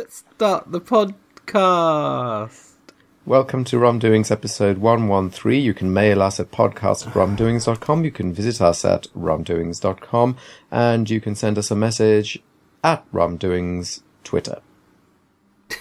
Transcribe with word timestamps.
Let's 0.00 0.24
start 0.34 0.72
the 0.72 0.80
podcast. 0.80 2.72
Welcome 3.26 3.64
to 3.64 3.76
Rumdoings 3.76 4.30
episode 4.30 4.78
113. 4.78 5.62
You 5.62 5.74
can 5.74 5.92
mail 5.92 6.22
us 6.22 6.40
at 6.40 6.50
podcast 6.50 7.06
at 7.06 7.12
rumdoings.com. 7.12 8.06
You 8.06 8.10
can 8.10 8.32
visit 8.32 8.62
us 8.62 8.82
at 8.86 9.08
rumdoings.com. 9.14 10.38
And 10.70 11.10
you 11.10 11.20
can 11.20 11.34
send 11.34 11.58
us 11.58 11.70
a 11.70 11.76
message 11.76 12.38
at 12.82 13.04
rumdoings 13.12 14.00
Twitter. 14.24 14.62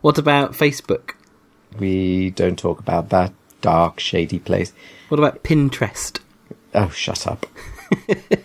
What 0.00 0.18
about 0.18 0.54
Facebook? 0.54 1.12
We 1.78 2.30
don't 2.30 2.58
talk 2.58 2.80
about 2.80 3.10
that 3.10 3.32
dark, 3.60 4.00
shady 4.00 4.40
place. 4.40 4.72
What 5.10 5.20
about 5.20 5.44
Pinterest? 5.44 6.18
Oh, 6.74 6.88
shut 6.88 7.28
up. 7.28 7.46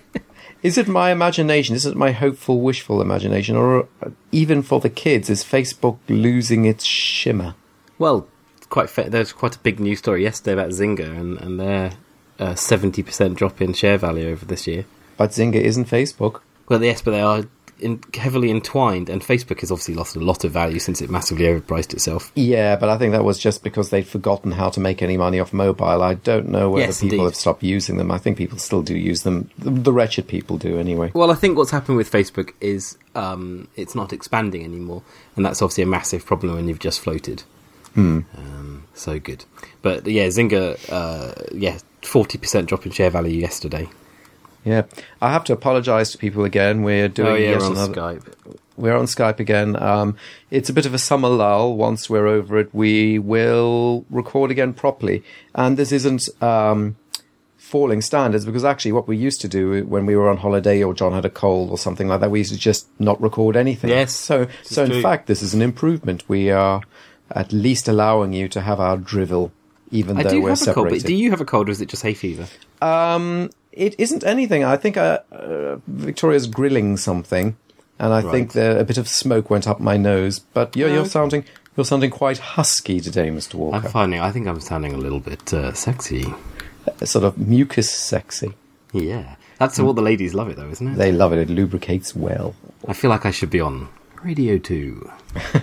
is 0.67 0.77
it 0.77 0.89
my 0.89 1.11
imagination? 1.11 1.77
Is 1.77 1.85
it 1.85 1.95
my 1.95 2.11
hopeful, 2.11 2.59
wishful 2.59 3.01
imagination? 3.01 3.55
Or 3.55 3.87
uh, 4.03 4.09
even 4.33 4.61
for 4.61 4.81
the 4.81 4.89
kids, 4.89 5.29
is 5.29 5.41
Facebook 5.41 5.97
losing 6.09 6.65
its 6.65 6.83
shimmer? 6.83 7.55
Well, 7.97 8.27
quite 8.69 8.89
fa- 8.89 9.09
there's 9.09 9.31
quite 9.31 9.55
a 9.55 9.59
big 9.59 9.79
news 9.79 9.99
story 9.99 10.23
yesterday 10.23 10.51
about 10.51 10.71
Zynga 10.71 11.09
and, 11.17 11.39
and 11.39 11.57
their 11.57 11.93
uh, 12.37 12.51
70% 12.51 13.35
drop 13.35 13.61
in 13.61 13.71
share 13.71 13.97
value 13.97 14.27
over 14.27 14.45
this 14.45 14.67
year. 14.67 14.83
But 15.15 15.29
Zynga 15.29 15.55
isn't 15.55 15.87
Facebook. 15.87 16.41
Well, 16.67 16.83
yes, 16.83 17.01
but 17.01 17.11
they 17.11 17.21
are 17.21 17.45
in, 17.79 18.01
heavily 18.13 18.49
entwined, 18.49 19.09
and 19.09 19.21
Facebook 19.21 19.59
has 19.61 19.71
obviously 19.71 19.93
lost 19.93 20.15
a 20.15 20.19
lot 20.19 20.43
of 20.43 20.51
value 20.51 20.79
since 20.79 21.01
it 21.01 21.09
massively 21.09 21.45
overpriced 21.45 21.93
itself. 21.93 22.31
Yeah, 22.35 22.75
but 22.75 22.89
I 22.89 22.97
think 22.97 23.11
that 23.13 23.23
was 23.23 23.37
just 23.39 23.63
because 23.63 23.89
they'd 23.89 24.07
forgotten 24.07 24.51
how 24.51 24.69
to 24.69 24.79
make 24.79 25.01
any 25.01 25.17
money 25.17 25.39
off 25.39 25.53
mobile. 25.53 26.01
I 26.01 26.15
don't 26.15 26.49
know 26.49 26.69
whether 26.69 26.87
Yes, 26.87 27.01
people 27.01 27.19
indeed. 27.19 27.25
have 27.25 27.35
stopped 27.35 27.63
using 27.63 27.97
them. 27.97 28.11
I 28.11 28.17
think 28.17 28.37
people 28.37 28.57
still 28.57 28.81
do 28.81 28.95
use 28.97 29.23
them. 29.23 29.49
The, 29.59 29.69
the 29.69 29.93
wretched 29.93 30.27
people 30.27 30.57
do 30.57 30.79
anyway. 30.79 31.11
Well, 31.13 31.31
I 31.31 31.35
think 31.35 31.57
what's 31.57 31.71
happened 31.71 31.97
with 31.97 32.11
Facebook 32.11 32.53
is 32.61 32.97
um, 33.15 33.67
it's 33.75 33.95
not 33.95 34.13
expanding 34.13 34.63
anymore, 34.63 35.03
and 35.35 35.45
that's 35.45 35.61
obviously 35.61 35.83
a 35.83 35.87
massive 35.87 36.25
problem 36.25 36.55
when 36.55 36.67
you've 36.67 36.79
just 36.79 36.99
floated. 36.99 37.43
Um, 37.95 38.83
so 38.93 39.19
good, 39.19 39.45
but 39.81 40.05
yeah, 40.05 40.27
Zynga, 40.27 40.77
uh, 40.91 41.33
yeah, 41.51 41.79
forty 42.03 42.37
percent 42.37 42.69
drop 42.69 42.85
in 42.85 42.91
share 42.91 43.09
value 43.09 43.39
yesterday. 43.39 43.89
Yeah, 44.67 44.83
I 45.21 45.31
have 45.31 45.43
to 45.45 45.53
apologise 45.53 46.11
to 46.11 46.17
people 46.17 46.43
again. 46.43 46.83
We're 46.83 47.07
doing 47.07 47.29
oh 47.29 47.35
yeah, 47.35 47.49
yet 47.51 47.61
on 47.61 47.71
another- 47.73 47.93
Skype. 47.93 48.55
We're 48.75 48.95
on 48.97 49.05
Skype 49.05 49.39
again. 49.39 49.75
Um, 49.81 50.15
it's 50.51 50.69
a 50.69 50.73
bit 50.73 50.85
of 50.85 50.93
a 50.93 50.99
summer 50.99 51.29
lull. 51.29 51.75
Once 51.77 52.09
we're 52.11 52.27
over 52.27 52.59
it, 52.59 52.69
we 52.73 53.17
will 53.17 54.05
record 54.11 54.51
again 54.51 54.73
properly. 54.73 55.23
And 55.55 55.77
this 55.77 55.91
isn't 55.91 56.29
um, 56.43 56.95
falling 57.57 58.01
standards 58.01 58.45
because 58.45 58.63
actually, 58.63 58.91
what 58.91 59.07
we 59.07 59.17
used 59.17 59.41
to 59.41 59.47
do 59.47 59.83
when 59.85 60.05
we 60.05 60.15
were 60.15 60.29
on 60.29 60.37
holiday 60.37 60.83
or 60.83 60.93
John 60.93 61.13
had 61.13 61.25
a 61.25 61.29
cold 61.29 61.71
or 61.71 61.77
something 61.77 62.07
like 62.07 62.19
that, 62.19 62.29
we 62.29 62.39
used 62.39 62.51
to 62.53 62.59
just 62.59 62.87
not 62.99 63.19
record 63.21 63.55
anything. 63.55 63.89
Yes, 63.89 64.13
So, 64.13 64.47
so 64.63 64.83
in 64.83 64.91
true. 64.91 65.01
fact, 65.01 65.25
this 65.27 65.41
is 65.41 65.53
an 65.55 65.61
improvement. 65.63 66.27
We 66.29 66.51
are 66.51 66.81
at 67.31 67.51
least 67.51 67.87
allowing 67.87 68.33
you 68.33 68.47
to 68.49 68.61
have 68.61 68.79
our 68.79 68.97
drivel, 68.97 69.51
even 69.91 70.17
I 70.17 70.23
though 70.23 70.29
do 70.29 70.41
we're 70.43 70.49
have 70.49 70.61
a 70.61 70.65
cold, 70.65 70.75
separated. 70.87 71.01
but 71.03 71.07
do 71.07 71.15
you 71.15 71.31
have 71.31 71.41
a 71.41 71.45
cold, 71.45 71.67
or 71.67 71.71
is 71.71 71.81
it 71.81 71.89
just 71.89 72.03
hay 72.03 72.13
fever? 72.13 72.45
Um, 72.79 73.49
it 73.77 73.95
isn't 73.97 74.23
anything. 74.23 74.63
I 74.63 74.77
think 74.77 74.97
uh, 74.97 75.19
uh, 75.31 75.77
Victoria's 75.87 76.47
grilling 76.47 76.97
something, 76.97 77.55
and 77.99 78.13
I 78.13 78.21
think 78.21 78.55
Right. 78.55 78.77
a 78.79 78.83
bit 78.83 78.97
of 78.97 79.07
smoke 79.07 79.49
went 79.49 79.67
up 79.67 79.79
my 79.79 79.97
nose. 79.97 80.39
But 80.39 80.75
you're, 80.75 80.89
you're 80.89 81.05
sounding 81.05 81.45
you're 81.75 81.85
sounding 81.85 82.09
quite 82.09 82.39
husky 82.39 82.99
today, 82.99 83.29
Mr. 83.29 83.55
Walker. 83.55 83.77
I'm 83.77 83.91
finding. 83.91 84.19
I 84.19 84.31
think 84.31 84.47
I'm 84.47 84.59
sounding 84.59 84.93
a 84.93 84.97
little 84.97 85.19
bit 85.19 85.53
uh, 85.53 85.73
sexy. 85.73 86.25
Sort 87.03 87.25
of 87.25 87.37
mucus 87.37 87.89
sexy. 87.91 88.53
Yeah, 88.93 89.35
that's 89.59 89.77
all 89.79 89.93
the 89.93 90.01
ladies 90.01 90.33
love 90.33 90.49
it, 90.49 90.55
though, 90.57 90.69
isn't 90.69 90.87
it? 90.87 90.95
They 90.95 91.11
love 91.11 91.33
it. 91.33 91.39
It 91.39 91.49
lubricates 91.49 92.15
well. 92.15 92.55
I 92.87 92.93
feel 92.93 93.09
like 93.09 93.25
I 93.25 93.31
should 93.31 93.49
be 93.49 93.59
on 93.61 93.89
Radio 94.23 94.57
Two. 94.57 95.11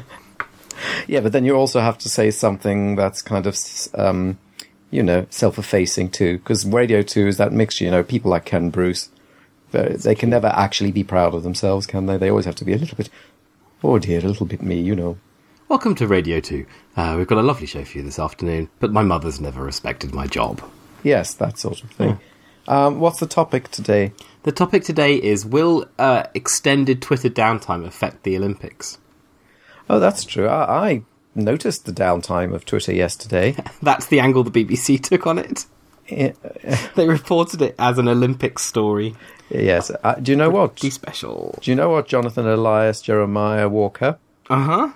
Yeah, 1.06 1.20
but 1.20 1.32
then 1.32 1.44
you 1.44 1.54
also 1.54 1.80
have 1.80 1.98
to 1.98 2.08
say 2.08 2.30
something 2.30 2.96
that's 2.96 3.22
kind 3.22 3.46
of, 3.46 3.56
um, 3.94 4.38
you 4.94 5.02
know, 5.02 5.26
self-effacing 5.28 6.08
too, 6.08 6.38
because 6.38 6.64
Radio 6.64 7.02
Two 7.02 7.26
is 7.26 7.36
that 7.38 7.52
mixture. 7.52 7.84
You 7.84 7.90
know, 7.90 8.04
people 8.04 8.30
like 8.30 8.44
Ken 8.44 8.70
Bruce, 8.70 9.08
they 9.72 9.88
they 9.88 10.14
can 10.14 10.30
never 10.30 10.46
actually 10.46 10.92
be 10.92 11.02
proud 11.02 11.34
of 11.34 11.42
themselves, 11.42 11.84
can 11.84 12.06
they? 12.06 12.16
They 12.16 12.30
always 12.30 12.44
have 12.44 12.54
to 12.56 12.64
be 12.64 12.74
a 12.74 12.78
little 12.78 12.96
bit, 12.96 13.10
oh 13.82 13.98
dear, 13.98 14.20
a 14.20 14.28
little 14.28 14.46
bit 14.46 14.62
me, 14.62 14.80
you 14.80 14.94
know. 14.94 15.18
Welcome 15.68 15.96
to 15.96 16.06
Radio 16.06 16.38
2. 16.38 16.64
Uh, 16.96 17.14
we've 17.18 17.26
got 17.26 17.38
a 17.38 17.42
lovely 17.42 17.66
show 17.66 17.84
for 17.84 17.98
you 17.98 18.04
this 18.04 18.20
afternoon, 18.20 18.70
but 18.78 18.92
my 18.92 19.02
mother's 19.02 19.40
never 19.40 19.64
respected 19.64 20.14
my 20.14 20.28
job. 20.28 20.62
Yes, 21.02 21.34
that 21.34 21.58
sort 21.58 21.82
of 21.82 21.90
thing. 21.90 22.20
Um, 22.68 23.00
what's 23.00 23.18
the 23.18 23.26
topic 23.26 23.70
today? 23.72 24.12
The 24.44 24.52
topic 24.52 24.84
today 24.84 25.16
is 25.16 25.44
Will 25.44 25.86
uh, 25.98 26.24
extended 26.34 27.02
Twitter 27.02 27.28
downtime 27.28 27.84
affect 27.84 28.22
the 28.22 28.36
Olympics? 28.36 28.98
Oh, 29.90 29.98
that's 29.98 30.24
true. 30.24 30.46
I, 30.46 30.88
I 30.88 31.02
noticed 31.34 31.84
the 31.86 31.92
downtime 31.92 32.54
of 32.54 32.64
Twitter 32.64 32.92
yesterday. 32.92 33.56
That's 33.82 34.06
the 34.06 34.20
angle 34.20 34.44
the 34.44 34.64
BBC 34.64 35.02
took 35.02 35.26
on 35.26 35.38
it. 35.38 35.66
They 36.96 37.08
reported 37.08 37.62
it 37.62 37.74
as 37.78 37.98
an 37.98 38.08
Olympic 38.08 38.58
story. 38.58 39.14
yes. 39.48 39.90
Uh, 40.02 40.14
do 40.16 40.32
you 40.32 40.36
know 40.36 40.50
what? 40.50 40.72
Pretty 40.72 40.90
special. 40.90 41.58
Do 41.62 41.70
you 41.70 41.74
know 41.74 41.88
what, 41.88 42.06
Jonathan 42.08 42.46
Elias 42.46 43.00
Jeremiah 43.00 43.68
Walker? 43.70 44.18
Uh 44.50 44.62
huh. 44.62 44.92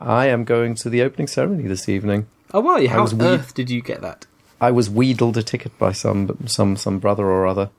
I 0.00 0.26
am 0.26 0.44
going 0.44 0.74
to 0.76 0.88
the 0.88 1.02
opening 1.02 1.26
ceremony 1.26 1.64
this 1.66 1.88
evening. 1.88 2.26
Oh, 2.52 2.60
well, 2.60 2.80
yeah, 2.80 2.90
how 2.90 3.04
on 3.04 3.18
weak. 3.18 3.22
earth 3.26 3.54
did 3.54 3.68
you 3.68 3.82
get 3.82 4.00
that? 4.02 4.26
I 4.60 4.70
was 4.70 4.88
wheedled 4.88 5.36
a 5.36 5.42
ticket 5.42 5.76
by 5.78 5.90
some 5.92 6.38
some 6.46 6.76
some 6.76 6.98
brother 7.00 7.26
or 7.26 7.46
other. 7.46 7.70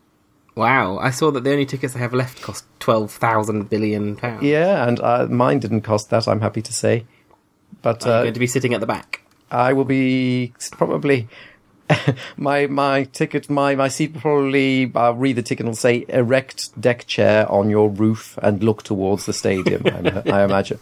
Wow, 0.55 0.97
I 0.97 1.11
saw 1.11 1.31
that 1.31 1.43
the 1.43 1.51
only 1.51 1.65
tickets 1.65 1.93
they 1.93 1.99
have 1.99 2.13
left 2.13 2.41
cost 2.41 2.65
twelve 2.79 3.11
thousand 3.11 3.69
billion 3.69 4.15
pounds. 4.17 4.43
Yeah, 4.43 4.85
and 4.87 4.99
uh, 4.99 5.27
mine 5.29 5.59
didn't 5.59 5.81
cost 5.81 6.09
that. 6.09 6.27
I'm 6.27 6.41
happy 6.41 6.61
to 6.61 6.73
say, 6.73 7.05
but 7.81 8.05
uh, 8.05 8.21
going 8.23 8.33
to 8.33 8.39
be 8.39 8.47
sitting 8.47 8.73
at 8.73 8.79
the 8.79 8.87
back? 8.87 9.21
I 9.51 9.73
will 9.73 9.85
be 9.85 10.53
probably 10.71 11.27
my 12.37 12.67
my 12.67 13.03
ticket 13.05 13.49
my 13.49 13.75
my 13.75 13.87
seat 13.87 14.13
will 14.13 14.21
probably 14.21 14.91
I'll 14.95 15.13
read 15.13 15.35
the 15.35 15.43
ticket 15.43 15.65
and 15.65 15.77
say 15.77 16.05
erect 16.09 16.79
deck 16.81 17.05
chair 17.05 17.49
on 17.51 17.69
your 17.69 17.89
roof 17.89 18.37
and 18.41 18.63
look 18.63 18.83
towards 18.83 19.25
the 19.25 19.33
stadium. 19.33 19.83
I, 19.85 20.23
I 20.29 20.43
imagine. 20.43 20.79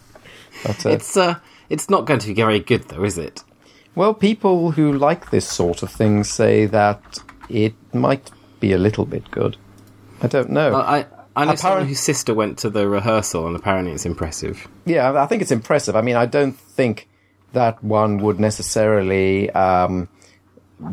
But, 0.64 0.86
uh, 0.86 0.90
It's 0.90 1.18
uh, 1.18 1.36
it's 1.70 1.90
not 1.90 2.06
going 2.06 2.20
to 2.20 2.28
be 2.28 2.34
very 2.34 2.60
good, 2.60 2.88
though, 2.90 3.04
is 3.04 3.18
it? 3.18 3.44
well, 3.96 4.14
people 4.14 4.72
who 4.72 4.92
like 4.92 5.30
this 5.30 5.48
sort 5.48 5.84
of 5.84 5.92
thing 5.92 6.24
say 6.24 6.66
that 6.66 7.20
it 7.50 7.76
might 7.94 8.32
be 8.60 8.72
a 8.74 8.78
little 8.78 9.06
bit 9.06 9.30
good. 9.30 9.56
I 10.22 10.28
don't 10.28 10.50
know. 10.50 10.72
Well, 10.72 10.82
I 10.82 11.06
I 11.36 11.46
know 11.46 11.56
someone 11.56 11.72
Apparent- 11.78 11.90
whose 11.90 12.00
sister 12.00 12.34
went 12.34 12.58
to 12.60 12.70
the 12.70 12.88
rehearsal, 12.88 13.48
and 13.48 13.56
apparently 13.56 13.92
it's 13.94 14.06
impressive. 14.06 14.68
Yeah, 14.86 15.22
I 15.22 15.26
think 15.26 15.42
it's 15.42 15.52
impressive. 15.52 15.96
I 15.96 16.02
mean, 16.02 16.16
I 16.16 16.26
don't 16.26 16.58
think 16.58 17.08
that 17.54 17.84
one 17.84 18.18
would 18.18 18.40
necessarily 18.40 19.50
um, 19.52 20.10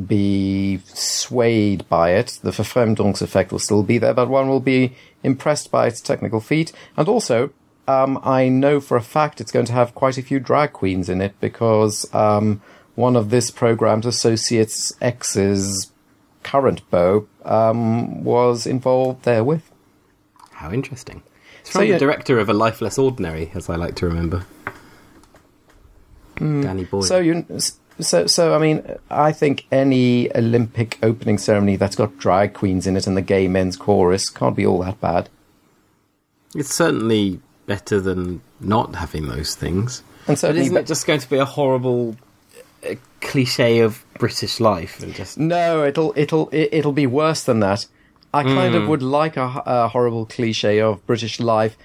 be 0.06 0.80
swayed 0.86 1.88
by 1.88 2.12
it. 2.12 2.38
The 2.42 2.50
Verfremdungseffekt 2.50 3.52
will 3.52 3.58
still 3.58 3.82
be 3.82 3.98
there, 3.98 4.14
but 4.14 4.28
one 4.28 4.48
will 4.48 4.60
be 4.60 4.94
impressed 5.22 5.70
by 5.70 5.86
its 5.86 6.00
technical 6.00 6.40
feat. 6.40 6.72
And 6.96 7.08
also, 7.08 7.50
um, 7.88 8.18
I 8.22 8.48
know 8.48 8.80
for 8.80 8.96
a 8.96 9.02
fact 9.02 9.40
it's 9.40 9.52
going 9.52 9.66
to 9.66 9.72
have 9.72 9.94
quite 9.94 10.18
a 10.18 10.22
few 10.22 10.38
drag 10.40 10.72
queens 10.72 11.08
in 11.08 11.20
it 11.20 11.34
because 11.40 12.12
um, 12.14 12.62
one 12.94 13.16
of 13.16 13.30
this 13.30 13.50
program's 13.50 14.06
associates' 14.06 14.92
ex's 15.00 15.92
current 16.42 16.88
beau 16.90 17.26
um, 17.44 18.24
was 18.24 18.66
involved 18.66 19.24
therewith. 19.24 19.62
How 20.60 20.70
interesting! 20.70 21.22
It's 21.60 21.72
So, 21.72 21.78
from 21.78 21.88
yeah- 21.88 21.94
the 21.94 22.00
director 22.00 22.38
of 22.38 22.48
A 22.50 22.52
Life 22.52 22.82
Less 22.82 22.98
Ordinary, 22.98 23.50
as 23.54 23.70
I 23.70 23.76
like 23.76 23.94
to 23.96 24.06
remember. 24.06 24.44
Danny 26.38 26.84
Boyle. 26.84 27.02
So 27.02 27.18
you, 27.18 27.44
so 28.00 28.26
so 28.26 28.54
I 28.54 28.58
mean, 28.58 28.82
I 29.10 29.32
think 29.32 29.66
any 29.72 30.34
Olympic 30.34 30.98
opening 31.02 31.38
ceremony 31.38 31.76
that's 31.76 31.96
got 31.96 32.16
drag 32.18 32.54
queens 32.54 32.86
in 32.86 32.96
it 32.96 33.06
and 33.06 33.16
the 33.16 33.22
gay 33.22 33.48
men's 33.48 33.76
chorus 33.76 34.28
can't 34.30 34.56
be 34.56 34.64
all 34.66 34.78
that 34.82 35.00
bad. 35.00 35.28
it's 36.54 36.74
certainly 36.74 37.40
better 37.66 38.00
than 38.00 38.40
not 38.58 38.94
having 38.96 39.26
those 39.28 39.54
things. 39.54 40.02
And 40.26 40.38
so 40.38 40.50
isn't 40.50 40.76
it 40.76 40.86
just 40.86 41.06
going 41.06 41.20
to 41.20 41.28
be 41.30 41.38
a 41.38 41.44
horrible 41.44 42.16
uh, 42.88 42.94
cliche 43.20 43.80
of 43.80 44.04
British 44.18 44.60
life 44.60 45.02
and 45.02 45.14
just 45.14 45.38
no, 45.38 45.84
it'll 45.84 46.12
it'll 46.16 46.48
it'll 46.52 46.92
be 46.92 47.06
worse 47.06 47.44
than 47.44 47.60
that. 47.60 47.86
I 48.32 48.42
kind 48.44 48.74
Hmm. 48.74 48.82
of 48.82 48.88
would 48.88 49.02
like 49.02 49.36
a, 49.36 49.62
a 49.66 49.88
horrible 49.88 50.24
cliche 50.26 50.80
of 50.80 51.04
British 51.06 51.40
life 51.40 51.76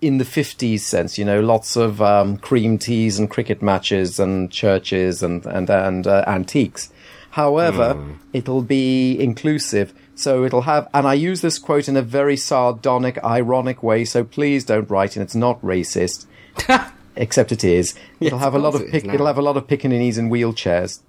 in 0.00 0.18
the 0.18 0.24
50s 0.24 0.80
sense, 0.80 1.18
you 1.18 1.24
know, 1.24 1.40
lots 1.40 1.76
of 1.76 2.00
um, 2.02 2.36
cream 2.38 2.78
teas 2.78 3.18
and 3.18 3.30
cricket 3.30 3.60
matches 3.62 4.18
and 4.18 4.50
churches 4.50 5.22
and 5.22 5.44
and 5.46 5.68
and 5.70 6.06
uh, 6.06 6.24
antiques. 6.26 6.90
However, 7.30 7.94
Hmm. 7.94 8.12
it'll 8.32 8.62
be 8.62 9.18
inclusive. 9.20 9.92
So 10.14 10.44
it'll 10.44 10.62
have, 10.62 10.88
and 10.94 11.06
I 11.06 11.12
use 11.12 11.42
this 11.42 11.58
quote 11.58 11.88
in 11.90 11.96
a 11.98 12.00
very 12.00 12.38
sardonic, 12.38 13.22
ironic 13.22 13.82
way. 13.82 14.06
So 14.06 14.24
please 14.24 14.64
don't 14.64 14.88
write 14.88 15.14
in. 15.16 15.22
It's 15.22 15.34
not 15.34 15.60
racist, 15.60 16.24
except 17.16 17.52
it 17.52 17.62
is. 17.64 17.94
It'll 18.20 18.38
Yes, 18.38 18.44
have 18.44 18.54
a 18.54 18.58
lot 18.58 18.74
of 18.74 18.80
it 18.80 18.90
pic- 18.92 19.04
now. 19.04 19.12
it'll 19.14 19.26
have 19.26 19.36
a 19.36 19.42
lot 19.42 19.58
of 19.58 19.66
pickaninnies 19.66 20.16
in 20.16 20.30
wheelchairs. 20.30 21.00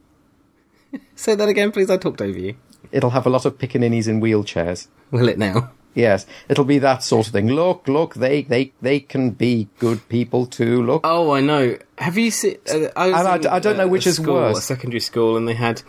say 1.15 1.35
that 1.35 1.47
again, 1.47 1.71
please. 1.71 1.89
I 1.89 1.95
talked 1.95 2.21
over 2.21 2.37
you. 2.37 2.55
It'll 2.91 3.11
have 3.11 3.25
a 3.25 3.29
lot 3.29 3.45
of 3.45 3.57
pickaninnies 3.57 4.07
in 4.07 4.21
wheelchairs. 4.21 4.87
Will 5.11 5.27
it 5.29 5.37
now? 5.37 5.71
Yes, 5.95 6.27
it'll 6.47 6.63
be 6.65 6.77
that 6.79 7.01
sort 7.01 7.25
of 7.25 7.33
thing. 7.33 7.47
Look, 7.47 7.87
look, 7.87 8.13
they 8.15 8.43
they 8.43 8.71
they 8.83 8.99
can 8.99 9.31
be 9.31 9.67
good 9.79 10.07
people 10.09 10.45
too. 10.45 10.83
Look, 10.83 11.01
Oh, 11.03 11.31
I 11.31 11.41
know. 11.41 11.77
Have 11.97 12.17
you 12.19 12.29
seen? 12.29 12.57
Uh, 12.71 12.89
I, 12.95 13.07
was 13.07 13.15
And 13.19 13.27
I 13.27 13.35
in, 13.37 13.47
I 13.47 13.59
don't 13.59 13.77
know 13.77 13.85
uh, 13.85 13.87
which 13.87 14.05
a 14.05 14.09
is 14.09 14.15
school, 14.17 14.35
worse. 14.35 14.59
A 14.59 14.61
secondary 14.61 14.99
school, 14.99 15.37
and 15.37 15.47
they 15.47 15.55
had 15.55 15.81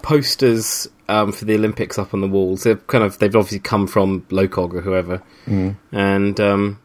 posters 0.00 0.88
um, 1.08 1.32
for 1.32 1.44
the 1.44 1.54
Olympics 1.54 1.98
up 1.98 2.14
on 2.14 2.20
the 2.20 2.28
walls. 2.28 2.64
They've 2.64 2.84
kind 2.86 3.04
of 3.04 3.18
they've 3.18 3.34
obviously 3.34 3.58
come 3.60 3.86
from 3.86 4.22
Locog 4.30 4.74
or 4.74 4.80
whoever, 4.80 5.22
Mm. 5.46 5.76
and 5.92 6.40
um, 6.40 6.78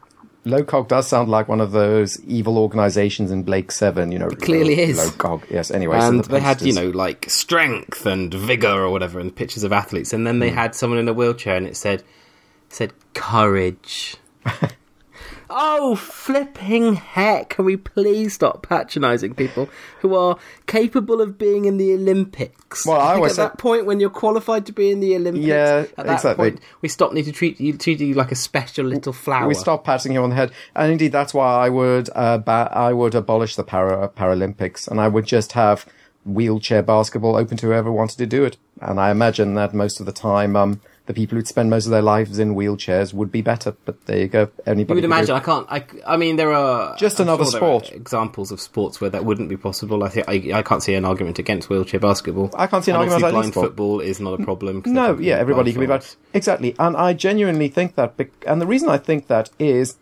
Locog 0.44 0.88
does 0.88 1.06
sound 1.08 1.28
like 1.28 1.48
one 1.48 1.60
of 1.60 1.72
those 1.72 2.22
evil 2.24 2.58
organizations 2.58 3.30
in 3.30 3.42
Blake 3.42 3.70
Seven. 3.70 4.12
You 4.12 4.18
know, 4.18 4.28
it 4.28 4.40
clearly 4.40 4.80
is. 4.80 4.98
Locog. 4.98 5.48
Yes. 5.50 5.70
Anyway, 5.70 5.98
and 5.98 6.24
the 6.24 6.28
they 6.28 6.40
had 6.40 6.62
you 6.62 6.72
know 6.72 6.90
like 6.90 7.28
strength 7.28 8.06
and 8.06 8.32
vigor 8.32 8.68
or 8.68 8.90
whatever, 8.90 9.20
and 9.20 9.34
pictures 9.34 9.64
of 9.64 9.72
athletes, 9.72 10.12
and 10.12 10.26
then 10.26 10.38
they 10.38 10.50
hmm. 10.50 10.56
had 10.56 10.74
someone 10.74 10.98
in 10.98 11.08
a 11.08 11.12
wheelchair, 11.12 11.56
and 11.56 11.66
it 11.66 11.76
said 11.76 12.02
said 12.68 12.92
courage. 13.14 14.16
Oh, 15.50 15.94
flipping 15.94 16.94
heck! 16.96 17.50
Can 17.50 17.64
we 17.64 17.76
please 17.76 18.34
stop 18.34 18.62
patronising 18.66 19.34
people 19.34 19.68
who 20.00 20.14
are 20.14 20.36
capable 20.66 21.20
of 21.22 21.38
being 21.38 21.64
in 21.64 21.78
the 21.78 21.94
Olympics? 21.94 22.84
Well, 22.86 23.00
I 23.00 23.08
think 23.12 23.16
always 23.16 23.32
at 23.32 23.36
say- 23.36 23.42
that 23.44 23.58
point 23.58 23.86
when 23.86 23.98
you're 24.00 24.10
qualified 24.10 24.66
to 24.66 24.72
be 24.72 24.90
in 24.90 25.00
the 25.00 25.16
Olympics, 25.16 25.46
Yeah, 25.46 25.84
at 25.96 26.06
that 26.06 26.12
exactly. 26.14 26.50
point 26.50 26.60
we 26.82 26.88
stop 26.88 27.12
need 27.12 27.24
to 27.24 27.32
treat 27.32 27.58
you 27.60 27.76
treat 27.78 28.00
you 28.00 28.14
like 28.14 28.30
a 28.32 28.34
special 28.36 28.84
little 28.84 29.12
flower. 29.12 29.48
we 29.48 29.54
stop 29.54 29.84
patting 29.84 30.12
you 30.12 30.22
on 30.22 30.30
the 30.30 30.36
head, 30.36 30.52
and 30.76 30.92
indeed 30.92 31.12
that's 31.12 31.32
why 31.32 31.64
I 31.64 31.68
would 31.70 32.10
uh, 32.14 32.38
ba- 32.38 32.70
I 32.72 32.92
would 32.92 33.14
abolish 33.14 33.56
the 33.56 33.64
para 33.64 34.08
Paralympics, 34.08 34.86
and 34.88 35.00
I 35.00 35.08
would 35.08 35.24
just 35.24 35.52
have 35.52 35.86
wheelchair 36.26 36.82
basketball 36.82 37.36
open 37.36 37.56
to 37.56 37.66
whoever 37.66 37.90
wanted 37.90 38.18
to 38.18 38.26
do 38.26 38.44
it. 38.44 38.58
And 38.82 39.00
I 39.00 39.10
imagine 39.10 39.54
that 39.54 39.72
most 39.72 39.98
of 39.98 40.04
the 40.06 40.12
time, 40.12 40.56
um, 40.56 40.80
the 41.08 41.14
people 41.14 41.36
who'd 41.36 41.48
spend 41.48 41.68
most 41.70 41.86
of 41.86 41.90
their 41.90 42.02
lives 42.02 42.38
in 42.38 42.54
wheelchairs 42.54 43.12
would 43.12 43.32
be 43.32 43.42
better. 43.42 43.74
But 43.84 44.04
there 44.06 44.18
you 44.18 44.28
go. 44.28 44.50
Anybody 44.66 45.00
You 45.00 45.08
would 45.08 45.16
imagine. 45.16 45.34
I 45.34 45.40
can't. 45.40 45.66
I, 45.68 45.84
I 46.06 46.16
mean, 46.16 46.36
there 46.36 46.52
are 46.52 46.94
Just 46.96 47.18
I'm 47.18 47.26
another 47.26 47.44
sure 47.44 47.52
there 47.60 47.62
are 47.70 47.80
sport. 47.84 47.92
examples 47.96 48.52
of 48.52 48.60
sports 48.60 49.00
where 49.00 49.10
that 49.10 49.24
wouldn't 49.24 49.48
be 49.48 49.56
possible. 49.56 50.04
I 50.04 50.08
think 50.10 50.28
I, 50.28 50.58
I 50.58 50.62
can't 50.62 50.82
see 50.82 50.94
an 50.94 51.04
argument 51.04 51.38
against 51.40 51.68
wheelchair 51.68 51.98
basketball. 51.98 52.50
I 52.56 52.68
can't 52.68 52.84
see 52.84 52.92
an 52.92 52.96
And 52.96 53.10
argument 53.10 53.22
against 53.24 53.34
blind 53.34 53.52
sport. 53.54 53.66
football 53.68 54.00
is 54.00 54.20
not 54.20 54.38
a 54.38 54.44
problem. 54.44 54.82
No, 54.86 55.18
yeah, 55.18 55.36
everybody 55.38 55.72
can 55.72 55.80
be 55.80 55.86
bad. 55.86 56.06
Exactly. 56.34 56.76
And 56.78 56.96
I 56.96 57.14
genuinely 57.14 57.68
think 57.68 57.96
that. 57.96 58.14
And 58.46 58.60
the 58.62 58.66
reason 58.66 58.88
I 58.88 58.98
think 58.98 59.26
that 59.28 59.50
is 59.58 59.96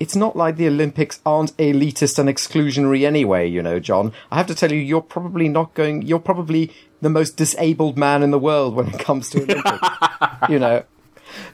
it's 0.00 0.14
not 0.14 0.36
like 0.36 0.56
the 0.56 0.68
Olympics 0.68 1.20
aren't 1.26 1.56
elitist 1.56 2.18
and 2.20 2.28
exclusionary 2.28 3.04
anyway, 3.04 3.48
you 3.48 3.60
know, 3.62 3.80
John. 3.80 4.12
I 4.30 4.36
have 4.36 4.46
to 4.46 4.54
tell 4.54 4.70
you, 4.70 4.78
you're 4.78 5.00
probably 5.00 5.48
not 5.48 5.74
going, 5.74 6.02
you're 6.02 6.20
probably 6.20 6.70
the 7.00 7.10
most 7.10 7.36
disabled 7.36 7.96
man 7.96 8.22
in 8.22 8.30
the 8.30 8.38
world 8.38 8.74
when 8.74 8.88
it 8.88 8.98
comes 8.98 9.30
to 9.30 9.42
Olympics. 9.42 9.88
you 10.48 10.58
know, 10.58 10.84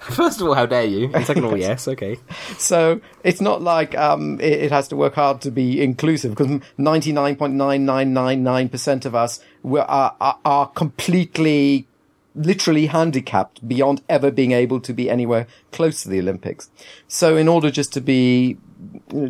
First 0.00 0.40
of 0.40 0.46
all, 0.46 0.54
how 0.54 0.64
dare 0.66 0.84
you? 0.84 1.10
And 1.12 1.26
second 1.26 1.44
of 1.44 1.52
all, 1.52 1.56
yes, 1.58 1.88
okay. 1.88 2.18
so 2.58 3.00
it's 3.22 3.40
not 3.40 3.62
like 3.62 3.96
um, 3.96 4.40
it, 4.40 4.64
it 4.64 4.72
has 4.72 4.88
to 4.88 4.96
work 4.96 5.14
hard 5.14 5.40
to 5.42 5.50
be 5.50 5.82
inclusive 5.82 6.32
because 6.32 6.48
99.9999% 6.78 9.04
of 9.04 9.14
us 9.14 9.40
were, 9.62 9.82
are, 9.82 10.16
are, 10.20 10.38
are 10.44 10.66
completely, 10.68 11.86
literally 12.34 12.86
handicapped 12.86 13.66
beyond 13.66 14.02
ever 14.08 14.30
being 14.30 14.52
able 14.52 14.80
to 14.80 14.92
be 14.92 15.10
anywhere 15.10 15.48
close 15.72 16.02
to 16.02 16.08
the 16.08 16.20
Olympics. 16.20 16.70
So 17.08 17.36
in 17.36 17.48
order 17.48 17.70
just 17.70 17.92
to 17.94 18.00
be 18.00 18.58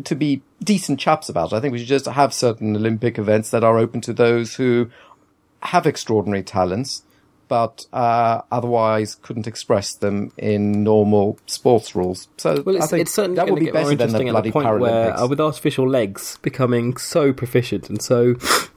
to 0.03 0.15
be 0.15 0.41
decent 0.63 0.99
chaps 0.99 1.29
about 1.29 1.53
it, 1.53 1.55
I 1.55 1.61
think 1.61 1.71
we 1.71 1.77
should 1.79 1.87
just 1.87 2.07
have 2.07 2.33
certain 2.33 2.75
Olympic 2.75 3.17
events 3.17 3.51
that 3.51 3.63
are 3.63 3.77
open 3.77 4.01
to 4.01 4.11
those 4.11 4.55
who 4.55 4.89
have 5.67 5.85
extraordinary 5.85 6.43
talents, 6.43 7.03
but 7.47 7.85
uh, 7.93 8.41
otherwise 8.51 9.15
couldn't 9.15 9.47
express 9.47 9.95
them 9.95 10.31
in 10.37 10.83
normal 10.83 11.39
sports 11.45 11.95
rules. 11.95 12.27
So 12.37 12.61
Well, 12.65 12.75
I 12.75 12.79
it's, 12.79 12.89
think 12.89 13.01
it's 13.01 13.13
certainly 13.13 13.35
that 13.35 13.49
would 13.49 13.59
be 13.59 13.71
better 13.71 13.89
than 13.89 13.97
the 13.97 14.03
interesting 14.03 14.29
at 14.29 14.31
bloody 14.31 14.49
the 14.49 14.53
point 14.53 14.79
where, 14.79 15.17
uh, 15.17 15.27
with 15.27 15.39
artificial 15.39 15.87
legs 15.87 16.37
becoming 16.41 16.97
so 16.97 17.33
proficient 17.33 17.89
and 17.89 18.01
so 18.01 18.35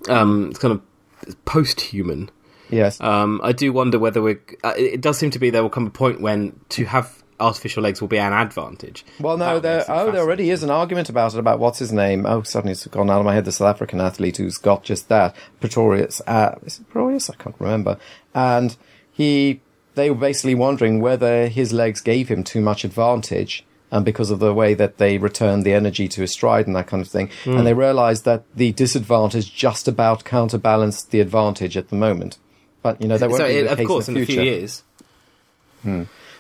um, 0.08 0.52
kind 0.54 0.72
of 0.74 1.44
post-human, 1.44 2.30
yes, 2.70 3.00
um, 3.00 3.40
I 3.42 3.52
do 3.52 3.72
wonder 3.72 3.98
whether 3.98 4.20
we. 4.20 4.36
Uh, 4.62 4.74
it 4.76 5.00
does 5.00 5.18
seem 5.18 5.30
to 5.30 5.38
be 5.38 5.50
there 5.50 5.62
will 5.62 5.70
come 5.70 5.86
a 5.86 5.90
point 5.90 6.20
when 6.20 6.60
to 6.70 6.84
have 6.84 7.17
artificial 7.40 7.82
legs 7.82 8.00
will 8.00 8.08
be 8.08 8.18
an 8.18 8.32
advantage. 8.32 9.04
well, 9.20 9.36
no, 9.36 9.60
there. 9.60 9.84
Oh, 9.88 10.10
there 10.10 10.22
already 10.22 10.50
is 10.50 10.62
an 10.62 10.70
argument 10.70 11.08
about 11.08 11.34
it. 11.34 11.38
About 11.38 11.58
what's 11.58 11.78
his 11.78 11.92
name? 11.92 12.26
Oh, 12.26 12.42
suddenly 12.42 12.72
it's 12.72 12.86
gone 12.86 13.10
out 13.10 13.20
of 13.20 13.24
my 13.24 13.34
head. 13.34 13.44
The 13.44 13.52
South 13.52 13.68
African 13.74 14.00
athlete 14.00 14.36
who's 14.38 14.58
got 14.58 14.82
just 14.82 15.08
that, 15.08 15.34
Pretorius. 15.60 16.20
Uh, 16.26 16.56
is 16.64 16.80
it 16.80 16.88
Pretorius? 16.90 17.30
I 17.30 17.34
can't 17.36 17.56
remember. 17.58 17.98
And 18.34 18.76
he, 19.12 19.60
they 19.94 20.10
were 20.10 20.16
basically 20.16 20.54
wondering 20.54 21.00
whether 21.00 21.48
his 21.48 21.72
legs 21.72 22.00
gave 22.00 22.28
him 22.28 22.42
too 22.44 22.60
much 22.60 22.84
advantage. 22.84 23.64
And 23.90 24.04
because 24.04 24.30
of 24.30 24.38
the 24.38 24.52
way 24.52 24.74
that 24.74 24.98
they 24.98 25.16
returned 25.16 25.64
the 25.64 25.72
energy 25.72 26.08
to 26.08 26.20
his 26.20 26.30
stride 26.32 26.66
and 26.66 26.76
that 26.76 26.86
kind 26.88 27.00
of 27.00 27.08
thing, 27.08 27.30
Hmm. 27.44 27.56
and 27.56 27.66
they 27.66 27.72
realised 27.72 28.26
that 28.26 28.44
the 28.54 28.72
disadvantage 28.72 29.54
just 29.54 29.88
about 29.88 30.24
counterbalanced 30.24 31.10
the 31.10 31.20
advantage 31.20 31.74
at 31.74 31.88
the 31.88 31.96
moment. 31.96 32.36
But 32.82 33.00
you 33.00 33.08
know, 33.08 33.16
that 33.16 33.30
won't 33.30 33.40
so 33.40 33.48
be 33.48 33.54
it, 33.54 33.62
the 33.64 33.72
of 33.72 33.78
case 33.78 33.86
course, 33.86 34.08
in 34.08 34.16
in, 34.18 34.22
a 34.24 34.26
few 34.26 34.42
years. 34.42 34.82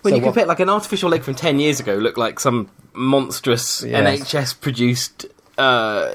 When 0.02 0.12
So 0.12 0.16
you 0.16 0.22
what- 0.22 0.28
compare, 0.34 0.46
like 0.46 0.60
an 0.60 0.68
artificial 0.70 1.10
leg 1.10 1.22
from 1.22 1.34
ten 1.34 1.58
years 1.58 1.80
ago, 1.80 1.94
looked 1.94 2.18
like 2.18 2.38
some 2.40 2.68
monstrous 2.94 3.82
Yes. 3.82 4.20
NHS 4.32 4.60
produced 4.60 5.26
uh, 5.56 6.08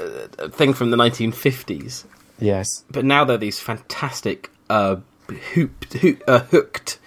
thing 0.50 0.74
from 0.74 0.92
the 0.92 0.98
1950s. 0.98 2.06
Yes. 2.40 2.84
But 2.90 3.06
now 3.06 3.24
they're 3.26 3.38
these 3.38 3.60
fantastic 3.60 4.50
uh, 4.70 4.98
hooped, 5.54 5.94
hoo- 5.96 6.18
uh, 6.28 6.40
hooked 6.40 6.98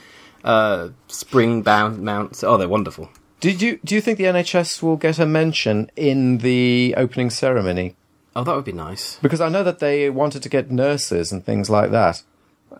uh, 0.45 0.89
spring 1.09 1.63
bound 1.63 2.03
mounts. 2.03 2.45
Oh, 2.45 2.57
they're 2.57 2.69
wonderful. 2.69 3.09
Did 3.41 3.61
you 3.63 3.79
do 3.85 3.95
you 3.95 4.01
think 4.01 4.19
the 4.19 4.25
NHS 4.25 4.83
will 4.83 4.97
get 4.97 5.19
a 5.19 5.27
mention 5.27 5.91
in 5.97 6.39
the 6.39 6.95
opening 6.97 7.31
ceremony? 7.31 7.95
Oh, 8.35 8.45
that 8.45 8.55
would 8.55 8.65
be 8.65 8.73
nice. 8.73 9.19
Because 9.23 9.41
I 9.41 9.49
know 9.49 9.63
that 9.63 9.79
they 9.79 10.09
wanted 10.11 10.43
to 10.43 10.49
get 10.49 10.71
nurses 10.71 11.33
and 11.33 11.45
things 11.45 11.69
like 11.71 11.91
that. 11.91 12.23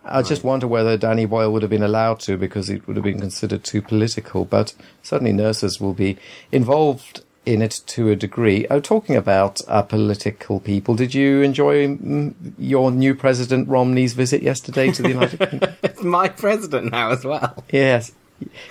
I 0.03 0.21
just 0.21 0.43
wonder 0.43 0.67
whether 0.67 0.97
Danny 0.97 1.25
Boyle 1.25 1.51
would 1.51 1.61
have 1.61 1.71
been 1.71 1.83
allowed 1.83 2.19
to 2.21 2.37
because 2.37 2.69
it 2.69 2.87
would 2.87 2.97
have 2.97 3.03
been 3.03 3.19
considered 3.19 3.63
too 3.63 3.81
political. 3.81 4.45
But 4.45 4.73
certainly 5.03 5.33
nurses 5.33 5.79
will 5.79 5.93
be 5.93 6.17
involved 6.51 7.23
in 7.45 7.61
it 7.61 7.81
to 7.87 8.09
a 8.09 8.15
degree. 8.15 8.67
Oh, 8.69 8.81
talking 8.81 9.15
about 9.15 9.61
uh, 9.67 9.81
political 9.81 10.59
people, 10.59 10.95
did 10.95 11.13
you 11.13 11.41
enjoy 11.41 11.87
mm, 11.87 12.33
your 12.57 12.91
new 12.91 13.15
president 13.15 13.69
Romney's 13.69 14.13
visit 14.13 14.41
yesterday 14.41 14.91
to 14.91 15.01
the 15.01 15.09
United 15.09 15.39
Kingdom? 15.49 15.75
It's 15.81 16.03
my 16.03 16.27
president 16.27 16.91
now 16.91 17.11
as 17.11 17.23
well. 17.23 17.63
Yes. 17.71 18.11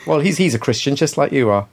Well, 0.07 0.21
he's 0.21 0.37
he's 0.37 0.55
a 0.55 0.59
Christian 0.59 0.95
just 0.95 1.17
like 1.17 1.33
you 1.33 1.49
are. 1.49 1.67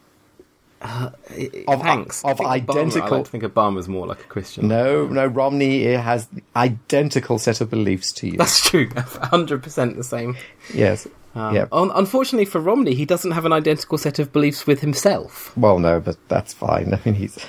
Of- 0.83 1.81
Hanks. 1.81 2.23
Of 2.23 2.37
think 2.37 2.47
Obama- 2.47 2.51
I 2.51 2.53
identical- 2.55 3.17
like 3.17 3.25
to 3.25 3.31
think 3.31 3.43
Obama's 3.43 3.87
more 3.87 4.05
like 4.05 4.19
a 4.21 4.25
Christian. 4.25 4.67
No, 4.67 5.07
no, 5.07 5.25
Romney 5.25 5.83
has 5.93 6.27
identical 6.55 7.39
set 7.39 7.61
of 7.61 7.69
beliefs 7.69 8.11
to 8.13 8.27
you. 8.27 8.37
That's 8.37 8.59
true. 8.69 8.87
100% 8.89 9.95
the 9.95 10.03
same. 10.03 10.35
yes. 10.73 11.07
Um, 11.35 11.55
yeah. 11.55 11.65
un- 11.71 11.91
unfortunately 11.95 12.45
for 12.45 12.59
Romney, 12.59 12.93
he 12.93 13.05
doesn't 13.05 13.31
have 13.31 13.43
an 13.45 13.51
identical 13.53 13.97
set 13.97 14.19
of 14.19 14.31
beliefs 14.31 14.67
with 14.67 14.81
himself. 14.81 15.55
Well, 15.57 15.79
no, 15.79 15.99
but 15.99 16.17
that's 16.27 16.53
fine. 16.53 16.93
I 16.93 16.99
mean, 17.05 17.15
he's 17.15 17.39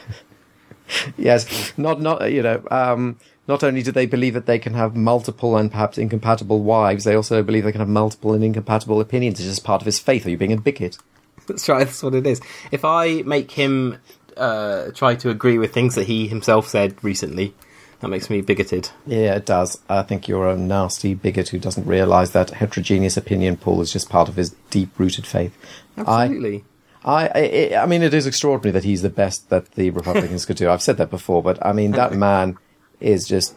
yes, 1.16 1.72
not 1.76 2.00
not 2.00 2.30
you 2.32 2.42
know. 2.42 2.62
Um, 2.70 3.18
not 3.46 3.62
only 3.62 3.82
do 3.82 3.92
they 3.92 4.06
believe 4.06 4.32
that 4.32 4.46
they 4.46 4.58
can 4.58 4.72
have 4.72 4.96
multiple 4.96 5.58
and 5.58 5.70
perhaps 5.70 5.98
incompatible 5.98 6.62
wives, 6.62 7.04
they 7.04 7.14
also 7.14 7.42
believe 7.42 7.64
they 7.64 7.72
can 7.72 7.80
have 7.80 7.88
multiple 7.90 8.32
and 8.32 8.42
incompatible 8.42 9.00
opinions. 9.02 9.38
It's 9.38 9.46
just 9.48 9.64
part 9.64 9.82
of 9.82 9.86
his 9.86 9.98
faith. 9.98 10.24
Are 10.24 10.30
you 10.30 10.38
being 10.38 10.52
a 10.54 10.56
bigot? 10.56 10.96
That's 11.46 11.68
right. 11.68 11.84
That's 11.84 12.02
what 12.02 12.14
it 12.14 12.26
is. 12.26 12.40
If 12.70 12.84
I 12.84 13.22
make 13.22 13.50
him 13.50 13.98
uh, 14.36 14.90
try 14.94 15.14
to 15.16 15.30
agree 15.30 15.58
with 15.58 15.72
things 15.72 15.94
that 15.94 16.06
he 16.06 16.28
himself 16.28 16.68
said 16.68 17.02
recently, 17.02 17.54
that 18.00 18.08
makes 18.08 18.28
me 18.28 18.40
bigoted. 18.40 18.90
Yeah, 19.06 19.34
it 19.34 19.46
does. 19.46 19.80
I 19.88 20.02
think 20.02 20.28
you're 20.28 20.48
a 20.48 20.56
nasty 20.56 21.14
bigot 21.14 21.48
who 21.48 21.58
doesn't 21.58 21.86
realise 21.86 22.30
that 22.30 22.50
heterogeneous 22.50 23.16
opinion 23.16 23.56
pool 23.56 23.80
is 23.80 23.92
just 23.92 24.10
part 24.10 24.28
of 24.28 24.36
his 24.36 24.50
deep-rooted 24.70 25.26
faith. 25.26 25.56
I, 25.96 26.24
Absolutely. 26.24 26.64
I, 27.04 27.28
I, 27.74 27.76
I 27.82 27.86
mean, 27.86 28.02
it 28.02 28.14
is 28.14 28.26
extraordinary 28.26 28.72
that 28.72 28.84
he's 28.84 29.02
the 29.02 29.10
best 29.10 29.48
that 29.50 29.72
the 29.72 29.90
Republicans 30.00 30.44
could 30.44 30.56
do. 30.56 30.68
I've 30.68 30.82
said 30.82 30.96
that 30.98 31.10
before, 31.10 31.42
but 31.42 31.64
I 31.64 31.72
mean, 31.72 31.92
that 31.92 32.12
man 32.12 32.58
is 33.00 33.26
just 33.26 33.54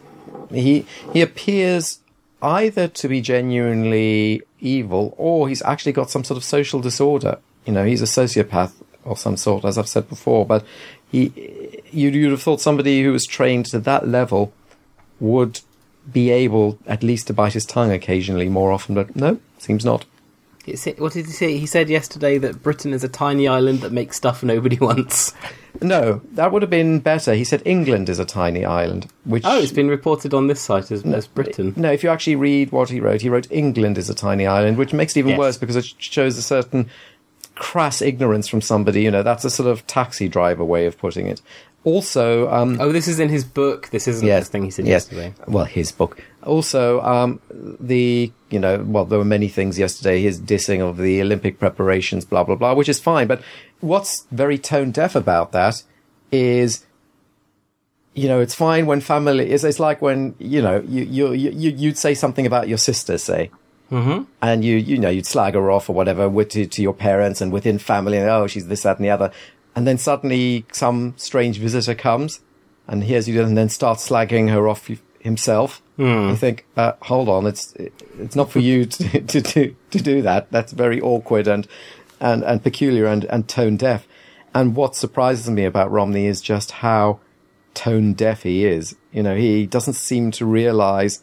he 0.50 0.86
he 1.12 1.22
appears 1.22 2.00
either 2.42 2.88
to 2.88 3.08
be 3.08 3.20
genuinely 3.20 4.42
evil 4.60 5.14
or 5.16 5.48
he's 5.48 5.62
actually 5.62 5.92
got 5.92 6.10
some 6.10 6.24
sort 6.24 6.36
of 6.36 6.44
social 6.44 6.80
disorder. 6.80 7.38
You 7.68 7.74
know, 7.74 7.84
he's 7.84 8.00
a 8.00 8.06
sociopath 8.06 8.72
of 9.04 9.18
some 9.18 9.36
sort, 9.36 9.62
as 9.66 9.76
I've 9.76 9.88
said 9.88 10.08
before. 10.08 10.46
But 10.46 10.64
he, 11.12 11.82
you'd, 11.92 12.14
you'd 12.14 12.30
have 12.30 12.40
thought 12.40 12.62
somebody 12.62 13.02
who 13.02 13.12
was 13.12 13.26
trained 13.26 13.66
to 13.66 13.78
that 13.80 14.08
level 14.08 14.54
would 15.20 15.60
be 16.10 16.30
able 16.30 16.78
at 16.86 17.02
least 17.02 17.26
to 17.26 17.34
bite 17.34 17.52
his 17.52 17.66
tongue 17.66 17.92
occasionally 17.92 18.48
more 18.48 18.72
often. 18.72 18.94
But 18.94 19.14
no, 19.14 19.38
seems 19.58 19.84
not. 19.84 20.06
It's, 20.66 20.86
what 20.98 21.12
did 21.12 21.26
he 21.26 21.32
say? 21.32 21.58
He 21.58 21.66
said 21.66 21.90
yesterday 21.90 22.38
that 22.38 22.62
Britain 22.62 22.94
is 22.94 23.04
a 23.04 23.08
tiny 23.08 23.46
island 23.46 23.80
that 23.82 23.92
makes 23.92 24.16
stuff 24.16 24.42
nobody 24.42 24.76
wants. 24.80 25.34
No, 25.82 26.22
that 26.32 26.50
would 26.52 26.62
have 26.62 26.70
been 26.70 26.98
better. 27.00 27.34
He 27.34 27.44
said 27.44 27.62
England 27.66 28.08
is 28.08 28.18
a 28.18 28.24
tiny 28.24 28.64
island, 28.64 29.08
which 29.24 29.44
Oh, 29.46 29.58
it's 29.60 29.72
been 29.72 29.88
reported 29.88 30.32
on 30.34 30.46
this 30.46 30.60
site 30.60 30.90
as, 30.90 31.04
as 31.04 31.26
Britain. 31.26 31.74
No, 31.76 31.92
if 31.92 32.02
you 32.02 32.08
actually 32.08 32.36
read 32.36 32.72
what 32.72 32.88
he 32.90 32.98
wrote, 33.00 33.20
he 33.20 33.28
wrote 33.28 33.46
England 33.50 33.96
is 33.98 34.08
a 34.10 34.14
tiny 34.14 34.46
island, 34.46 34.76
which 34.78 34.92
makes 34.94 35.14
it 35.16 35.20
even 35.20 35.30
Yes. 35.32 35.38
worse 35.38 35.56
because 35.58 35.76
it 35.76 35.84
shows 35.98 36.36
a 36.38 36.42
certain 36.42 36.88
crass 37.58 38.00
ignorance 38.02 38.48
from 38.48 38.60
somebody. 38.60 39.02
You 39.02 39.10
know, 39.10 39.22
that's 39.22 39.44
a 39.44 39.50
sort 39.50 39.68
of 39.68 39.86
taxi 39.86 40.28
driver 40.28 40.64
way 40.64 40.86
of 40.86 40.98
putting 40.98 41.26
it. 41.26 41.40
Also, 41.84 42.50
um, 42.50 42.76
Oh, 42.80 42.92
this 42.92 43.06
is 43.08 43.20
in 43.20 43.28
his 43.28 43.44
book. 43.44 43.88
This 43.90 44.08
isn't 44.08 44.26
yes, 44.26 44.46
the 44.46 44.52
thing 44.52 44.64
he 44.64 44.70
said 44.70 44.86
yes. 44.86 45.10
yesterday. 45.10 45.32
Well, 45.46 45.64
his 45.64 45.92
book. 45.92 46.22
Also, 46.42 47.00
um, 47.02 47.40
the 47.80 48.32
you 48.50 48.58
know, 48.58 48.84
well, 48.86 49.04
there 49.04 49.18
were 49.18 49.24
many 49.24 49.48
things 49.48 49.78
yesterday. 49.78 50.20
His 50.20 50.40
dissing 50.40 50.80
of 50.80 50.96
the 50.96 51.20
Olympic 51.20 51.58
preparations, 51.58 52.24
blah 52.24 52.44
blah 52.44 52.56
blah, 52.56 52.74
which 52.74 52.88
is 52.88 52.98
fine. 52.98 53.26
But 53.26 53.42
what's 53.80 54.26
very 54.32 54.58
tone 54.58 54.90
deaf 54.90 55.14
about 55.14 55.52
that 55.52 55.82
is, 56.32 56.84
you 58.14 58.28
know, 58.28 58.40
it's 58.40 58.54
fine 58.54 58.86
when 58.86 59.00
family. 59.00 59.50
is, 59.50 59.64
it's 59.64 59.80
like 59.80 60.02
when 60.02 60.34
you 60.38 60.60
know 60.60 60.82
you 60.86 61.04
you 61.04 61.32
you 61.32 61.70
you'd 61.70 61.98
say 61.98 62.14
something 62.14 62.44
about 62.46 62.68
your 62.68 62.78
sister, 62.78 63.18
say. 63.18 63.50
Mm-hmm. 63.90 64.24
And 64.42 64.64
you, 64.64 64.76
you 64.76 64.98
know, 64.98 65.08
you'd 65.08 65.26
slag 65.26 65.54
her 65.54 65.70
off 65.70 65.88
or 65.88 65.94
whatever 65.94 66.28
with 66.28 66.50
to, 66.50 66.66
to 66.66 66.82
your 66.82 66.92
parents 66.92 67.40
and 67.40 67.52
within 67.52 67.78
family, 67.78 68.18
and 68.18 68.28
oh, 68.28 68.46
she's 68.46 68.68
this, 68.68 68.82
that, 68.82 68.96
and 68.96 69.04
the 69.04 69.10
other. 69.10 69.32
And 69.74 69.86
then 69.86 69.98
suddenly 69.98 70.66
some 70.72 71.14
strange 71.16 71.58
visitor 71.58 71.94
comes 71.94 72.40
and 72.86 73.04
hears 73.04 73.28
you 73.28 73.40
and 73.42 73.56
then 73.56 73.68
starts 73.68 74.08
slagging 74.08 74.50
her 74.50 74.68
off 74.68 74.90
himself. 75.20 75.82
You 76.30 76.36
think, 76.36 76.66
uh, 76.76 76.92
hold 77.02 77.28
on, 77.28 77.46
it's 77.46 77.74
it's 78.18 78.36
not 78.36 78.50
for 78.50 78.60
you 78.60 78.84
to, 78.96 79.20
to 79.20 79.40
to 79.40 79.76
to 79.90 80.00
do 80.00 80.22
that. 80.22 80.50
That's 80.50 80.72
very 80.72 81.00
awkward 81.00 81.46
and 81.46 81.66
and 82.20 82.42
and 82.42 82.62
peculiar 82.62 83.06
and 83.06 83.24
and 83.24 83.48
tone 83.48 83.76
deaf. 83.76 84.06
And 84.54 84.74
what 84.74 84.96
surprises 84.96 85.50
me 85.50 85.64
about 85.64 85.90
Romney 85.90 86.26
is 86.26 86.40
just 86.40 86.70
how 86.70 87.20
tone 87.74 88.14
deaf 88.14 88.42
he 88.42 88.64
is. 88.64 88.96
You 89.12 89.22
know, 89.22 89.36
he 89.36 89.66
doesn't 89.66 89.94
seem 89.94 90.30
to 90.32 90.46
realize 90.46 91.22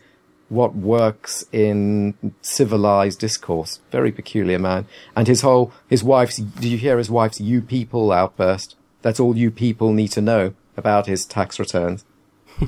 what 0.49 0.75
works 0.75 1.45
in 1.51 2.13
civilized 2.41 3.19
discourse. 3.19 3.79
Very 3.91 4.11
peculiar 4.11 4.59
man. 4.59 4.85
And 5.15 5.27
his 5.27 5.41
whole, 5.41 5.71
his 5.87 6.03
wife's, 6.03 6.37
did 6.37 6.65
you 6.65 6.77
hear 6.77 6.97
his 6.97 7.09
wife's 7.09 7.41
you 7.41 7.61
people 7.61 8.11
outburst? 8.11 8.75
That's 9.01 9.19
all 9.19 9.35
you 9.35 9.51
people 9.51 9.91
need 9.93 10.09
to 10.09 10.21
know 10.21 10.53
about 10.77 11.07
his 11.07 11.25
tax 11.25 11.59
returns. 11.59 12.05
you 12.59 12.67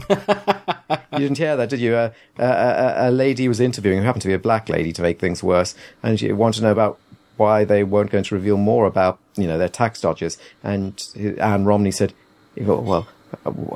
didn't 1.12 1.38
hear 1.38 1.56
that, 1.56 1.70
did 1.70 1.80
you? 1.80 1.96
Uh, 1.96 2.10
a, 2.38 2.46
a, 2.46 3.10
a 3.10 3.12
lady 3.12 3.48
was 3.48 3.60
interviewing, 3.60 4.00
who 4.00 4.04
happened 4.04 4.22
to 4.24 4.28
be 4.28 4.34
a 4.34 4.40
black 4.40 4.70
lady 4.70 4.92
to 4.92 5.02
make 5.02 5.20
things 5.20 5.42
worse, 5.42 5.76
and 6.04 6.20
she 6.20 6.32
wanted 6.34 6.60
to 6.60 6.64
know 6.64 6.72
about 6.72 7.00
why 7.38 7.64
they 7.64 7.84
weren't 7.84 8.12
going 8.12 8.24
to 8.26 8.36
reveal 8.36 8.58
more 8.58 8.86
about, 8.86 9.20
you 9.36 9.48
know, 9.48 9.58
their 9.58 9.70
tax 9.70 10.02
dodgers. 10.02 10.38
And 10.64 11.02
Anne 11.40 11.66
Romney 11.66 11.92
said, 11.92 12.14
well, 12.56 13.08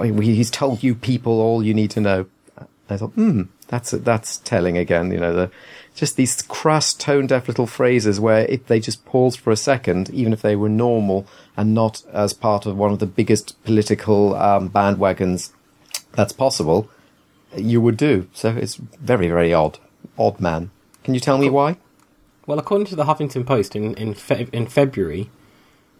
he's 0.04 0.52
told 0.52 0.84
you 0.84 0.96
people 0.96 1.40
all 1.40 1.64
you 1.64 1.74
need 1.74 1.92
to 1.92 2.02
know. 2.02 2.26
I 2.90 2.98
thought, 2.98 3.12
hmm, 3.12 3.44
that's 3.72 3.92
that's 3.92 4.38
telling 4.38 4.78
again. 4.78 5.12
You 5.12 5.20
know, 5.20 5.34
the 5.34 5.52
just 5.96 6.18
these 6.18 6.42
crass, 6.42 6.94
tone 6.94 7.26
deaf 7.26 7.48
little 7.48 7.66
phrases 7.66 8.20
where 8.20 8.46
if 8.46 8.68
they 8.68 8.80
just 8.80 9.06
paused 9.06 9.40
for 9.40 9.50
a 9.50 9.56
second, 9.56 10.10
even 10.12 10.34
if 10.34 10.42
they 10.42 10.56
were 10.56 10.70
normal 10.70 11.26
and 11.56 11.74
not 11.74 12.04
as 12.12 12.34
part 12.34 12.66
of 12.66 12.78
one 12.78 12.92
of 12.92 13.00
the 13.00 13.06
biggest 13.06 13.62
political 13.64 14.36
um, 14.36 14.70
bandwagons 14.70 15.52
that's 16.12 16.34
possible, 16.34 16.90
you 17.56 17.80
would 17.80 17.98
do. 17.98 18.28
So 18.34 18.50
it's 18.50 18.76
very, 18.76 19.30
very 19.30 19.54
odd. 19.54 19.80
Odd 20.20 20.42
man. 20.42 20.70
Can 21.04 21.14
you 21.14 21.20
tell 21.22 21.38
me 21.38 21.50
why? 21.50 21.78
Well, 22.46 22.60
according 22.60 22.88
to 22.88 22.96
the 22.96 23.06
Huffington 23.06 23.46
Post, 23.46 23.76
in 23.76 23.94
in, 23.96 24.14
Fe- 24.14 24.50
in 24.52 24.68
February, 24.68 25.30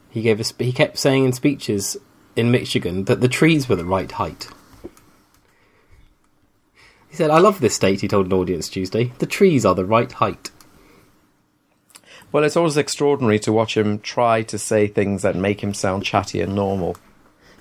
he 0.10 0.22
gave 0.22 0.42
a 0.42 0.44
sp- 0.44 0.68
he 0.68 0.74
kept 0.74 0.98
saying 0.98 1.24
in 1.24 1.32
speeches 1.32 1.96
in 2.36 2.52
Michigan 2.52 3.06
that 3.06 3.22
the 3.22 3.30
trees 3.30 3.70
were 3.70 3.78
the 3.78 3.86
right 3.86 4.12
height. 4.12 4.50
He 7.12 7.18
said, 7.18 7.30
"I 7.30 7.38
love 7.40 7.60
this 7.60 7.76
state." 7.76 8.02
He 8.02 8.08
told 8.08 8.26
an 8.26 8.34
audience 8.34 8.68
Tuesday, 8.70 9.12
"The 9.20 9.26
trees 9.28 9.66
are 9.66 9.76
the 9.76 9.86
right 9.86 10.12
height." 10.12 10.50
Well, 12.32 12.44
it's 12.46 12.56
always 12.56 12.78
extraordinary 12.78 13.40
to 13.40 13.52
watch 13.52 13.76
him 13.76 14.00
try 14.00 14.42
to 14.44 14.58
say 14.58 14.88
things 14.88 15.22
that 15.22 15.36
make 15.36 15.62
him 15.62 15.74
sound 15.74 16.04
chatty 16.06 16.40
and 16.42 16.56
normal. 16.56 16.96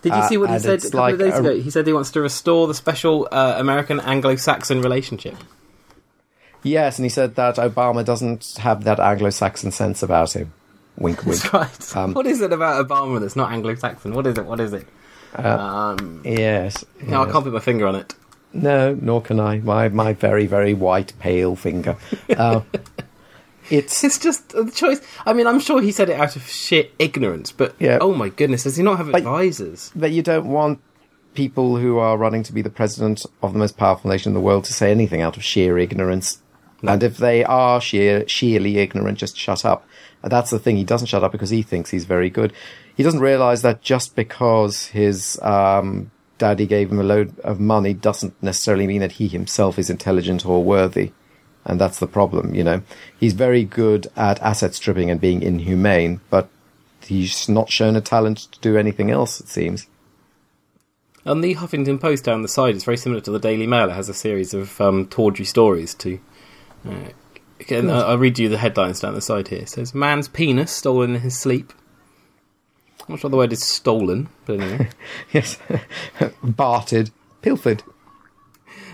Did 0.03 0.13
you 0.13 0.19
Uh, 0.21 0.29
see 0.29 0.37
what 0.37 0.51
he 0.51 0.59
said 0.61 0.79
a 0.79 0.83
couple 0.83 1.01
like 1.01 1.13
of 1.15 1.19
days 1.19 1.35
a- 1.35 1.39
ago? 1.41 1.55
He 1.61 1.71
said 1.71 1.87
he 1.87 1.93
wants 1.93 2.13
to 2.13 2.21
restore 2.21 2.69
the 2.69 2.75
special 2.75 3.29
uh, 3.33 3.57
American 3.59 3.99
Anglo-Saxon 4.01 4.81
relationship. 4.81 5.35
Yes, 6.63 6.99
and 6.99 7.05
he 7.05 7.09
said 7.11 7.35
that 7.35 7.57
Obama 7.57 8.05
doesn't 8.05 8.55
have 8.61 8.85
that 8.85 9.01
Anglo-Saxon 9.01 9.73
sense 9.73 10.03
about 10.03 10.35
him. 10.37 10.53
Wink, 10.97 11.25
wink. 11.27 11.43
That's 11.43 11.53
right. 11.53 11.97
Um, 11.97 12.15
what 12.15 12.27
is 12.27 12.41
it 12.41 12.53
about 12.53 12.87
Obama 12.87 13.21
that's 13.21 13.35
not 13.37 13.51
Anglo-Saxon? 13.53 14.15
What 14.15 14.27
is 14.27 14.39
it? 14.39 14.45
What 14.47 14.61
is 14.61 14.73
it? 14.73 14.87
um, 15.35 16.23
Yes. 16.25 16.85
no, 17.03 17.23
I 17.25 17.31
can't 17.31 17.45
put 17.45 17.53
my 17.53 17.61
finger 17.61 17.87
on 17.89 17.97
it. 17.97 18.15
No, 18.53 18.95
nor 19.01 19.23
can 19.23 19.39
I. 19.41 19.59
My 19.59 19.89
my 19.89 20.13
very 20.13 20.47
very 20.47 20.75
white 20.75 21.13
pale 21.19 21.55
finger. 21.57 21.97
Uh, 22.29 22.61
it's 23.71 24.03
It's 24.03 24.19
just 24.19 24.55
a 24.55 24.69
choice. 24.71 25.01
I 25.25 25.33
mean, 25.33 25.47
I'm 25.47 25.61
sure 25.61 25.81
he 25.81 25.93
said 25.93 26.11
it 26.11 26.19
out 26.21 26.35
of 26.37 26.47
sheer 26.49 26.85
ignorance, 26.99 27.53
but 27.53 27.75
Yeah. 27.79 27.99
oh 28.01 28.15
my 28.15 28.29
goodness, 28.29 28.65
does 28.65 28.77
he 28.77 28.83
not 28.83 28.99
have 28.99 29.13
But- 29.13 29.19
advisors? 29.19 29.91
that 29.95 30.11
you 30.11 30.23
don't 30.23 30.47
want 30.47 30.81
people 31.35 31.77
who 31.77 31.99
are 31.99 32.17
running 32.17 32.43
to 32.43 32.53
be 32.53 32.61
the 32.63 32.71
president 32.71 33.25
of 33.41 33.53
the 33.53 33.59
most 33.59 33.77
powerful 33.77 34.11
nation 34.11 34.31
in 34.31 34.35
the 34.35 34.41
world 34.41 34.65
to 34.65 34.73
say 34.73 34.91
anything 34.91 35.21
out 35.23 35.37
of 35.37 35.45
sheer 35.45 35.79
ignorance. 35.79 36.39
And 36.83 37.03
if 37.05 37.19
they 37.19 37.45
are 37.45 37.81
sheer 37.81 38.27
sheerly 38.27 38.79
ignorant, 38.79 39.19
just 39.19 39.37
shut 39.37 39.65
up. 39.65 39.87
That's 40.25 40.51
the 40.51 40.59
thing. 40.59 40.77
He 40.77 40.83
doesn't 40.85 41.07
shut 41.09 41.23
up 41.23 41.31
because 41.31 41.51
he 41.51 41.63
thinks 41.63 41.91
he's 41.91 42.05
very 42.07 42.31
good. 42.31 42.53
He 42.97 43.03
doesn't 43.05 43.21
realize 43.21 43.63
that 43.63 43.81
just 43.83 44.17
because 44.17 44.87
his 44.87 45.39
um, 45.43 46.11
daddy 46.41 46.67
gave 46.67 46.91
him 46.91 46.99
a 46.99 47.05
load 47.05 47.39
of 47.41 47.61
money 47.61 47.95
doesn't 47.95 48.35
necessarily 48.43 48.89
mean 48.89 49.01
that 49.01 49.13
he 49.13 49.29
himself 49.29 49.79
is 49.79 49.89
intelligent 49.89 50.45
or 50.45 50.65
worthy. 50.65 51.13
And 51.65 51.81
that's 51.81 51.99
the 52.01 52.07
problem, 52.09 52.55
you 52.55 52.65
know. 52.65 52.83
He's 53.21 53.35
very 53.35 53.65
good 53.65 54.09
at 54.17 54.41
asset 54.41 54.75
stripping 54.75 55.11
and 55.11 55.21
being 55.21 55.43
inhumane, 55.43 56.21
but 56.31 56.49
he's 57.03 57.49
not 57.49 57.71
shown 57.71 57.95
a 57.97 58.01
talent 58.01 58.39
to 58.53 58.59
do 58.61 58.77
anything 58.77 59.11
else, 59.11 59.41
it 59.41 59.49
seems. 59.49 59.87
On 61.27 61.43
the 61.43 61.55
Huffington 61.57 62.01
Post 62.01 62.25
down 62.25 62.41
the 62.43 62.49
side, 62.49 62.75
it's 62.75 62.85
very 62.85 62.97
similar 62.97 63.21
to 63.21 63.31
the 63.31 63.39
Daily 63.39 63.67
Mail. 63.67 63.91
It 63.91 63.95
has 63.95 64.09
a 64.09 64.15
series 64.15 64.55
of 64.55 64.81
um, 64.81 65.07
tawdry 65.07 65.45
stories 65.45 65.93
to. 65.97 66.19
Uh, 66.89 67.11
again, 67.61 67.91
I- 67.91 68.01
I'll 68.09 68.19
read 68.19 68.39
you 68.39 68.49
the 68.49 68.57
headlines 68.57 69.01
down 69.01 69.15
the 69.15 69.21
side 69.21 69.49
here. 69.49 69.61
It 69.61 69.69
says, 69.69 69.95
Man's 69.95 70.29
penis 70.29 70.73
stolen 70.73 71.15
in 71.17 71.21
his 71.21 71.39
sleep. 71.39 71.75
I'm 73.11 73.15
not 73.15 73.21
sure 73.23 73.31
the 73.31 73.37
word 73.39 73.53
is 73.53 73.65
stolen, 73.65 74.29
but 74.47 74.61
anyway. 74.61 74.89
Yes. 75.33 75.59
Bartered. 76.45 77.11
Pilfered. 77.43 77.83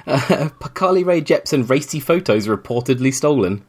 Uh, 0.07 0.49
Carly 0.73 1.05
Rae 1.05 1.21
Jepsen 1.21 1.69
racy 1.69 2.01
photos 2.01 2.47
reportedly 2.47 3.13
stolen. 3.13 3.63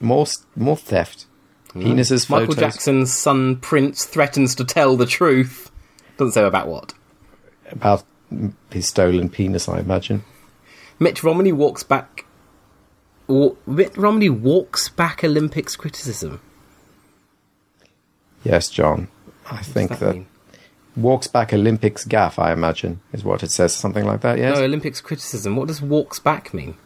More, 0.00 0.24
more 0.56 0.78
theft. 0.78 1.26
Penises, 1.68 2.30
Michael. 2.30 2.54
Jackson's 2.54 3.12
son 3.12 3.56
Prince 3.56 4.06
threatens 4.06 4.54
to 4.54 4.64
tell 4.64 4.96
the 4.96 5.04
truth. 5.04 5.70
Doesn't 6.16 6.32
say 6.32 6.44
about 6.44 6.68
what. 6.68 6.94
About 7.70 8.04
his 8.70 8.88
stolen 8.88 9.28
penis, 9.28 9.68
I 9.68 9.80
imagine. 9.80 10.24
Mitch 10.98 11.22
Romney 11.22 11.52
walks 11.52 11.82
back. 11.82 12.24
Wa- 13.26 13.54
Mitt 13.66 13.94
Romney 13.98 14.30
walks 14.30 14.88
back 14.88 15.22
Olympics 15.22 15.76
criticism. 15.76 16.40
Yes, 18.44 18.70
John. 18.70 19.08
I 19.50 19.62
think 19.62 19.98
that, 19.98 20.14
mean? 20.14 20.26
walks 20.96 21.26
back 21.26 21.52
Olympics 21.52 22.04
gaffe, 22.04 22.38
I 22.38 22.52
imagine, 22.52 23.00
is 23.12 23.24
what 23.24 23.42
it 23.42 23.50
says. 23.50 23.74
Something 23.74 24.04
like 24.06 24.20
that, 24.22 24.38
yes? 24.38 24.56
No, 24.56 24.64
Olympics 24.64 25.00
criticism. 25.00 25.56
What 25.56 25.68
does 25.68 25.82
walks 25.82 26.18
back 26.18 26.54
mean? 26.54 26.76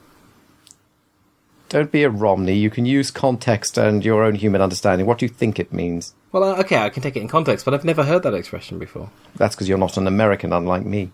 Don't 1.68 1.92
be 1.92 2.02
a 2.02 2.08
Romney. 2.10 2.56
You 2.56 2.70
can 2.70 2.86
use 2.86 3.10
context 3.10 3.76
and 3.76 4.02
your 4.04 4.24
own 4.24 4.34
human 4.34 4.62
understanding. 4.62 5.06
What 5.06 5.18
do 5.18 5.26
you 5.26 5.30
think 5.30 5.58
it 5.58 5.72
means? 5.72 6.14
Well, 6.32 6.42
uh, 6.42 6.60
okay, 6.60 6.78
I 6.78 6.88
can 6.88 7.02
take 7.02 7.16
it 7.16 7.20
in 7.20 7.28
context, 7.28 7.64
but 7.64 7.74
I've 7.74 7.84
never 7.84 8.04
heard 8.04 8.22
that 8.22 8.32
expression 8.34 8.78
before. 8.78 9.10
That's 9.36 9.54
because 9.54 9.68
you're 9.68 9.76
not 9.78 9.96
an 9.98 10.06
American, 10.06 10.52
unlike 10.52 10.86
me. 10.86 11.10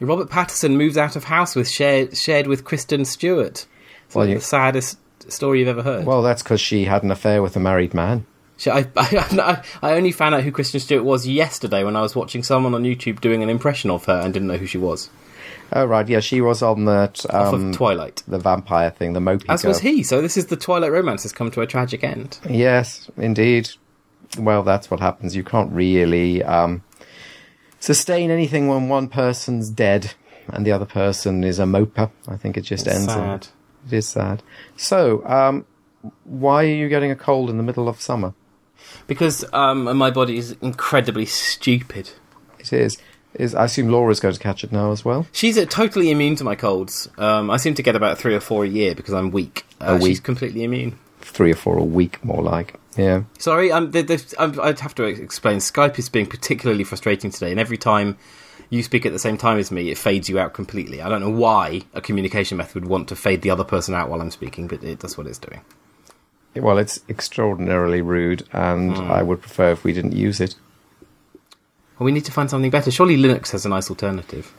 Robert 0.00 0.30
Pattinson 0.30 0.76
moves 0.76 0.96
out 0.96 1.16
of 1.16 1.24
house 1.24 1.54
with 1.56 1.68
shared 1.68 2.16
shared 2.16 2.46
with 2.46 2.64
Kristen 2.64 3.04
Stewart. 3.04 3.66
It's 4.06 4.14
Well, 4.14 4.24
like 4.24 4.30
you- 4.32 4.38
the 4.38 4.44
saddest 4.44 4.98
story 5.30 5.58
you've 5.58 5.68
ever 5.68 5.82
heard. 5.82 6.06
Well, 6.06 6.22
that's 6.22 6.42
because 6.42 6.60
she 6.60 6.84
had 6.84 7.02
an 7.02 7.10
affair 7.10 7.42
with 7.42 7.56
a 7.56 7.60
married 7.60 7.92
man. 7.94 8.24
She- 8.58 8.70
I, 8.70 8.86
I, 8.96 9.62
I 9.82 9.92
only 9.94 10.12
found 10.12 10.34
out 10.34 10.42
who 10.42 10.52
Kristen 10.52 10.80
Stewart 10.80 11.04
was 11.04 11.26
yesterday 11.26 11.82
when 11.84 11.96
I 11.96 12.02
was 12.02 12.14
watching 12.14 12.42
someone 12.42 12.74
on 12.74 12.82
YouTube 12.82 13.20
doing 13.22 13.42
an 13.42 13.48
impression 13.48 13.90
of 13.90 14.04
her 14.04 14.20
and 14.20 14.34
didn't 14.34 14.48
know 14.48 14.58
who 14.58 14.66
she 14.66 14.76
was. 14.78 15.08
Oh, 15.72 15.84
right, 15.84 16.06
yeah, 16.08 16.20
she 16.20 16.40
was 16.40 16.62
on 16.62 16.84
that, 16.86 17.24
Off 17.30 17.52
um, 17.54 17.68
of 17.70 17.76
Twilight. 17.76 18.22
the 18.28 18.38
vampire 18.38 18.90
thing, 18.90 19.12
the 19.12 19.20
mopey 19.20 19.44
As 19.48 19.62
girl. 19.62 19.70
was 19.70 19.80
he. 19.80 20.02
So 20.02 20.20
this 20.22 20.36
is 20.36 20.46
the 20.46 20.56
Twilight 20.56 20.92
romance 20.92 21.22
has 21.24 21.32
come 21.32 21.50
to 21.52 21.60
a 21.60 21.66
tragic 21.66 22.02
end. 22.02 22.38
Yes, 22.48 23.10
indeed. 23.16 23.70
Well, 24.38 24.62
that's 24.62 24.90
what 24.90 25.00
happens. 25.00 25.36
You 25.36 25.44
can't 25.44 25.70
really 25.72 26.42
um, 26.42 26.82
sustain 27.80 28.30
anything 28.30 28.68
when 28.68 28.88
one 28.88 29.08
person's 29.08 29.68
dead 29.70 30.12
and 30.48 30.66
the 30.66 30.72
other 30.72 30.86
person 30.86 31.44
is 31.44 31.58
a 31.58 31.64
moper. 31.64 32.10
I 32.26 32.36
think 32.36 32.56
it 32.56 32.62
just 32.62 32.86
It's 32.86 32.96
ends. 32.96 33.14
in- 33.14 33.24
it 33.86 33.96
is 33.96 34.08
sad. 34.08 34.42
So, 34.76 35.24
um, 35.26 35.64
why 36.24 36.64
are 36.64 36.74
you 36.74 36.88
getting 36.88 37.10
a 37.10 37.16
cold 37.16 37.50
in 37.50 37.56
the 37.58 37.62
middle 37.62 37.88
of 37.88 38.00
summer? 38.00 38.32
Because 39.06 39.44
um, 39.52 39.96
my 39.96 40.10
body 40.10 40.38
is 40.38 40.56
incredibly 40.60 41.26
stupid. 41.26 42.10
It 42.58 42.72
is. 42.72 42.98
Is 43.34 43.54
I 43.54 43.64
assume 43.64 43.90
Laura's 43.90 44.20
going 44.20 44.34
to 44.34 44.40
catch 44.40 44.64
it 44.64 44.72
now 44.72 44.90
as 44.90 45.04
well. 45.04 45.26
She's 45.32 45.58
uh, 45.58 45.66
totally 45.66 46.10
immune 46.10 46.36
to 46.36 46.44
my 46.44 46.54
colds. 46.54 47.08
Um, 47.18 47.50
I 47.50 47.58
seem 47.58 47.74
to 47.74 47.82
get 47.82 47.94
about 47.94 48.18
three 48.18 48.34
or 48.34 48.40
four 48.40 48.64
a 48.64 48.68
year 48.68 48.94
because 48.94 49.14
I'm 49.14 49.30
weak. 49.30 49.66
Uh, 49.80 49.98
week. 50.00 50.08
She's 50.08 50.20
completely 50.20 50.64
immune. 50.64 50.98
Three 51.20 51.52
or 51.52 51.56
four 51.56 51.76
a 51.76 51.84
week, 51.84 52.24
more 52.24 52.42
like. 52.42 52.74
Yeah. 52.96 53.24
Sorry, 53.38 53.70
um, 53.70 53.92
the, 53.92 54.02
the, 54.02 54.34
um, 54.38 54.58
I'd 54.60 54.80
have 54.80 54.94
to 54.96 55.04
explain. 55.04 55.58
Skype 55.58 55.98
is 55.98 56.08
being 56.08 56.26
particularly 56.26 56.84
frustrating 56.84 57.30
today, 57.30 57.50
and 57.50 57.60
every 57.60 57.76
time 57.76 58.16
you 58.70 58.82
speak 58.82 59.06
at 59.06 59.12
the 59.12 59.18
same 59.18 59.36
time 59.36 59.58
as 59.58 59.70
me, 59.70 59.90
it 59.90 59.98
fades 59.98 60.28
you 60.28 60.38
out 60.38 60.52
completely. 60.52 61.00
I 61.00 61.08
don't 61.08 61.20
know 61.20 61.30
why 61.30 61.82
a 61.94 62.00
communication 62.00 62.56
method 62.56 62.82
would 62.82 62.90
want 62.90 63.08
to 63.08 63.16
fade 63.16 63.42
the 63.42 63.50
other 63.50 63.64
person 63.64 63.94
out 63.94 64.08
while 64.08 64.20
I'm 64.20 64.30
speaking, 64.30 64.66
but 64.68 64.82
it, 64.82 65.00
that's 65.00 65.16
what 65.16 65.26
it's 65.26 65.38
doing. 65.38 65.60
Well, 66.56 66.78
it's 66.78 67.00
extraordinarily 67.08 68.02
rude, 68.02 68.42
and 68.52 68.96
Hmm. 68.96 69.10
I 69.10 69.22
would 69.22 69.40
prefer 69.40 69.70
if 69.72 69.84
we 69.84 69.92
didn't 69.92 70.12
use 70.16 70.40
it. 70.40 70.54
Well, 71.98 72.04
we 72.06 72.12
need 72.12 72.24
to 72.26 72.32
find 72.32 72.48
something 72.50 72.70
better. 72.70 72.90
Surely 72.90 73.16
Linux 73.16 73.50
has 73.52 73.64
a 73.64 73.68
nice 73.68 73.90
alternative. 73.90 74.52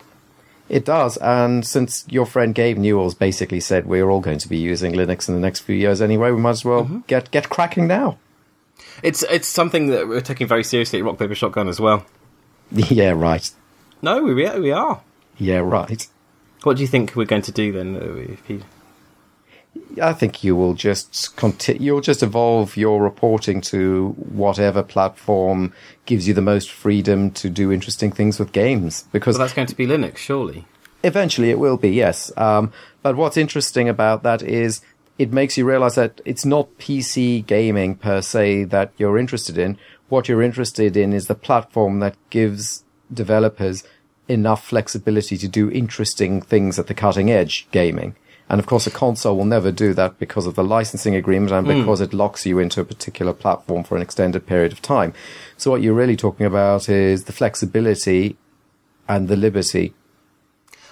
It 0.69 0.85
does, 0.85 1.17
and 1.17 1.65
since 1.65 2.05
your 2.09 2.25
friend 2.27 2.53
Gabe 2.53 2.77
Newell's 2.77 3.15
basically 3.15 3.59
said 3.59 3.87
we're 3.87 4.09
all 4.09 4.19
going 4.21 4.37
to 4.37 4.47
be 4.47 4.57
using 4.57 4.93
Linux 4.93 5.27
in 5.27 5.33
the 5.33 5.41
next 5.41 5.61
few 5.61 5.75
years 5.75 5.99
anyway, 6.01 6.31
we 6.31 6.39
might 6.39 6.51
as 6.51 6.63
well 6.65 6.83
Mm-hmm. 6.83 6.99
get 7.07 7.31
get 7.31 7.49
cracking 7.49 7.87
now. 7.87 8.17
It's 9.01 9.23
it's 9.23 9.47
something 9.47 9.87
that 9.87 10.07
we're 10.07 10.21
taking 10.21 10.47
very 10.47 10.63
seriously 10.63 10.99
at 10.99 11.05
Rock 11.05 11.17
Paper 11.17 11.33
Shotgun 11.35 11.67
as 11.69 11.79
well. 11.79 12.05
yeah, 12.71 13.11
right. 13.11 13.49
No, 14.01 14.21
we 14.23 14.33
we 14.35 14.71
are. 14.71 15.01
Yeah, 15.39 15.57
right. 15.59 16.07
What 16.63 16.75
do 16.77 16.81
you 16.83 16.87
think 16.87 17.15
we're 17.15 17.25
going 17.25 17.41
to 17.43 17.51
do 17.51 17.71
then? 17.71 18.37
I 20.01 20.13
think 20.13 20.43
you 20.43 20.55
will 20.55 20.73
just 20.73 21.35
conti- 21.35 21.77
you'll 21.79 22.01
just 22.01 22.23
evolve 22.23 22.77
your 22.77 23.01
reporting 23.01 23.61
to 23.61 24.09
whatever 24.17 24.83
platform 24.83 25.73
gives 26.05 26.27
you 26.27 26.33
the 26.33 26.41
most 26.41 26.71
freedom 26.71 27.31
to 27.31 27.49
do 27.49 27.71
interesting 27.71 28.11
things 28.11 28.39
with 28.39 28.51
games. 28.51 29.05
Because 29.11 29.35
Well, 29.35 29.45
that's 29.45 29.53
going 29.53 29.67
to 29.67 29.75
be 29.75 29.87
Linux, 29.87 30.17
surely. 30.17 30.65
Eventually, 31.03 31.49
it 31.49 31.59
will 31.59 31.77
be, 31.77 31.89
yes. 31.89 32.31
Um, 32.37 32.71
but 33.01 33.15
what's 33.15 33.37
interesting 33.37 33.87
about 33.87 34.23
that 34.23 34.41
is 34.41 34.81
it 35.17 35.31
makes 35.33 35.57
you 35.57 35.65
realize 35.65 35.95
that 35.95 36.21
it's 36.25 36.45
not 36.45 36.77
PC 36.77 37.45
gaming 37.45 37.95
per 37.95 38.21
se 38.21 38.65
that 38.65 38.91
you're 38.97 39.17
interested 39.17 39.57
in. 39.57 39.77
What 40.07 40.27
you're 40.27 40.41
interested 40.41 40.97
in 40.97 41.13
is 41.13 41.27
the 41.27 41.35
platform 41.35 41.99
that 41.99 42.15
gives 42.29 42.83
developers 43.13 43.83
enough 44.27 44.65
flexibility 44.65 45.37
to 45.37 45.47
do 45.47 45.71
interesting 45.71 46.41
things 46.41 46.79
at 46.79 46.87
the 46.87 46.93
cutting 46.93 47.31
edge 47.31 47.67
gaming. 47.71 48.15
And 48.49 48.59
of 48.59 48.65
course, 48.65 48.87
a 48.87 48.91
console 48.91 49.37
will 49.37 49.45
never 49.45 49.71
do 49.71 49.93
that 49.93 50.17
because 50.17 50.47
of 50.47 50.55
the 50.55 50.63
licensing 50.63 51.15
agreement 51.15 51.51
and 51.51 51.67
because 51.67 52.01
it 52.01 52.13
locks 52.13 52.45
you 52.47 52.57
into 52.57 52.81
a 52.81 52.85
particular 52.85 53.31
platform 53.33 53.83
for 53.83 53.95
an 53.95 54.01
extended 54.01 54.47
period 54.47 54.71
of 54.71 54.81
time. 54.81 55.13
So 55.57 55.69
what 55.69 55.81
you're 55.83 55.93
really 55.93 56.15
talking 56.15 56.45
about 56.47 56.89
is 56.89 57.25
the 57.25 57.31
flexibility 57.33 58.37
and 59.07 59.27
the 59.27 59.35
liberty 59.35 59.93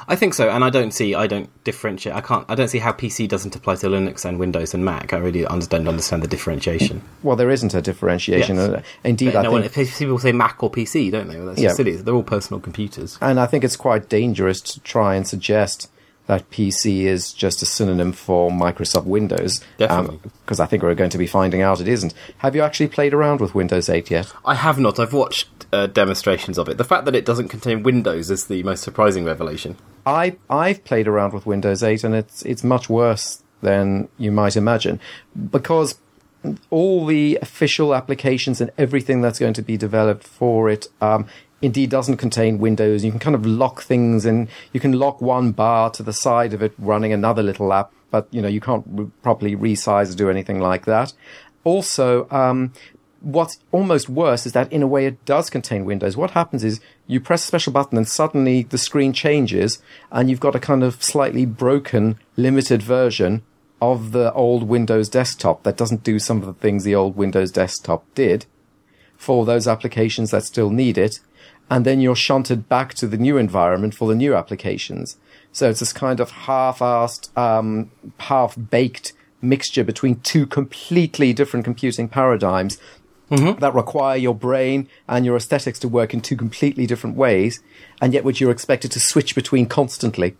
I 0.09 0.15
think 0.15 0.35
so, 0.35 0.49
and 0.49 0.63
I 0.63 0.69
don't 0.69 0.91
see, 0.91 1.15
I 1.15 1.27
don't 1.27 1.49
differentiate. 1.65 2.15
I 2.15 2.21
can't, 2.21 2.45
I 2.47 2.55
don't 2.55 2.69
see 2.69 2.77
how 2.77 2.93
PC 2.93 3.27
doesn't 3.27 3.53
apply 3.57 3.75
to 3.77 3.87
Linux 3.87 4.23
and 4.23 4.39
Windows 4.39 4.73
and 4.73 4.85
Mac. 4.85 5.11
I 5.11 5.17
really 5.17 5.45
under- 5.45 5.65
don't 5.65 5.85
understand 5.85 6.23
the 6.23 6.29
differentiation. 6.29 7.01
Well, 7.23 7.35
there 7.35 7.49
isn't 7.49 7.73
a 7.73 7.81
differentiation. 7.81 8.55
Yes. 8.55 8.69
Uh, 8.69 8.81
Indeed, 9.03 9.33
no 9.33 9.41
I 9.41 9.47
one, 9.49 9.63
think, 9.63 9.77
if 9.89 9.97
people 9.99 10.17
say 10.17 10.31
Mac 10.31 10.63
or 10.63 10.71
PC, 10.71 11.11
don't 11.11 11.27
they? 11.27 11.35
Well, 11.35 11.47
that's 11.47 11.59
Yeah. 11.59 11.73
silly. 11.73 11.97
They're 11.97 12.13
all 12.15 12.23
personal 12.23 12.61
computers. 12.61 13.17
and 13.19 13.37
I 13.37 13.47
think 13.47 13.65
it's 13.65 13.75
quite 13.75 14.07
dangerous 14.07 14.61
to 14.61 14.79
try 14.79 15.15
and 15.15 15.27
suggest 15.27 15.89
that 16.27 16.50
PC 16.51 17.03
is 17.03 17.34
just 17.34 17.62
a 17.62 17.65
synonym 17.65 18.12
for 18.12 18.51
Microsoft 18.51 19.05
Windows. 19.05 19.62
Definitely. 19.77 20.19
Because 20.46 20.60
I 20.60 20.65
think 20.65 20.84
we're 20.84 20.93
going 20.93 21.10
to 21.10 21.17
be 21.17 21.27
finding 21.27 21.62
out 21.62 21.81
it 21.81 21.88
isn't. 21.88 22.13
Have 22.39 22.55
you 22.55 22.62
actually 22.62 22.89
played 22.89 23.13
around 23.13 23.41
with 23.41 23.55
Windows 23.55 23.89
8 23.89 24.12
yet? 24.12 24.31
I 24.46 24.55
have 24.55 24.77
not. 24.77 25.00
I've 25.00 25.13
watched 25.13 25.48
uh, 25.72 25.88
demonstrations 25.88 26.57
of 26.57 26.69
it. 26.69 26.77
The 26.77 26.84
fact 26.84 27.05
that 27.05 27.15
it 27.15 27.25
doesn't 27.25 27.48
contain 27.48 27.84
Windows 27.84 28.29
is 28.29 28.48
the 28.48 28.62
most 28.63 28.84
surprising 28.84 29.25
revelation. 29.25 29.77
I 30.05 30.38
I've 30.50 30.84
played 30.84 31.07
around 31.07 31.34
with 31.34 31.46
Windows 31.46 31.84
8 31.84 32.03
and 32.03 32.15
it's 32.15 32.41
it's 32.43 32.63
much 32.63 32.89
worse 32.89 33.43
than 33.62 34.07
you 34.17 34.31
might 34.31 34.55
imagine 34.55 35.00
because 35.51 36.00
all 36.69 37.05
the 37.05 37.38
official 37.41 37.96
applications 37.96 38.62
and 38.62 38.72
everything 38.77 39.22
that's 39.22 39.39
going 39.39 39.53
to 39.53 39.62
be 39.62 39.75
developed 39.75 40.24
for 40.24 40.69
it 40.69 40.88
um, 41.01 41.27
indeed 41.61 41.89
doesn't 41.89 42.17
contain 42.17 42.59
Windows. 42.59 43.03
You 43.03 43.11
can 43.11 43.19
kind 43.19 43.35
of 43.35 43.45
lock 43.45 43.81
things 43.81 44.25
and 44.25 44.47
you 44.73 44.79
can 44.79 44.93
lock 44.93 45.21
one 45.21 45.51
bar 45.51 45.89
to 45.91 46.03
the 46.03 46.13
side 46.13 46.53
of 46.53 46.61
it 46.61 46.73
running 46.77 47.13
another 47.13 47.43
little 47.43 47.71
app, 47.73 47.91
but 48.11 48.27
you 48.31 48.41
know 48.41 48.48
you 48.48 48.61
can't 48.61 48.85
re- 48.87 49.07
properly 49.22 49.55
resize 49.55 50.11
or 50.11 50.15
do 50.15 50.29
anything 50.29 50.59
like 50.59 50.85
that. 50.85 51.13
Also, 51.63 52.29
um, 52.29 52.72
what's 53.22 53.59
almost 53.72 54.07
worse 54.07 54.46
is 54.46 54.53
that 54.53 54.72
in 54.72 54.83
a 54.83 54.87
way 54.87 55.05
it 55.05 55.24
does 55.25 55.50
contain 55.50 55.85
Windows. 55.85 56.15
What 56.15 56.31
happens 56.31 56.63
is 56.63 56.79
you 57.07 57.20
press 57.20 57.43
a 57.43 57.48
special 57.48 57.74
button 57.74 57.98
and 57.98 58.07
suddenly 58.07 58.63
the 58.63 58.77
screen 58.77 59.11
changes 59.13 59.81
and 60.11 60.29
you've 60.29 60.39
got 60.39 60.55
a 60.55 60.59
kind 60.59 60.83
of 60.83 61.03
slightly 61.03 61.46
broken, 61.46 62.20
limited 62.35 62.81
version 62.81 63.41
of 63.81 64.11
the 64.11 64.31
old 64.33 64.63
Windows 64.63 65.09
desktop 65.09 65.63
that 65.63 65.77
doesn't 65.77 66.03
do 66.03 66.20
some 66.20 66.39
of 66.39 66.46
the 66.46 66.53
things 66.53 66.83
the 66.83 66.96
old 66.96 67.15
Windows 67.15 67.51
desktop 67.51 68.05
did 68.15 68.46
for 69.18 69.46
those 69.46 69.68
applications 69.68 70.32
that 70.32 70.44
still 70.44 70.70
need 70.70 70.98
it. 70.98 71.20
And 71.70 71.86
then 71.86 72.00
you're 72.00 72.16
shunted 72.16 72.70
back 72.70 72.94
to 72.96 73.08
the 73.08 73.18
new 73.18 73.38
environment 73.38 73.94
for 73.94 74.08
the 74.08 74.16
new 74.16 74.36
applications. 74.36 75.18
So 75.51 75.70
it's 75.70 75.82
this 75.82 75.92
kind 75.92 76.20
of 76.20 76.32
half-assed, 76.32 77.36
um, 77.38 77.92
half-baked 78.20 79.14
mixture 79.42 79.84
between 79.84 80.20
two 80.22 80.46
completely 80.48 81.34
different 81.34 81.66
computing 81.66 82.08
paradigms 82.08 82.77
that 83.60 83.74
require 83.74 84.16
your 84.16 84.34
brain 84.34 84.88
and 85.08 85.25
your 85.25 85.36
aesthetics 85.36 85.80
to 85.80 85.88
work 85.90 86.14
in 86.14 86.22
two 86.22 86.38
completely 86.38 86.88
different 86.88 87.18
ways, 87.18 87.62
and 88.01 88.14
yet 88.14 88.24
which 88.24 88.40
you're 88.40 88.51
expected 88.51 88.92
to 88.94 89.00
switch 89.01 89.36
between 89.36 89.66
constantly. 89.66 90.38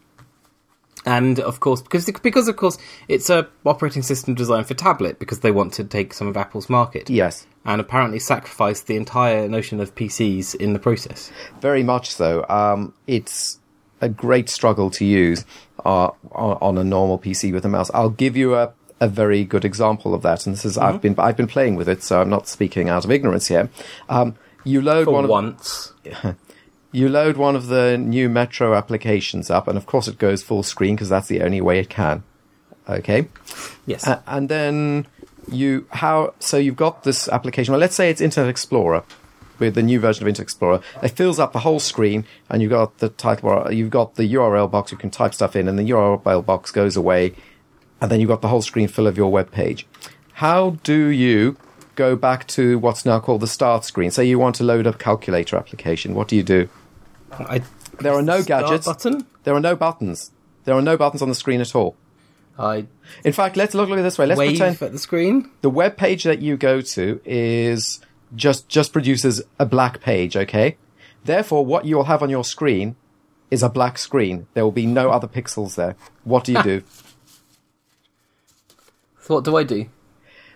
And 1.08 1.40
of 1.40 1.62
course, 1.62 1.82
because 1.82 2.06
because 2.22 2.50
of 2.50 2.58
course 2.58 2.78
it's 3.08 3.30
a 3.30 3.48
operating 3.66 4.04
system 4.04 4.36
designed 4.36 4.68
for 4.68 4.74
tablet 4.74 5.20
because 5.20 5.40
they 5.40 5.52
want 5.52 5.72
to 5.74 5.86
take 5.86 6.14
some 6.14 6.28
of 6.28 6.36
Apple's 6.36 6.70
market. 6.70 7.10
Yes, 7.10 7.48
And 7.64 7.80
apparently 7.80 8.20
sacrifice 8.20 8.82
the 8.82 8.98
entire 8.98 9.48
notion 9.48 9.80
of 9.80 9.96
PCs 9.96 10.54
in 10.56 10.74
the 10.74 10.80
process. 10.80 11.32
very 11.62 11.82
much 11.82 12.14
so. 12.14 12.46
Um, 12.50 12.94
it's 13.08 13.60
a 14.02 14.10
great 14.10 14.50
struggle 14.50 14.90
to 14.92 15.06
use 15.06 15.46
uh, 15.86 16.10
on, 16.34 16.58
on 16.62 16.78
a 16.78 16.84
normal 16.84 17.18
PC 17.18 17.54
with 17.54 17.64
a 17.66 17.70
mouse. 17.70 17.90
I'll 17.94 18.10
give 18.10 18.36
you 18.36 18.56
a, 18.56 18.74
a 19.00 19.08
very 19.08 19.46
good 19.46 19.64
example 19.64 20.14
of 20.14 20.22
that, 20.24 20.46
and 20.46 20.54
this 20.56 20.66
is 20.66 20.78
I've 20.78 21.02
been 21.02 21.16
I've 21.18 21.38
been 21.38 21.48
playing 21.48 21.76
with 21.78 21.88
it, 21.88 22.04
so 22.04 22.20
I'm 22.22 22.30
not 22.30 22.48
speaking 22.50 22.90
out 22.90 23.06
of 23.06 23.12
ignorance 23.12 23.48
here. 23.48 23.70
Um, 24.10 24.36
you 24.66 24.82
load 24.82 25.06
For 25.06 25.12
one 25.14 25.24
of 25.24 25.30
once. 25.30 25.94
you 26.92 27.10
load 27.10 27.38
one 27.38 27.56
of 27.56 27.68
the 27.68 27.98
new 27.98 28.30
Metro 28.30 28.74
applications 28.74 29.50
up, 29.50 29.68
and 29.68 29.78
of 29.78 29.86
course 29.86 30.08
it 30.08 30.18
goes 30.18 30.42
full 30.44 30.64
screen 30.64 30.96
because 30.96 31.10
that's 31.10 31.28
the 31.28 31.42
only 31.42 31.62
way 31.62 31.80
it 31.80 31.90
can. 31.90 32.24
Okay. 32.90 33.28
Yes. 33.86 34.08
A- 34.08 34.24
and 34.28 34.50
then 34.50 35.08
you 35.50 35.86
how 35.92 36.34
so 36.40 36.58
you've 36.58 36.76
got 36.76 37.04
this 37.04 37.28
application. 37.30 37.72
Well, 37.72 37.80
let's 37.80 37.96
say 37.96 38.10
it's 38.10 38.22
Internet 38.22 38.50
Explorer 38.50 39.04
with 39.60 39.76
the 39.76 39.84
new 39.84 40.00
version 40.00 40.24
of 40.24 40.28
Internet 40.28 40.46
Explorer. 40.46 40.82
It 41.02 41.10
fills 41.10 41.40
up 41.40 41.54
the 41.54 41.60
whole 41.60 41.80
screen, 41.80 42.26
and 42.50 42.62
you've 42.62 42.72
got 42.72 42.98
the 43.00 43.10
title 43.10 43.50
bar. 43.50 43.72
You've 43.72 43.90
got 43.90 44.16
the 44.16 44.34
URL 44.34 44.70
box. 44.70 44.92
You 44.92 44.98
can 44.98 45.10
type 45.10 45.34
stuff 45.34 45.56
in, 45.56 45.68
and 45.68 45.78
the 45.78 45.90
URL 45.90 46.46
box 46.46 46.72
goes 46.72 46.96
away, 46.96 47.34
and 48.00 48.12
then 48.12 48.20
you've 48.20 48.30
got 48.30 48.42
the 48.42 48.48
whole 48.50 48.62
screen 48.62 48.88
full 48.88 49.08
of 49.08 49.18
your 49.18 49.32
web 49.32 49.52
page. 49.52 49.86
How 50.34 50.78
do 50.84 51.08
you 51.08 51.58
go 51.98 52.16
back 52.16 52.48
to 52.48 52.80
what's 52.80 53.06
now 53.06 53.20
called 53.20 53.42
the 53.42 53.48
start 53.48 53.84
screen? 53.84 54.12
Say 54.12 54.24
you 54.26 54.40
want 54.40 54.56
to 54.56 54.64
load 54.64 54.88
a 54.88 54.94
calculator 54.94 55.58
application. 55.58 56.14
What 56.16 56.30
do 56.30 56.38
you 56.38 56.44
do? 56.44 56.70
I, 57.34 57.62
There 58.00 58.14
are 58.14 58.22
no 58.22 58.42
gadgets. 58.44 58.86
button. 58.86 59.26
There 59.44 59.54
are 59.54 59.60
no 59.60 59.76
buttons. 59.76 60.32
There 60.64 60.76
are 60.76 60.82
no 60.82 60.96
buttons 60.96 61.22
on 61.22 61.28
the 61.30 61.36
screen 61.36 61.60
at 61.60 61.76
all. 61.76 61.98
I 62.58 62.88
In 63.24 63.34
fact, 63.34 63.58
let's 63.58 63.74
look, 63.76 63.90
look 63.90 63.98
at 63.98 64.02
it 64.02 64.04
this 64.04 64.18
way. 64.18 64.26
Let's 64.26 64.40
pretend 64.40 64.82
at 64.82 64.92
the 64.92 64.98
screen. 65.00 65.52
the 65.62 65.70
web 65.70 65.98
page 65.98 66.24
that 66.24 66.40
you 66.42 66.56
go 66.58 66.82
to 66.82 67.20
is 67.26 68.00
just 68.36 68.68
just 68.70 68.94
produces 68.94 69.42
a 69.60 69.66
black 69.66 70.00
page, 70.02 70.36
okay? 70.38 70.78
Therefore, 71.26 71.66
what 71.66 71.86
you'll 71.86 72.06
have 72.06 72.24
on 72.24 72.30
your 72.30 72.44
screen 72.44 72.96
is 73.52 73.62
a 73.64 73.70
black 73.70 73.98
screen. 73.98 74.48
There 74.54 74.64
will 74.64 74.72
be 74.72 74.86
no 74.86 75.10
other 75.12 75.28
pixels 75.28 75.76
there. 75.76 75.96
What 76.24 76.44
do 76.46 76.52
you 76.54 76.64
do? 76.72 76.84
So 79.22 79.36
what 79.36 79.44
do 79.44 79.56
I 79.58 79.64
do? 79.64 79.88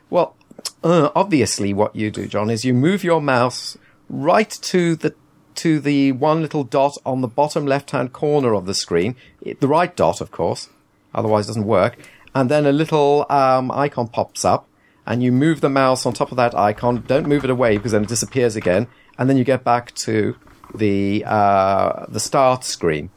well, 0.09 0.35
uh, 0.83 1.09
obviously, 1.15 1.73
what 1.73 1.95
you 1.95 2.11
do, 2.11 2.27
John, 2.27 2.49
is 2.49 2.65
you 2.65 2.73
move 2.73 3.03
your 3.03 3.21
mouse 3.21 3.77
right 4.09 4.49
to 4.49 4.95
the 4.95 5.15
to 5.53 5.79
the 5.79 6.13
one 6.13 6.41
little 6.41 6.63
dot 6.63 6.97
on 7.05 7.21
the 7.21 7.27
bottom 7.27 7.65
left-hand 7.65 8.13
corner 8.13 8.53
of 8.53 8.65
the 8.65 8.73
screen, 8.73 9.15
the 9.43 9.67
right 9.67 9.95
dot, 9.95 10.21
of 10.21 10.31
course. 10.31 10.69
Otherwise, 11.13 11.45
it 11.45 11.49
doesn't 11.49 11.65
work. 11.65 11.97
And 12.33 12.49
then 12.49 12.65
a 12.65 12.71
little 12.71 13.25
um, 13.29 13.69
icon 13.71 14.07
pops 14.07 14.45
up, 14.45 14.67
and 15.05 15.21
you 15.21 15.31
move 15.31 15.61
the 15.61 15.69
mouse 15.69 16.05
on 16.05 16.13
top 16.13 16.31
of 16.31 16.37
that 16.37 16.55
icon. 16.55 17.03
Don't 17.05 17.27
move 17.27 17.43
it 17.43 17.49
away 17.49 17.77
because 17.77 17.91
then 17.91 18.03
it 18.03 18.09
disappears 18.09 18.55
again, 18.55 18.87
and 19.17 19.29
then 19.29 19.37
you 19.37 19.43
get 19.43 19.63
back 19.63 19.93
to 19.95 20.35
the 20.73 21.23
uh, 21.25 22.05
the 22.07 22.19
start 22.19 22.63
screen. 22.63 23.09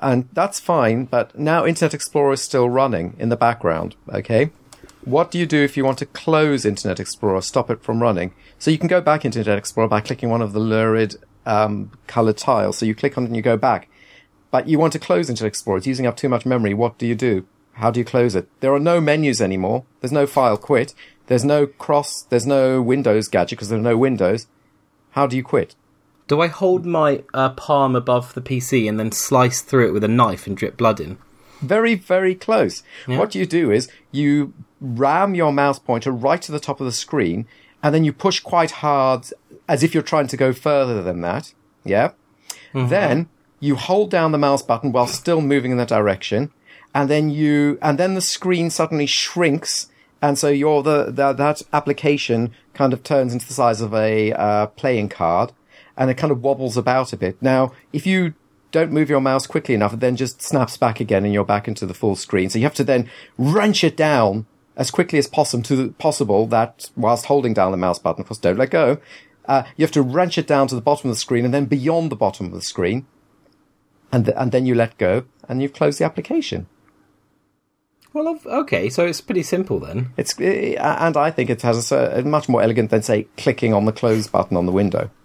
And 0.00 0.28
that's 0.32 0.60
fine, 0.60 1.06
but 1.06 1.36
now 1.38 1.66
Internet 1.66 1.94
Explorer 1.94 2.34
is 2.34 2.42
still 2.42 2.68
running 2.68 3.16
in 3.18 3.30
the 3.30 3.36
background, 3.36 3.96
okay? 4.12 4.50
What 5.04 5.30
do 5.30 5.38
you 5.38 5.46
do 5.46 5.62
if 5.62 5.76
you 5.76 5.84
want 5.84 5.98
to 5.98 6.06
close 6.06 6.64
Internet 6.64 7.00
Explorer, 7.00 7.40
stop 7.40 7.70
it 7.70 7.82
from 7.82 8.02
running? 8.02 8.34
So 8.58 8.70
you 8.70 8.78
can 8.78 8.88
go 8.88 9.00
back 9.00 9.24
into 9.24 9.38
Internet 9.38 9.58
Explorer 9.58 9.88
by 9.88 10.00
clicking 10.00 10.28
one 10.28 10.42
of 10.42 10.52
the 10.52 10.58
lurid 10.58 11.16
um, 11.46 11.92
colored 12.06 12.36
tiles. 12.36 12.78
So 12.78 12.86
you 12.86 12.94
click 12.94 13.16
on 13.16 13.24
it 13.24 13.28
and 13.28 13.36
you 13.36 13.42
go 13.42 13.56
back. 13.56 13.88
But 14.50 14.68
you 14.68 14.78
want 14.78 14.92
to 14.94 14.98
close 14.98 15.30
Internet 15.30 15.48
Explorer. 15.48 15.78
It's 15.78 15.86
using 15.86 16.06
up 16.06 16.16
too 16.16 16.28
much 16.28 16.46
memory. 16.46 16.74
What 16.74 16.98
do 16.98 17.06
you 17.06 17.14
do? 17.14 17.46
How 17.74 17.90
do 17.90 18.00
you 18.00 18.04
close 18.04 18.34
it? 18.34 18.48
There 18.60 18.74
are 18.74 18.80
no 18.80 19.00
menus 19.00 19.40
anymore. 19.40 19.84
There's 20.00 20.12
no 20.12 20.26
file 20.26 20.56
quit. 20.56 20.94
There's 21.28 21.44
no 21.44 21.66
cross. 21.66 22.22
There's 22.22 22.46
no 22.46 22.82
Windows 22.82 23.28
gadget 23.28 23.58
because 23.58 23.68
there's 23.68 23.82
no 23.82 23.96
Windows. 23.96 24.46
How 25.12 25.26
do 25.26 25.36
you 25.36 25.44
quit? 25.44 25.76
Do 26.26 26.40
I 26.40 26.48
hold 26.48 26.84
my 26.84 27.22
uh, 27.32 27.50
palm 27.50 27.94
above 27.94 28.34
the 28.34 28.40
PC 28.40 28.88
and 28.88 28.98
then 28.98 29.12
slice 29.12 29.62
through 29.62 29.88
it 29.88 29.92
with 29.92 30.04
a 30.04 30.08
knife 30.08 30.46
and 30.46 30.56
drip 30.56 30.76
blood 30.76 31.00
in? 31.00 31.18
Very, 31.60 31.94
very 31.94 32.34
close. 32.34 32.82
Yeah. 33.06 33.18
What 33.18 33.34
you 33.34 33.46
do 33.46 33.70
is 33.70 33.88
you 34.12 34.52
ram 34.80 35.34
your 35.34 35.52
mouse 35.52 35.78
pointer 35.78 36.12
right 36.12 36.40
to 36.42 36.52
the 36.52 36.60
top 36.60 36.80
of 36.80 36.86
the 36.86 36.92
screen, 36.92 37.46
and 37.82 37.94
then 37.94 38.04
you 38.04 38.12
push 38.12 38.40
quite 38.40 38.70
hard 38.70 39.26
as 39.68 39.82
if 39.82 39.94
you're 39.94 40.02
trying 40.02 40.26
to 40.28 40.36
go 40.36 40.52
further 40.52 41.02
than 41.02 41.20
that. 41.22 41.52
Yeah. 41.84 42.12
Then 42.88 43.28
you 43.60 43.76
hold 43.76 44.10
down 44.10 44.32
the 44.32 44.38
mouse 44.38 44.62
button 44.62 44.92
while 44.92 45.06
still 45.06 45.40
moving 45.40 45.72
in 45.72 45.78
that 45.78 45.88
direction, 45.88 46.52
and 46.94 47.08
then 47.08 47.30
you 47.30 47.78
and 47.82 47.98
then 47.98 48.14
the 48.14 48.20
screen 48.20 48.70
suddenly 48.70 49.06
shrinks, 49.06 49.88
and 50.22 50.38
so 50.38 50.48
your 50.48 50.82
the, 50.82 51.06
the 51.06 51.32
that 51.32 51.62
application 51.72 52.52
kind 52.74 52.92
of 52.92 53.02
turns 53.02 53.32
into 53.32 53.46
the 53.46 53.54
size 53.54 53.80
of 53.80 53.94
a 53.94 54.32
uh, 54.32 54.66
playing 54.66 55.08
card, 55.08 55.52
and 55.96 56.10
it 56.10 56.14
kind 56.14 56.30
of 56.30 56.42
wobbles 56.42 56.76
about 56.76 57.12
a 57.12 57.16
bit. 57.16 57.40
Now, 57.40 57.72
if 57.92 58.06
you 58.06 58.34
don't 58.70 58.92
move 58.92 59.08
your 59.08 59.20
mouse 59.20 59.46
quickly 59.46 59.74
enough, 59.74 59.94
it 59.94 60.00
then 60.00 60.14
just 60.14 60.42
snaps 60.42 60.76
back 60.76 61.00
again, 61.00 61.24
and 61.24 61.32
you're 61.32 61.44
back 61.44 61.66
into 61.66 61.86
the 61.86 61.94
full 61.94 62.16
screen. 62.16 62.50
So 62.50 62.58
you 62.58 62.64
have 62.64 62.74
to 62.74 62.84
then 62.84 63.10
wrench 63.38 63.82
it 63.82 63.96
down 63.96 64.46
as 64.78 64.90
quickly 64.92 65.18
as 65.18 65.26
possible 65.26 65.62
to 65.64 65.76
the, 65.76 65.88
possible 65.94 66.46
that 66.46 66.90
whilst 66.96 67.26
holding 67.26 67.52
down 67.52 67.72
the 67.72 67.76
mouse 67.76 67.98
button, 67.98 68.22
of 68.22 68.28
course, 68.28 68.38
don't 68.38 68.56
let 68.56 68.70
go. 68.70 68.98
Uh, 69.44 69.64
you 69.76 69.82
have 69.82 69.92
to 69.92 70.02
wrench 70.02 70.38
it 70.38 70.46
down 70.46 70.68
to 70.68 70.74
the 70.74 70.80
bottom 70.80 71.10
of 71.10 71.16
the 71.16 71.20
screen 71.20 71.44
and 71.44 71.52
then 71.52 71.64
beyond 71.64 72.10
the 72.10 72.16
bottom 72.16 72.46
of 72.46 72.52
the 72.52 72.62
screen, 72.62 73.06
and 74.12 74.26
th- 74.26 74.36
and 74.38 74.52
then 74.52 74.64
you 74.64 74.74
let 74.74 74.96
go 74.96 75.24
and 75.48 75.60
you've 75.60 75.72
closed 75.72 75.98
the 75.98 76.04
application. 76.04 76.66
Well, 78.12 78.38
okay, 78.46 78.88
so 78.88 79.04
it's 79.04 79.20
pretty 79.20 79.42
simple 79.42 79.80
then. 79.80 80.12
It's 80.16 80.38
and 80.38 81.16
I 81.16 81.30
think 81.30 81.50
it 81.50 81.62
has 81.62 81.76
a, 81.76 81.82
cer- 81.82 82.22
much 82.24 82.48
more 82.48 82.62
elegant 82.62 82.90
than 82.90 83.02
say 83.02 83.26
clicking 83.36 83.74
on 83.74 83.84
the 83.84 83.92
close 83.92 84.26
button 84.28 84.56
on 84.56 84.66
the 84.66 84.72
window. 84.72 85.10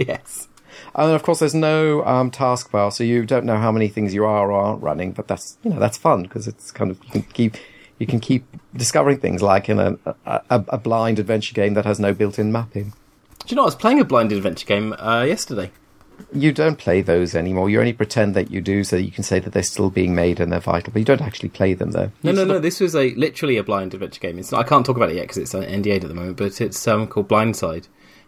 Yes. 0.00 0.46
And 0.94 1.10
of 1.10 1.24
course, 1.24 1.40
there's 1.40 1.56
no 1.56 2.04
um, 2.04 2.30
taskbar, 2.30 2.92
so 2.92 3.02
you 3.02 3.26
don't 3.26 3.44
know 3.44 3.56
how 3.56 3.72
many 3.72 3.88
things 3.88 4.14
you 4.14 4.24
are 4.24 4.48
or 4.48 4.60
aren't 4.60 4.80
running. 4.80 5.10
But 5.10 5.26
that's 5.26 5.58
you 5.64 5.70
know 5.70 5.80
that's 5.80 5.98
fun 5.98 6.22
because 6.22 6.46
it's 6.46 6.70
kind 6.70 6.92
of 6.92 7.02
you 7.04 7.10
can 7.10 7.22
keep 7.22 7.56
you 7.98 8.06
can 8.06 8.20
keep 8.20 8.44
discovering 8.74 9.18
things 9.18 9.42
like 9.42 9.68
in 9.68 9.78
a, 9.78 9.96
a, 10.26 10.42
a 10.68 10.78
blind 10.78 11.18
adventure 11.18 11.54
game 11.54 11.74
that 11.74 11.84
has 11.84 11.98
no 11.98 12.12
built-in 12.14 12.52
mapping. 12.52 12.92
Do 13.40 13.46
you 13.48 13.56
know 13.56 13.62
I 13.62 13.66
was 13.66 13.74
playing 13.74 14.00
a 14.00 14.04
blind 14.04 14.30
adventure 14.32 14.66
game 14.66 14.92
uh, 14.94 15.22
yesterday? 15.22 15.70
You 16.32 16.52
don't 16.52 16.76
play 16.76 17.00
those 17.00 17.34
anymore. 17.36 17.70
You 17.70 17.78
only 17.78 17.92
pretend 17.92 18.34
that 18.34 18.50
you 18.50 18.60
do, 18.60 18.82
so 18.82 18.96
that 18.96 19.02
you 19.02 19.12
can 19.12 19.22
say 19.22 19.38
that 19.38 19.52
they're 19.52 19.62
still 19.62 19.88
being 19.88 20.14
made 20.16 20.40
and 20.40 20.50
they're 20.52 20.58
vital. 20.58 20.92
But 20.92 20.98
you 20.98 21.04
don't 21.04 21.20
actually 21.22 21.48
play 21.50 21.74
them, 21.74 21.92
though. 21.92 22.10
No, 22.24 22.30
You 22.32 22.36
no, 22.36 22.44
no. 22.44 22.54
of- 22.56 22.62
This 22.62 22.80
was 22.80 22.96
a 22.96 23.14
literally 23.14 23.56
a 23.56 23.62
blind 23.62 23.94
adventure 23.94 24.18
game. 24.20 24.38
It's 24.38 24.50
not, 24.50 24.64
I 24.64 24.68
can't 24.68 24.84
talk 24.84 24.96
about 24.96 25.10
it 25.10 25.14
yet 25.16 25.22
because 25.22 25.38
it's 25.38 25.54
an 25.54 25.62
NDA'd 25.62 26.02
at 26.02 26.08
the 26.08 26.14
moment. 26.14 26.36
But 26.36 26.60
it's 26.60 26.86
um, 26.88 27.06
called 27.06 27.28
Blindside. 27.28 27.86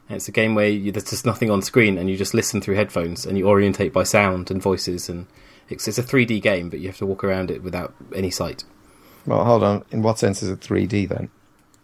And 0.09 0.17
it's 0.17 0.29
a 0.29 0.33
game 0.33 0.55
where 0.55 0.69
you, 0.69 0.91
there's 0.93 1.11
just 1.11 1.27
nothing 1.27 1.51
on 1.51 1.63
screen, 1.63 1.99
and 1.99 2.09
you 2.09 2.17
just 2.17 2.33
listen 2.35 2.61
through 2.61 2.77
headphones, 2.77 3.27
and 3.27 3.37
you 3.37 3.47
orientate 3.49 3.93
by 3.93 4.05
sound 4.05 4.51
and 4.53 4.63
voices, 4.63 5.09
and 5.09 5.27
it's, 5.69 5.87
it's 5.89 5.99
a 5.99 6.03
3D 6.03 6.41
game, 6.43 6.69
but 6.71 6.79
you 6.81 6.87
have 6.89 6.99
to 6.99 7.07
walk 7.07 7.23
around 7.25 7.51
it 7.51 7.63
without 7.63 7.93
any 8.15 8.31
sight 8.31 8.65
Well, 9.27 9.45
hold 9.45 9.63
on. 9.63 9.85
In 9.91 10.03
what 10.03 10.19
sense 10.19 10.43
is 10.43 10.51
it 10.51 10.61
3D 10.61 11.09
then? 11.09 11.31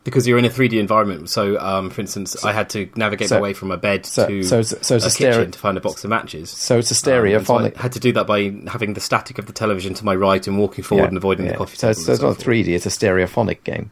because 0.05 0.25
you're 0.25 0.39
in 0.39 0.45
a 0.45 0.49
3D 0.49 0.75
environment. 0.79 1.29
So, 1.29 1.59
um, 1.59 1.91
for 1.91 2.01
instance, 2.01 2.45
I 2.45 2.53
had 2.53 2.71
to 2.71 2.89
navigate 2.95 3.29
so- 3.29 3.35
my 3.35 3.41
way 3.41 3.53
from 3.55 3.73
a 3.73 3.77
bed 3.77 4.07
so- 4.07 4.29
to 4.29 4.43
so 4.45 4.63
so 4.63 4.77
it's 4.95 5.05
a, 5.05 5.09
a 5.09 5.11
stereo- 5.11 5.39
kitchen 5.39 5.51
to 5.51 5.59
find 5.59 5.77
a 5.77 5.81
box 5.81 6.05
of 6.05 6.11
matches. 6.11 6.49
So 6.49 6.79
it's 6.79 6.93
a 6.93 6.95
Um, 6.95 6.97
so 6.97 7.11
I 7.13 7.19
stereophonic. 7.19 7.77
had 7.77 7.91
to 7.91 7.99
do 7.99 8.13
that 8.13 8.25
by 8.25 8.55
having 8.69 8.95
the 8.95 9.01
static 9.01 9.41
of 9.41 9.47
the 9.47 9.53
television 9.53 9.95
to 9.95 10.05
my 10.05 10.15
right 10.15 10.47
and 10.47 10.59
walking 10.61 10.85
forward 10.85 11.03
Yeah, 11.03 11.09
and 11.09 11.17
avoiding 11.17 11.47
yeah. 11.47 11.53
the 11.53 11.59
coffee 11.59 11.77
So 11.77 11.89
table. 11.89 11.91
it's, 11.91 12.05
so 12.07 12.13
it's 12.13 12.21
so 12.21 12.29
not 12.29 12.37
forth. 12.37 12.47
3D. 12.47 12.69
It's 12.69 12.87
a 12.87 12.89
stereophonic 12.89 13.65
game. 13.65 13.91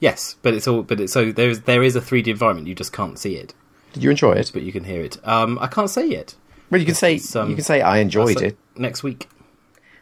Yes, 0.00 0.36
but 0.40 0.54
it's 0.54 0.66
all. 0.66 0.82
But 0.82 1.00
it's 1.00 1.12
so 1.12 1.32
there 1.32 1.50
is 1.50 1.60
there 1.62 1.82
is 1.82 1.96
a 1.96 2.00
3D 2.00 2.28
environment. 2.28 2.66
You 2.66 2.74
just 2.74 2.94
can't 2.94 3.18
see 3.18 3.34
it, 3.36 3.52
Did 3.92 4.02
you 4.02 4.08
enjoy 4.10 4.32
it? 4.32 4.50
but 4.54 4.62
you 4.62 4.72
can 4.72 4.84
hear 4.84 5.02
it. 5.02 5.18
Um, 5.28 5.58
I 5.60 5.66
can't 5.66 5.90
say 5.90 6.06
yet. 6.08 6.34
Well, 6.70 6.80
you 6.80 6.86
can 6.86 6.94
say 6.94 7.20
um, 7.38 7.50
you 7.50 7.56
can 7.56 7.64
say 7.64 7.82
I 7.82 7.98
enjoyed 7.98 8.38
So- 8.38 8.44
it. 8.46 8.56
next 8.74 9.02
week. 9.02 9.28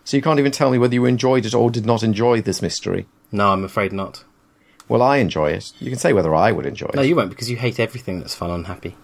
So 0.09 0.17
you 0.17 0.23
can't 0.23 0.39
even 0.39 0.53
tell 0.53 0.71
me 0.71 0.79
whether 0.79 0.95
you 0.95 1.05
enjoyed 1.05 1.45
it 1.45 1.53
or 1.55 1.71
did 1.71 1.85
not 1.85 2.03
enjoy 2.03 2.41
this 2.41 2.63
mystery. 2.63 3.05
No, 3.31 3.53
I'm 3.53 3.63
afraid 3.63 3.93
not. 3.93 4.25
Well, 4.89 5.03
I 5.03 5.19
enjoy 5.19 5.51
it. 5.51 5.71
You 5.81 5.91
can 5.91 5.99
say 5.99 6.15
whether 6.15 6.35
I 6.35 6.51
would 6.51 6.65
enjoy 6.65 6.87
it. 6.87 6.95
No, 6.95 7.03
you 7.03 7.15
won't 7.15 7.29
because 7.29 7.51
you 7.51 7.59
hate 7.59 7.79
everything 7.79 8.19
that's 8.19 8.35
fun 8.35 8.51
and 8.51 8.67
happy. 8.67 8.97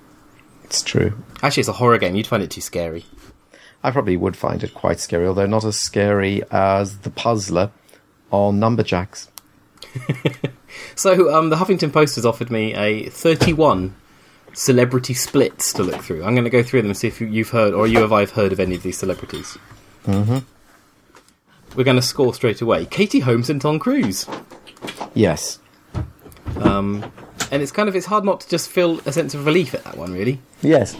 It's 0.65 0.81
true. 0.81 1.23
Actually, 1.43 1.61
it's 1.61 1.69
a 1.69 1.73
horror 1.75 1.99
game. 1.99 2.15
You'd 2.17 2.27
find 2.27 2.43
it 2.43 2.51
too 2.51 2.63
scary. 2.63 3.05
I 3.83 3.91
probably 3.91 4.17
would 4.17 4.35
find 4.35 4.65
it 4.65 4.73
quite 4.73 4.99
scary, 4.99 5.27
although 5.27 5.45
not 5.45 5.63
as 5.67 5.77
scary 5.79 6.43
as 6.51 6.97
the 7.01 7.11
puzzler 7.11 7.71
on 8.31 8.59
Numberjacks. 8.59 9.29
So, 10.97 11.33
um, 11.33 11.51
the 11.51 11.57
Huffington 11.57 11.93
Post 11.93 12.17
has 12.17 12.25
offered 12.27 12.51
me 12.51 12.75
a 12.75 13.09
31 13.11 13.95
celebrity 14.55 15.13
splits 15.15 15.73
to 15.75 15.83
look 15.85 16.03
through. 16.03 16.25
I'm 16.25 16.35
going 16.35 16.45
to 16.45 16.51
go 16.51 16.63
through 16.65 16.81
them 16.83 16.91
and 16.91 16.97
see 16.97 17.07
if 17.09 17.21
you- 17.21 17.29
you've 17.29 17.51
heard 17.51 17.75
or 17.75 17.87
you 17.87 17.99
have 18.01 18.13
I've 18.13 18.31
heard 18.33 18.53
of 18.53 18.59
any 18.59 18.75
of 18.75 18.83
these 18.83 18.97
celebrities. 18.99 19.57
Mm-hmm. 20.07 20.39
We're 21.75 21.85
going 21.85 21.97
to 21.97 22.03
score 22.03 22.33
straight 22.35 22.61
away. 22.61 22.87
Katie 22.87 23.21
Holmes 23.21 23.51
and 23.51 23.61
Tom 23.61 23.79
Cruise. 23.79 24.27
Yes. 25.15 25.59
Um, 26.61 27.05
and 27.51 27.63
it's 27.63 27.73
kind 27.73 27.89
of 27.89 27.97
it's 27.97 28.07
hard 28.07 28.25
not 28.25 28.41
to 28.43 28.49
just 28.49 28.71
feel 28.71 29.01
a 29.07 29.13
sense 29.13 29.35
of 29.35 29.45
relief 29.47 29.75
at 29.75 29.83
that 29.85 29.97
one. 29.97 30.13
Really, 30.13 30.41
Yes. 30.63 30.97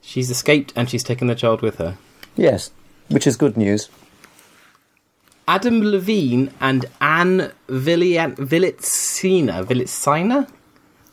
she's 0.00 0.30
escaped 0.30 0.72
and 0.76 0.88
she's 0.90 1.04
taken 1.04 1.26
the 1.28 1.34
child 1.34 1.62
with 1.62 1.76
her. 1.78 1.96
Yes. 2.36 2.70
Which 3.08 3.26
is 3.26 3.36
good 3.36 3.56
news. 3.56 3.88
Adam 5.46 5.82
Levine 5.82 6.52
and 6.60 6.86
Anne 7.00 7.52
Villian- 7.68 8.36
Vilitsina. 8.36 9.64
Vilitsina? 9.64 10.48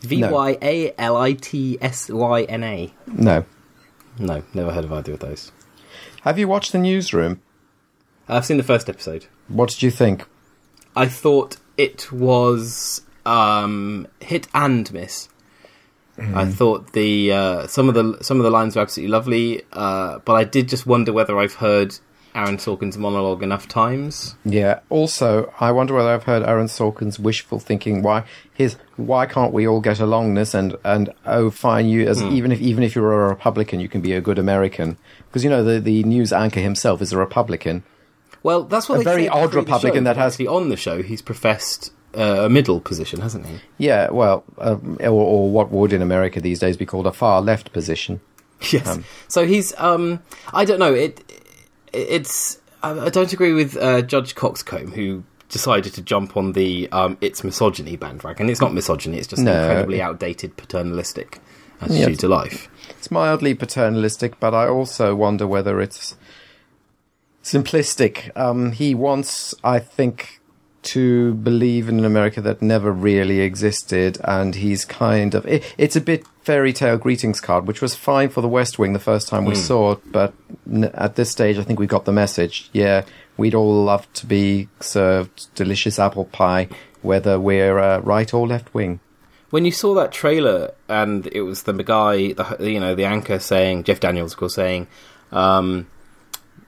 V 0.02 0.24
Y 0.24 0.58
A 0.62 0.94
L 1.00 1.18
I 1.18 1.34
T 1.34 1.78
S 1.82 2.10
Y 2.10 2.44
N 2.44 2.64
A. 2.64 2.94
No. 3.08 3.46
No, 4.20 4.44
never 4.54 4.72
heard 4.72 4.86
of 4.86 4.94
either 4.94 5.14
of 5.14 5.20
those. 5.20 5.52
Have 6.22 6.38
you 6.38 6.48
watched 6.48 6.72
the 6.72 6.78
newsroom? 6.78 7.42
I've 8.30 8.46
seen 8.46 8.58
the 8.58 8.64
first 8.64 8.90
episode. 8.90 9.26
What 9.48 9.70
did 9.70 9.82
you 9.82 9.92
think? 9.92 10.26
I 10.96 11.08
thought 11.08 11.58
it 11.78 12.12
was 12.12 13.02
um, 13.26 14.08
hit 14.20 14.48
and 14.54 14.92
miss. 14.92 15.30
I 16.20 16.46
thought 16.46 16.94
the 16.94 17.32
uh, 17.32 17.68
some 17.68 17.90
of 17.90 17.94
the 17.94 18.18
some 18.24 18.38
of 18.38 18.44
the 18.44 18.50
lines 18.50 18.76
were 18.76 18.82
absolutely 18.82 19.12
lovely, 19.12 19.62
uh, 19.72 20.18
but 20.26 20.34
I 20.34 20.46
did 20.46 20.68
just 20.68 20.88
wonder 20.88 21.14
whether 21.14 21.38
I've 21.38 21.54
heard 21.56 22.00
Aaron 22.34 22.58
Sorkin's 22.58 22.98
monologue 22.98 23.44
enough 23.44 23.68
times. 23.68 24.36
Yeah. 24.44 24.80
Also, 24.90 25.54
I 25.60 25.72
wonder 25.72 25.94
whether 25.94 26.10
I've 26.10 26.24
heard 26.24 26.42
Aaron 26.42 26.68
Sorkin's 26.68 27.20
wishful 27.20 27.60
thinking. 27.60 28.02
Why 28.02 28.24
his 28.52 28.78
why 28.96 29.28
can't 29.28 29.54
we 29.54 29.68
all 29.68 29.80
get 29.80 29.98
alongness 29.98 30.56
and 30.56 30.76
and 30.84 31.14
oh 31.28 31.52
fine 31.52 31.88
you 31.88 32.08
as 32.08 32.24
even 32.24 32.52
if 32.52 32.62
even 32.62 32.84
if 32.84 32.96
you're 32.96 33.26
a 33.26 33.30
Republican 33.30 33.80
you 33.80 33.88
can 33.88 34.02
be 34.02 34.14
a 34.14 34.22
good 34.22 34.40
American 34.40 34.98
because 35.28 35.44
you 35.44 35.52
know 35.52 35.64
the 35.64 35.80
the 35.80 36.04
news 36.04 36.34
anchor 36.34 36.62
himself 36.62 37.02
is 37.02 37.14
a 37.14 37.18
Republican. 37.18 37.84
Well, 38.44 38.64
that's 38.64 38.88
what 38.90 38.96
A 38.96 38.98
they 39.00 39.04
very 39.04 39.24
say 39.24 39.28
odd 39.30 39.52
through 39.52 39.62
the 39.62 39.66
Republican 39.66 40.00
show, 40.00 40.04
that 40.06 40.16
but 40.16 40.22
has- 40.22 40.34
actually 40.34 40.48
on 40.48 40.70
the 40.70 40.78
show 40.78 41.02
he's 41.04 41.22
professed 41.22 41.92
uh, 42.18 42.46
a 42.46 42.50
middle 42.50 42.80
position, 42.80 43.20
hasn't 43.22 43.46
he? 43.46 43.60
Yeah. 43.78 44.10
Well, 44.10 44.44
um, 44.60 44.98
or, 45.02 45.10
or 45.10 45.52
what 45.52 45.72
would 45.72 45.94
in 45.94 46.02
America 46.02 46.40
these 46.42 46.60
days 46.60 46.78
be 46.78 46.86
called 46.86 47.06
a 47.08 47.12
far 47.14 47.42
left 47.42 47.74
position. 47.74 48.22
Yes. 48.72 48.98
so 49.28 49.46
he's 49.46 49.72
um 49.78 50.20
I 50.54 50.66
don't 50.66 50.80
know 50.80 50.94
it. 50.94 51.22
It's 51.94 52.60
I, 52.84 52.92
I 52.92 53.10
don't 53.10 53.32
agree 53.32 53.54
with 53.54 53.78
uh, 53.78 54.02
Judge 54.02 54.34
Coxcomb 54.36 54.92
who 54.92 55.24
decided 55.50 55.94
to 55.94 56.02
jump 56.02 56.36
on 56.36 56.54
the 56.54 56.90
um 56.92 57.18
it's 57.22 57.44
misogyny 57.44 57.96
bandwagon. 57.98 58.50
It's 58.50 58.62
not 58.62 58.74
misogyny. 58.74 59.18
It's 59.18 59.28
just 59.28 59.44
No. 59.44 59.54
incredibly 59.62 60.02
outdated 60.02 60.58
paternalistic 60.58 61.40
attitude 61.82 62.10
Yeah. 62.10 62.16
to 62.16 62.28
life. 62.28 62.68
It's 62.98 63.12
mildly 63.12 63.54
paternalistic, 63.54 64.40
but 64.40 64.54
I 64.56 64.68
also 64.68 65.14
wonder 65.16 65.46
whether 65.46 65.80
it's 65.80 66.16
simplistic. 67.48 68.36
Um, 68.38 68.74
he 68.74 68.94
wants, 68.94 69.56
I 69.64 69.80
think, 69.80 70.42
to 70.84 71.34
believe 71.36 71.88
in 71.90 71.98
an 72.00 72.06
America 72.06 72.42
that 72.42 72.62
never 72.62 72.92
really 72.92 73.40
existed, 73.40 74.18
and 74.24 74.56
he's 74.56 74.84
kind 74.86 75.34
of. 75.34 75.46
It, 75.46 75.64
it's 75.78 75.96
a 75.96 76.02
bit 76.02 76.26
fairy 76.42 76.74
tale 76.74 76.98
greetings 76.98 77.40
card, 77.42 77.66
which 77.66 77.82
was 77.82 77.96
fine 77.96 78.30
for 78.30 78.42
the 78.42 78.48
West 78.48 78.78
Wing 78.78 78.94
the 78.94 79.00
first 79.00 79.28
time 79.28 79.46
we 79.46 79.56
saw 79.56 79.94
it, 79.94 80.12
but 80.12 80.34
n- 80.72 80.92
at 80.94 81.16
this 81.16 81.32
stage, 81.32 81.58
I 81.58 81.64
think 81.64 81.80
we 81.80 81.88
got 81.88 82.06
the 82.06 82.12
message. 82.12 82.70
Yeah, 82.74 83.06
we'd 83.38 83.56
all 83.56 83.84
love 83.84 84.12
to 84.14 84.26
be 84.26 84.68
served 84.80 85.54
delicious 85.56 86.00
apple 86.00 86.26
pie, 86.26 86.68
whether 87.02 87.40
we're 87.40 87.80
uh, 87.80 88.00
right 88.00 88.34
or 88.34 88.48
left 88.48 88.74
wing. 88.74 89.00
When 89.50 89.64
you 89.64 89.72
saw 89.72 89.94
that 89.96 90.12
trailer 90.12 90.74
and 90.90 91.28
it 91.28 91.42
was 91.42 91.64
the 91.64 91.74
guy, 91.74 92.34
the 92.34 92.58
you 92.60 92.82
know 92.82 92.96
the 92.96 93.06
anchor 93.06 93.40
saying 93.40 93.86
Jeff 93.86 94.02
Daniels, 94.02 94.34
of 94.34 94.40
course, 94.40 94.56
saying. 94.56 94.88
Um, 95.32 95.88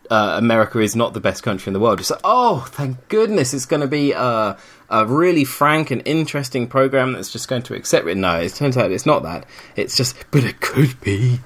uh, 0.10 0.36
America 0.38 0.80
is 0.80 0.95
not 0.95 1.13
the 1.13 1.19
best 1.19 1.43
country 1.43 1.69
in 1.69 1.74
the 1.74 1.80
world. 1.80 2.00
It's 2.00 2.10
like, 2.10 2.22
oh, 2.24 2.67
thank 2.72 3.08
goodness, 3.10 3.54
it's 3.54 3.65
going 3.65 3.82
to 3.82 3.88
be 3.88 4.12
a, 4.13 4.58
a 4.89 5.06
really 5.06 5.43
frank 5.43 5.91
and 5.91 6.02
interesting 6.06 6.67
program 6.67 7.13
that's 7.13 7.32
just 7.32 7.48
going 7.48 7.62
to 7.63 7.76
accept 7.76 8.08
it. 8.08 8.15
No, 8.17 8.39
it 8.39 8.54
turns 8.56 8.78
out 8.78 8.91
it's 8.91 9.06
not 9.06 9.24
that. 9.24 9.45
It's 9.76 9.95
just, 9.95 10.15
but 10.32 10.43
it 10.43 10.62
could 10.62 11.00
be. 11.02 11.39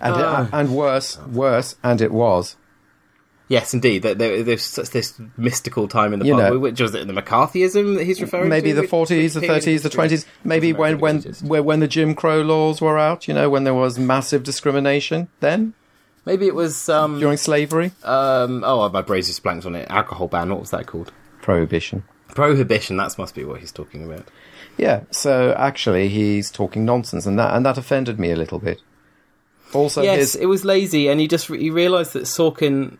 And, 0.00 0.14
Ah. 0.16 0.48
and 0.52 0.74
worse, 0.76 1.18
worse, 1.26 1.76
and 1.82 2.00
it 2.00 2.12
was. 2.12 2.56
Yes, 3.48 3.74
indeed. 3.74 4.02
There, 4.02 4.14
there, 4.14 4.42
there's 4.44 4.62
such 4.64 4.90
this 4.90 5.20
mystical 5.36 5.88
time 5.88 6.12
in 6.12 6.20
the 6.20 6.26
You 6.26 6.36
past. 6.36 6.56
which 6.60 6.80
was 6.80 6.94
it 6.94 7.06
the 7.08 7.12
McCarthyism 7.12 7.96
that 7.96 8.04
he's 8.04 8.20
referring 8.20 8.48
maybe 8.48 8.68
to? 8.70 8.76
Maybe 8.76 8.86
the 8.86 8.92
40s, 8.92 9.08
which 9.24 9.32
the 9.34 9.40
30s, 9.40 9.82
the 9.82 9.90
20s, 9.90 10.24
maybe 10.44 10.72
when 10.72 11.00
when 11.00 11.22
where- 11.42 11.62
when 11.62 11.80
the 11.80 11.88
Jim 11.88 12.14
Crow 12.14 12.42
laws 12.42 12.80
were 12.80 12.96
out, 12.96 13.26
you 13.26 13.34
know, 13.34 13.50
when 13.50 13.64
there 13.64 13.74
was 13.74 13.98
massive 13.98 14.44
discrimination 14.44 15.28
then 15.40 15.74
Maybe 16.26 16.46
it 16.46 16.54
was. 16.54 16.88
Um, 16.88 17.18
during 17.18 17.36
slavery, 17.38 17.92
um, 18.04 18.62
oh, 18.64 18.88
my 18.90 19.02
brain's 19.02 19.26
just 19.26 19.42
blanked 19.42 19.66
on 19.66 19.74
it. 19.74 19.90
Alcohol 19.90 20.28
ban. 20.28 20.50
What 20.50 20.60
was 20.60 20.70
that 20.70 20.86
called? 20.86 21.12
prohibition. 21.42 22.04
Prohibition. 22.28 22.96
That 22.96 23.16
must 23.18 23.34
be 23.34 23.44
what 23.44 23.60
he's 23.60 23.72
talking 23.72 24.04
about. 24.04 24.28
Yeah, 24.76 25.02
so 25.10 25.52
actually 25.56 26.08
he's 26.08 26.50
talking 26.50 26.84
nonsense 26.84 27.26
and 27.26 27.38
that 27.38 27.54
and 27.54 27.66
that 27.66 27.76
offended 27.76 28.18
me 28.18 28.30
a 28.30 28.36
little 28.36 28.58
bit. 28.58 28.80
Also 29.74 30.02
yes, 30.02 30.18
his 30.18 30.34
it 30.36 30.46
was 30.46 30.64
lazy, 30.64 31.08
and 31.08 31.20
he 31.20 31.26
just 31.28 31.48
you 31.48 31.72
realise 31.72 32.12
that 32.12 32.24
Sorkin, 32.24 32.98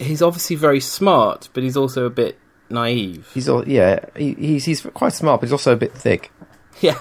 he's 0.00 0.22
obviously 0.22 0.56
very 0.56 0.80
smart, 0.80 1.48
but 1.52 1.62
he's 1.62 1.76
also 1.76 2.04
a 2.06 2.10
bit 2.10 2.38
naive. 2.70 3.30
he's 3.34 3.48
all, 3.48 3.66
yeah, 3.68 4.00
he, 4.16 4.34
he's 4.34 4.64
he's 4.64 4.80
quite 4.80 5.12
smart 5.12 5.40
but 5.40 5.48
he's 5.48 5.52
also 5.52 5.72
a 5.72 5.76
bit 5.76 5.92
thick. 5.92 6.30
Yeah, 6.80 6.98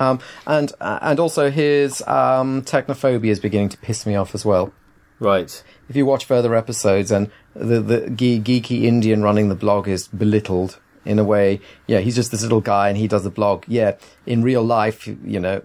Um, 0.00 0.20
and 0.46 0.72
uh, 0.80 0.98
and 1.02 1.18
also 1.18 1.50
his 1.50 2.02
um, 2.06 2.62
technophobia 2.62 3.30
is 3.30 3.40
beginning 3.40 3.70
to 3.70 3.78
piss 3.78 4.06
me 4.06 4.14
off 4.14 4.34
as 4.34 4.44
well. 4.44 4.72
Right. 5.20 5.62
If 5.88 5.96
you 5.96 6.06
watch 6.06 6.24
further 6.24 6.54
episodes, 6.54 7.10
and 7.10 7.30
the 7.54 7.80
the 7.80 8.10
ge- 8.10 8.42
geeky 8.42 8.84
Indian 8.84 9.22
running 9.22 9.48
the 9.48 9.54
blog 9.54 9.88
is 9.88 10.08
belittled 10.08 10.78
in 11.04 11.18
a 11.18 11.24
way. 11.24 11.60
Yeah, 11.86 12.00
he's 12.00 12.14
just 12.14 12.30
this 12.30 12.42
little 12.42 12.60
guy, 12.60 12.88
and 12.88 12.96
he 12.96 13.08
does 13.08 13.24
the 13.24 13.30
blog. 13.30 13.64
Yeah, 13.66 13.96
in 14.26 14.42
real 14.42 14.62
life, 14.62 15.06
you 15.06 15.40
know, 15.40 15.62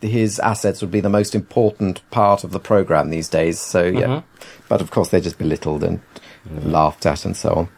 his 0.00 0.38
assets 0.38 0.80
would 0.80 0.90
be 0.90 1.00
the 1.00 1.08
most 1.08 1.34
important 1.34 2.08
part 2.10 2.44
of 2.44 2.52
the 2.52 2.60
program 2.60 3.10
these 3.10 3.28
days. 3.28 3.58
So 3.58 3.84
yeah, 3.84 4.06
mm-hmm. 4.06 4.44
but 4.68 4.80
of 4.80 4.90
course 4.90 5.08
they're 5.08 5.20
just 5.20 5.38
belittled 5.38 5.82
and 5.82 6.00
mm. 6.48 6.70
laughed 6.70 7.06
at 7.06 7.24
and 7.24 7.36
so 7.36 7.50
on. 7.50 7.68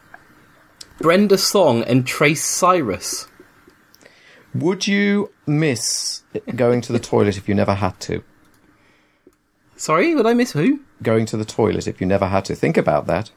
Brenda 0.99 1.37
Song 1.37 1.83
and 1.83 2.05
Trace 2.07 2.43
Cyrus. 2.43 3.27
Would 4.53 4.87
you 4.87 5.31
miss 5.45 6.23
going 6.55 6.81
to 6.81 6.93
the 6.93 6.99
toilet 6.99 7.37
if 7.37 7.47
you 7.47 7.53
never 7.53 7.75
had 7.75 7.99
to? 8.01 8.23
Sorry, 9.75 10.15
would 10.15 10.25
I 10.25 10.33
miss 10.33 10.53
who? 10.53 10.79
Going 11.03 11.25
to 11.27 11.37
the 11.37 11.45
toilet 11.45 11.87
if 11.87 12.01
you 12.01 12.07
never 12.07 12.27
had 12.27 12.45
to? 12.45 12.55
Think 12.55 12.77
about 12.77 13.07
that. 13.07 13.31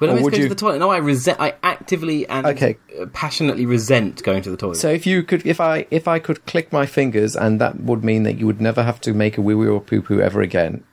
Would 0.00 0.10
I 0.10 0.12
would 0.14 0.20
going 0.30 0.34
you- 0.42 0.42
to 0.48 0.54
the 0.54 0.58
toilet? 0.58 0.78
No, 0.78 0.90
I 0.90 0.98
resent. 0.98 1.40
I 1.40 1.54
actively 1.62 2.26
and 2.28 2.46
Okay. 2.46 2.78
uh, 3.00 3.06
passionately 3.12 3.66
resent 3.66 4.22
going 4.22 4.42
to 4.42 4.50
the 4.50 4.56
toilet. 4.56 4.76
So 4.76 4.88
if 4.88 5.06
you 5.06 5.22
could, 5.24 5.44
if 5.44 5.60
I, 5.60 5.86
if 5.90 6.06
I 6.06 6.18
could 6.20 6.46
click 6.46 6.72
my 6.72 6.86
fingers, 6.86 7.34
and 7.36 7.60
that 7.60 7.80
would 7.80 8.04
mean 8.04 8.22
that 8.22 8.38
you 8.38 8.46
would 8.46 8.60
never 8.60 8.84
have 8.84 9.00
to 9.02 9.12
make 9.12 9.36
a 9.36 9.42
wee 9.42 9.54
wee 9.54 9.66
or 9.66 9.80
poo 9.80 10.00
poo 10.00 10.20
ever 10.20 10.40
again, 10.40 10.84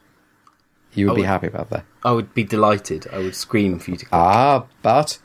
you 0.93 1.05
would 1.07 1.13
I 1.13 1.21
be 1.21 1.23
happy 1.23 1.47
about 1.47 1.69
that. 1.69 1.85
I 2.03 2.13
would 2.13 2.33
be 2.33 2.43
delighted. 2.43 3.05
I 3.13 3.19
would 3.19 3.35
scream 3.35 3.77
for 3.79 3.91
you 3.91 3.97
to. 3.97 4.05
Ah, 4.11 4.65
but 4.81 5.19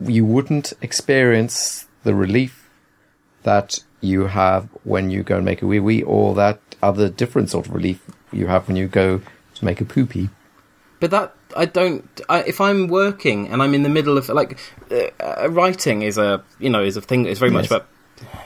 you 0.00 0.24
wouldn't 0.24 0.72
experience 0.80 1.86
the 2.04 2.14
relief 2.14 2.70
that 3.42 3.80
you 4.00 4.26
have 4.26 4.68
when 4.84 5.10
you 5.10 5.24
go 5.24 5.36
and 5.36 5.44
make 5.44 5.62
a 5.62 5.66
wee 5.66 5.80
wee, 5.80 6.02
or 6.04 6.34
that 6.36 6.60
other 6.80 7.08
different 7.08 7.50
sort 7.50 7.66
of 7.66 7.74
relief 7.74 8.02
you 8.30 8.46
have 8.46 8.68
when 8.68 8.76
you 8.76 8.86
go 8.86 9.20
to 9.58 9.64
make 9.64 9.80
a 9.80 9.84
poopy. 9.84 10.30
But 11.00 11.10
that 11.12 11.34
I 11.56 11.64
don't. 11.64 12.04
I, 12.28 12.40
if 12.42 12.60
I'm 12.60 12.88
working 12.88 13.48
and 13.48 13.62
I'm 13.62 13.72
in 13.74 13.82
the 13.84 13.88
middle 13.88 14.18
of 14.18 14.28
like 14.28 14.58
uh, 14.90 15.04
uh, 15.20 15.48
writing 15.50 16.02
is 16.02 16.18
a 16.18 16.42
you 16.58 16.70
know 16.70 16.82
is 16.82 16.96
a 16.96 17.00
thing. 17.00 17.26
It's 17.26 17.38
very 17.38 17.50
much 17.52 17.64
Yes. 17.70 17.70
about 17.70 17.86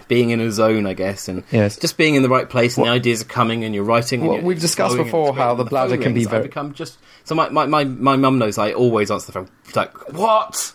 being 0.07 0.29
in 0.31 0.41
a 0.41 0.51
zone, 0.53 0.85
I 0.85 0.93
guess, 0.93 1.29
and 1.29 1.45
Yes. 1.51 1.79
just 1.79 1.97
being 1.97 2.15
in 2.15 2.23
the 2.23 2.29
right 2.29 2.49
place 2.49 2.77
and 2.77 2.85
the 2.87 2.91
ideas 2.91 3.23
are 3.23 3.27
coming 3.27 3.65
and 3.65 3.75
you're 3.75 3.85
writing. 3.85 4.21
and 4.21 4.31
you're- 4.33 4.45
we've 4.45 4.61
discussed 4.61 4.99
before 4.99 5.35
how 5.35 5.55
the 5.55 5.65
bladder 5.65 5.95
phone 5.95 6.03
can 6.03 6.13
be 6.15 6.21
rings, 6.27 6.33
I 6.35 6.41
become 6.41 6.75
just 6.75 6.99
so 7.25 7.35
my 7.35 7.49
my 7.49 7.65
my 7.65 7.85
my 7.85 8.17
mum 8.17 8.39
knows 8.39 8.59
I 8.59 8.73
always 8.73 9.11
answer 9.11 9.27
the 9.27 9.33
phone 9.33 9.49
like 9.75 10.13
what 10.13 10.75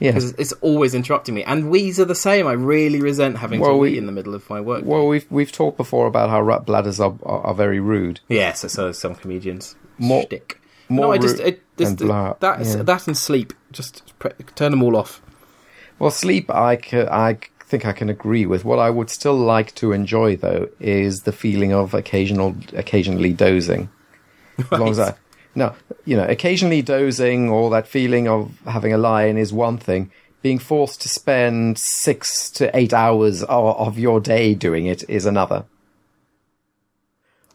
Yes. 0.00 0.14
because 0.14 0.32
it's 0.32 0.52
always 0.54 0.94
interrupting 0.94 1.34
me 1.36 1.44
and 1.44 1.70
we's 1.70 2.00
are 2.00 2.04
the 2.04 2.14
same. 2.16 2.46
I 2.46 2.52
really 2.52 3.00
resent 3.00 3.38
having 3.38 3.60
Well, 3.60 3.70
to 3.70 3.76
we- 3.76 3.92
wee 3.92 3.98
in 3.98 4.06
the 4.06 4.12
middle 4.12 4.34
of 4.34 4.48
my 4.50 4.60
work. 4.60 4.84
Well, 4.84 5.06
we've 5.06 5.26
we've 5.30 5.52
talked 5.52 5.76
before 5.76 6.06
about 6.06 6.30
how 6.30 6.42
rat 6.42 6.66
bladders 6.66 7.00
are 7.00 7.14
are, 7.22 7.40
are 7.46 7.54
very 7.54 7.80
rude. 7.80 8.20
Yes, 8.28 8.60
so, 8.60 8.68
so 8.68 8.92
some 8.92 9.14
comedians 9.14 9.76
More- 9.98 10.22
shtick. 10.24 10.60
more 10.88 11.06
no, 11.06 11.12
I 11.12 11.18
just 11.18 11.38
it, 11.40 11.62
this, 11.76 11.88
and 11.90 11.98
blah, 11.98 12.34
that 12.40 12.64
yeah. 12.66 12.82
that 12.82 13.06
and 13.06 13.16
sleep. 13.16 13.52
Just 13.72 14.02
pre- 14.18 14.32
turn 14.54 14.70
them 14.72 14.82
all 14.82 14.96
off. 14.96 15.20
Well, 16.00 16.10
sleep, 16.10 16.50
I, 16.50 16.72
I 16.92 17.38
think 17.60 17.86
I 17.86 17.92
can 17.92 18.08
agree 18.10 18.46
with. 18.46 18.64
What 18.64 18.80
I 18.80 18.90
would 18.90 19.10
still 19.10 19.36
like 19.36 19.74
to 19.76 19.92
enjoy, 19.92 20.34
though, 20.36 20.68
is 20.80 21.22
the 21.22 21.32
feeling 21.32 21.72
of 21.72 21.94
occasional, 21.94 22.56
occasionally 22.72 23.32
dozing. 23.32 23.88
As 24.58 24.70
long 24.72 24.88
as 24.88 24.98
I, 24.98 25.14
no, 25.54 25.74
you 26.04 26.16
know, 26.16 26.24
occasionally 26.24 26.82
dozing 26.82 27.48
or 27.48 27.70
that 27.70 27.86
feeling 27.86 28.28
of 28.28 28.58
having 28.66 28.92
a 28.92 28.98
lie-in 28.98 29.38
is 29.38 29.52
one 29.52 29.78
thing. 29.78 30.10
Being 30.42 30.58
forced 30.58 31.00
to 31.02 31.08
spend 31.08 31.78
six 31.78 32.50
to 32.50 32.76
eight 32.76 32.92
hours 32.92 33.42
of, 33.44 33.76
of 33.76 33.98
your 33.98 34.20
day 34.20 34.54
doing 34.54 34.86
it 34.86 35.02
is 35.08 35.24
another. 35.26 35.64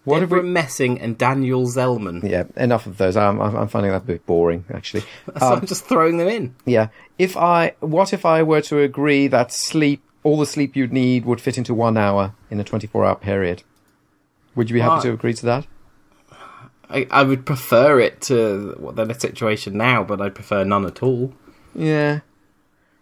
What 0.06 0.22
Deborah 0.22 0.42
we? 0.42 0.50
Messing 0.50 1.00
and 1.00 1.18
Daniel 1.18 1.68
Zelman. 1.68 2.28
Yeah, 2.28 2.46
enough 2.56 2.88
of 2.88 2.98
those. 2.98 3.16
I'm, 3.16 3.40
I'm 3.40 3.68
finding 3.68 3.92
that 3.92 3.98
a 4.04 4.06
bit 4.06 4.26
boring, 4.26 4.66
actually. 4.74 5.04
So 5.40 5.46
I'm 5.46 5.60
um, 5.60 5.66
just 5.68 5.86
throwing 5.86 6.18
them 6.18 6.28
in. 6.28 6.56
Yeah. 6.66 6.88
If 7.20 7.38
I, 7.38 7.74
what 7.80 8.12
if 8.14 8.26
I 8.26 8.42
were 8.42 8.62
to 8.62 8.80
agree 8.80 9.28
that 9.28 9.52
sleep, 9.54 10.02
all 10.24 10.38
the 10.40 10.46
sleep 10.48 10.76
you'd 10.76 10.94
need 10.94 11.26
would 11.26 11.40
fit 11.42 11.58
into 11.58 11.74
one 11.74 11.96
hour 11.98 12.34
in 12.50 12.60
a 12.60 12.64
24 12.64 13.06
hour 13.06 13.16
period? 13.16 13.62
Would 14.56 14.70
you 14.70 14.74
be 14.74 14.80
happy 14.80 14.94
Right. 14.96 15.04
to 15.04 15.12
agree 15.14 15.34
to 15.36 15.46
that? 15.46 15.68
I, 16.90 17.08
I 17.12 17.24
would 17.24 17.46
prefer 17.46 18.00
it 18.00 18.22
to 18.22 18.76
what 18.80 18.96
the 18.96 19.14
situation 19.14 19.78
now, 19.78 20.04
but 20.04 20.22
I 20.22 20.30
prefer 20.30 20.64
none 20.64 20.86
at 20.86 21.04
all. 21.04 21.34
Yeah. 21.76 22.22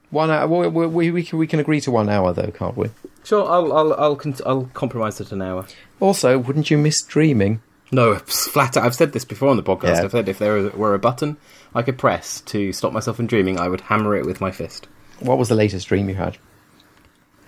One 0.10 0.30
hour, 0.30 0.47
we, 0.47 0.67
we, 0.67 0.88
we, 0.88 1.12
we, 1.12 1.23
can, 1.23 1.39
we 1.39 1.47
can 1.47 1.60
agree 1.60 1.82
to 1.82 1.91
one 1.91 2.10
hour 2.10 2.34
though, 2.34 2.52
can't 2.52 2.78
we? 2.78 2.89
Sure, 3.23 3.45
I'll 3.45 3.73
I'll 3.73 3.93
I'll, 3.93 4.15
con- 4.15 4.36
I'll 4.45 4.69
compromise 4.73 5.19
at 5.19 5.32
an 5.32 5.41
hour. 5.41 5.65
Also, 6.00 6.38
wouldn't 6.38 6.71
you 6.71 6.78
miss 6.78 7.02
dreaming? 7.02 7.62
No, 7.91 8.15
flat 8.15 8.78
out. 8.78 8.86
I've 8.86 8.95
said 8.95 9.13
this 9.13 9.26
before 9.26 9.50
on 9.50 9.58
the 9.58 9.63
podcast. 9.63 9.97
Yeah. 9.97 10.04
I've 10.04 10.12
said 10.12 10.30
if 10.30 10.39
there 10.39 10.69
were 10.69 10.93
a 10.93 11.00
button 11.00 11.38
I 11.73 11.82
could 11.82 11.97
press 11.97 12.41
to 12.41 12.71
stop 12.73 12.93
myself 12.93 13.17
from 13.17 13.28
dreaming, 13.28 13.60
I 13.60 13.67
would 13.67 13.82
hammer 13.82 14.15
it 14.15 14.26
with 14.26 14.41
my 14.41 14.52
fist. 14.52 14.88
What 15.19 15.38
was 15.38 15.50
the 15.50 15.56
latest 15.56 15.88
dream 15.88 16.10
you 16.10 16.15
had? 16.15 16.38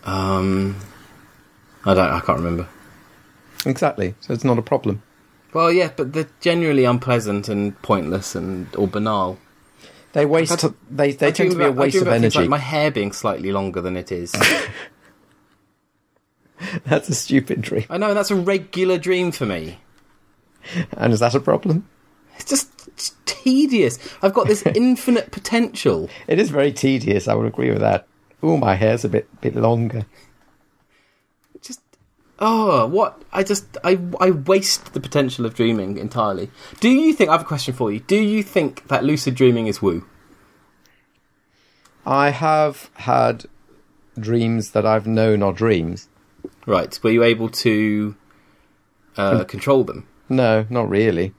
Um, 0.03 0.77
I 1.85 1.93
don't. 1.93 2.09
I 2.09 2.19
can't 2.21 2.39
remember. 2.39 2.67
Exactly. 3.65 4.15
So 4.21 4.33
it's 4.33 4.43
not 4.45 4.57
a 4.57 4.61
problem. 4.61 5.01
Well, 5.53 5.71
yeah, 5.71 5.91
but 5.95 6.13
they're 6.13 6.29
generally 6.41 6.85
unpleasant 6.85 7.49
and 7.49 7.79
pointless 7.81 8.35
and 8.35 8.73
or 8.75 8.87
banal. 8.87 9.39
They 10.13 10.25
waste, 10.25 10.63
I've 10.63 10.73
they, 10.89 11.11
they 11.11 11.27
I 11.27 11.31
tend 11.31 11.51
to 11.51 11.57
be 11.57 11.63
a 11.63 11.67
about- 11.69 11.77
I 11.77 11.81
waste 11.85 12.01
of 12.01 12.07
energy. 12.07 12.39
Like 12.39 12.49
my 12.49 12.57
hair 12.57 12.89
being 12.91 13.11
slightly 13.11 13.51
longer 13.51 13.81
than 13.81 13.95
it 13.97 14.11
is. 14.11 14.33
That's 16.85 17.07
a 17.09 17.15
stupid 17.15 17.61
dream. 17.61 17.85
I 17.89 17.97
know 17.97 18.13
that's 18.13 18.31
a 18.31 18.35
regular 18.35 18.97
dream 18.97 19.31
for 19.31 19.45
me. 19.45 19.79
And 20.91 21.13
is 21.13 21.21
that 21.21 21.33
a 21.33 21.39
problem? 21.39 21.87
It's 22.35 22.49
just 22.49 22.69
it's 22.89 23.15
tedious. 23.25 23.97
I've 24.21 24.33
got 24.33 24.47
this 24.47 24.61
infinite 24.75 25.31
potential. 25.31 26.09
It 26.27 26.37
is 26.37 26.49
very 26.49 26.73
tedious, 26.73 27.27
I 27.29 27.33
would 27.33 27.47
agree 27.47 27.69
with 27.71 27.79
that. 27.79 28.07
Oh, 28.43 28.57
my 28.57 28.75
hair's 28.75 29.05
a 29.05 29.09
bit, 29.09 29.27
bit 29.41 29.55
longer. 29.55 30.05
Oh, 32.39 32.87
what? 32.87 33.21
I 33.33 33.43
just 33.43 33.77
I 33.83 33.99
I 34.19 34.31
waste 34.31 34.93
the 34.93 34.99
potential 34.99 35.45
of 35.45 35.55
dreaming 35.55 35.97
entirely. 35.97 36.49
Do 36.79 36.89
you 36.89 37.13
think? 37.13 37.29
I 37.29 37.33
have 37.33 37.41
a 37.41 37.45
question 37.45 37.73
for 37.73 37.91
you. 37.91 37.99
Do 37.99 38.15
you 38.15 38.43
think 38.43 38.87
that 38.87 39.03
lucid 39.03 39.35
dreaming 39.35 39.67
is 39.67 39.81
woo? 39.81 40.05
I 42.05 42.29
have 42.29 42.89
had 42.95 43.45
dreams 44.17 44.71
that 44.71 44.85
I've 44.85 45.05
known 45.05 45.43
are 45.43 45.53
dreams. 45.53 46.07
Right? 46.65 46.97
Were 47.03 47.11
you 47.11 47.23
able 47.23 47.49
to 47.49 48.15
uh, 49.17 49.43
control 49.43 49.83
them? 49.83 50.07
No, 50.29 50.65
not 50.69 50.89
really. 50.89 51.33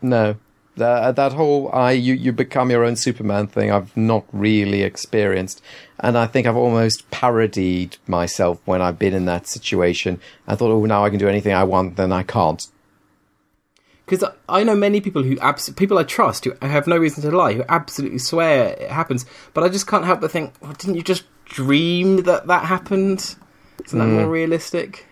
No. 0.00 0.36
That, 0.80 1.02
uh, 1.02 1.12
that 1.12 1.34
whole 1.34 1.70
I 1.74 1.92
you, 1.92 2.14
you 2.14 2.32
become 2.32 2.70
your 2.70 2.84
own 2.84 2.96
Superman 2.96 3.48
thing 3.48 3.70
I've 3.70 3.94
not 3.94 4.24
really 4.32 4.82
experienced. 4.82 5.62
And 5.98 6.16
I 6.16 6.26
think 6.26 6.46
I've 6.46 6.56
almost 6.56 7.10
parodied 7.10 7.98
myself 8.06 8.62
when 8.64 8.80
I've 8.80 8.98
been 8.98 9.12
in 9.12 9.26
that 9.26 9.46
situation. 9.46 10.18
I 10.48 10.56
thought, 10.56 10.70
oh, 10.70 10.86
now 10.86 11.04
I 11.04 11.10
can 11.10 11.18
do 11.18 11.28
anything 11.28 11.52
I 11.52 11.64
want, 11.64 11.96
then 11.96 12.12
I 12.12 12.22
can't. 12.22 12.66
Because 14.06 14.24
I 14.48 14.64
know 14.64 14.74
many 14.74 15.02
people 15.02 15.22
who 15.22 15.38
abs- 15.40 15.68
people 15.68 15.98
I 15.98 16.04
trust 16.04 16.46
who 16.46 16.54
have 16.62 16.86
no 16.86 16.96
reason 16.96 17.22
to 17.24 17.30
lie 17.30 17.52
who 17.52 17.64
absolutely 17.68 18.18
swear 18.18 18.68
it 18.68 18.90
happens, 18.90 19.26
but 19.52 19.62
I 19.62 19.68
just 19.68 19.86
can't 19.86 20.06
help 20.06 20.22
but 20.22 20.30
think, 20.30 20.54
well, 20.62 20.72
didn't 20.72 20.96
you 20.96 21.02
just 21.02 21.24
dream 21.44 22.22
that 22.22 22.46
that 22.46 22.64
happened? 22.64 23.36
Isn't 23.84 23.98
that 23.98 24.06
more 24.06 24.24
mm. 24.24 24.30
realistic? 24.30 25.06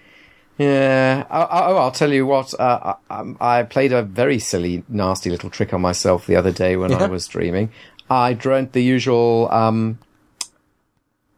Yeah. 0.59 1.25
I, 1.31 1.41
I, 1.43 1.67
oh, 1.69 1.77
I'll 1.77 1.91
tell 1.93 2.13
you 2.13 2.27
what. 2.27 2.53
Uh, 2.59 2.95
I, 3.09 3.21
um, 3.21 3.37
I 3.41 3.63
played 3.63 3.93
a 3.93 4.03
very 4.03 4.39
silly, 4.39 4.85
nasty 4.89 5.31
little 5.31 5.51
trick 5.51 5.73
on 5.73 5.81
myself 5.81 6.27
the 6.27 6.37
other 6.37 6.53
day 6.53 6.77
when 6.77 6.91
I 6.93 7.07
was 7.07 7.27
dreaming. 7.27 7.71
I 8.11 8.33
dreamt 8.33 8.73
the 8.73 8.83
usual 8.83 9.49
um, 9.53 9.99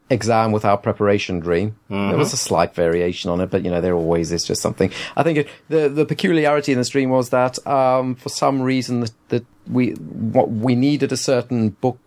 exam 0.08 0.52
without 0.52 0.82
preparation 0.82 1.40
dream. 1.40 1.76
There 2.10 2.18
was 2.18 2.32
a 2.32 2.36
slight 2.36 2.74
variation 2.74 3.30
on 3.30 3.40
it, 3.40 3.50
but 3.50 3.64
you 3.64 3.70
know 3.70 3.80
there 3.80 3.94
always 3.94 4.32
is 4.32 4.44
just 4.44 4.60
something. 4.62 4.90
I 5.16 5.22
think 5.22 5.38
it, 5.38 5.48
the 5.68 5.88
the 5.88 6.04
peculiarity 6.04 6.72
in 6.72 6.78
this 6.78 6.88
dream 6.88 7.10
was 7.10 7.30
that 7.30 7.64
um, 7.66 8.14
for 8.16 8.28
some 8.28 8.62
reason 8.62 9.00
that, 9.00 9.12
that 9.28 9.46
we 9.70 9.92
what 9.92 10.50
we 10.50 10.74
needed 10.74 11.12
a 11.12 11.16
certain 11.16 11.70
book 11.70 11.98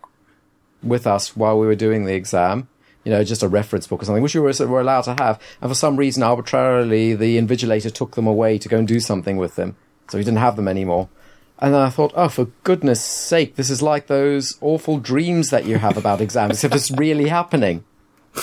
with 0.82 1.06
us 1.06 1.36
while 1.36 1.58
we 1.58 1.66
were 1.66 1.74
doing 1.74 2.04
the 2.04 2.14
exam. 2.14 2.68
You 3.04 3.12
know, 3.12 3.22
just 3.22 3.42
a 3.42 3.48
reference 3.48 3.86
book 3.86 4.02
or 4.02 4.06
something, 4.06 4.22
which 4.22 4.34
we 4.34 4.40
were, 4.40 4.52
were 4.66 4.80
allowed 4.80 5.02
to 5.02 5.14
have. 5.18 5.40
And 5.60 5.70
for 5.70 5.74
some 5.74 5.96
reason, 5.96 6.22
arbitrarily, 6.22 7.14
the 7.14 7.38
invigilator 7.38 7.92
took 7.92 8.14
them 8.14 8.26
away 8.26 8.58
to 8.58 8.68
go 8.68 8.78
and 8.78 8.88
do 8.88 8.98
something 9.00 9.36
with 9.36 9.56
them. 9.56 9.76
So 10.08 10.18
he 10.18 10.24
didn't 10.24 10.38
have 10.38 10.56
them 10.56 10.68
anymore. 10.68 11.08
And 11.58 11.74
then 11.74 11.82
I 11.82 11.90
thought, 11.90 12.12
oh, 12.16 12.28
for 12.28 12.46
goodness 12.64 13.04
sake, 13.04 13.56
this 13.56 13.70
is 13.70 13.82
like 13.82 14.06
those 14.06 14.58
awful 14.60 14.98
dreams 14.98 15.50
that 15.50 15.66
you 15.66 15.78
have 15.78 15.96
about 15.96 16.20
exams, 16.20 16.52
except 16.52 16.74
it's 16.74 16.90
really 16.90 17.28
happening 17.28 17.84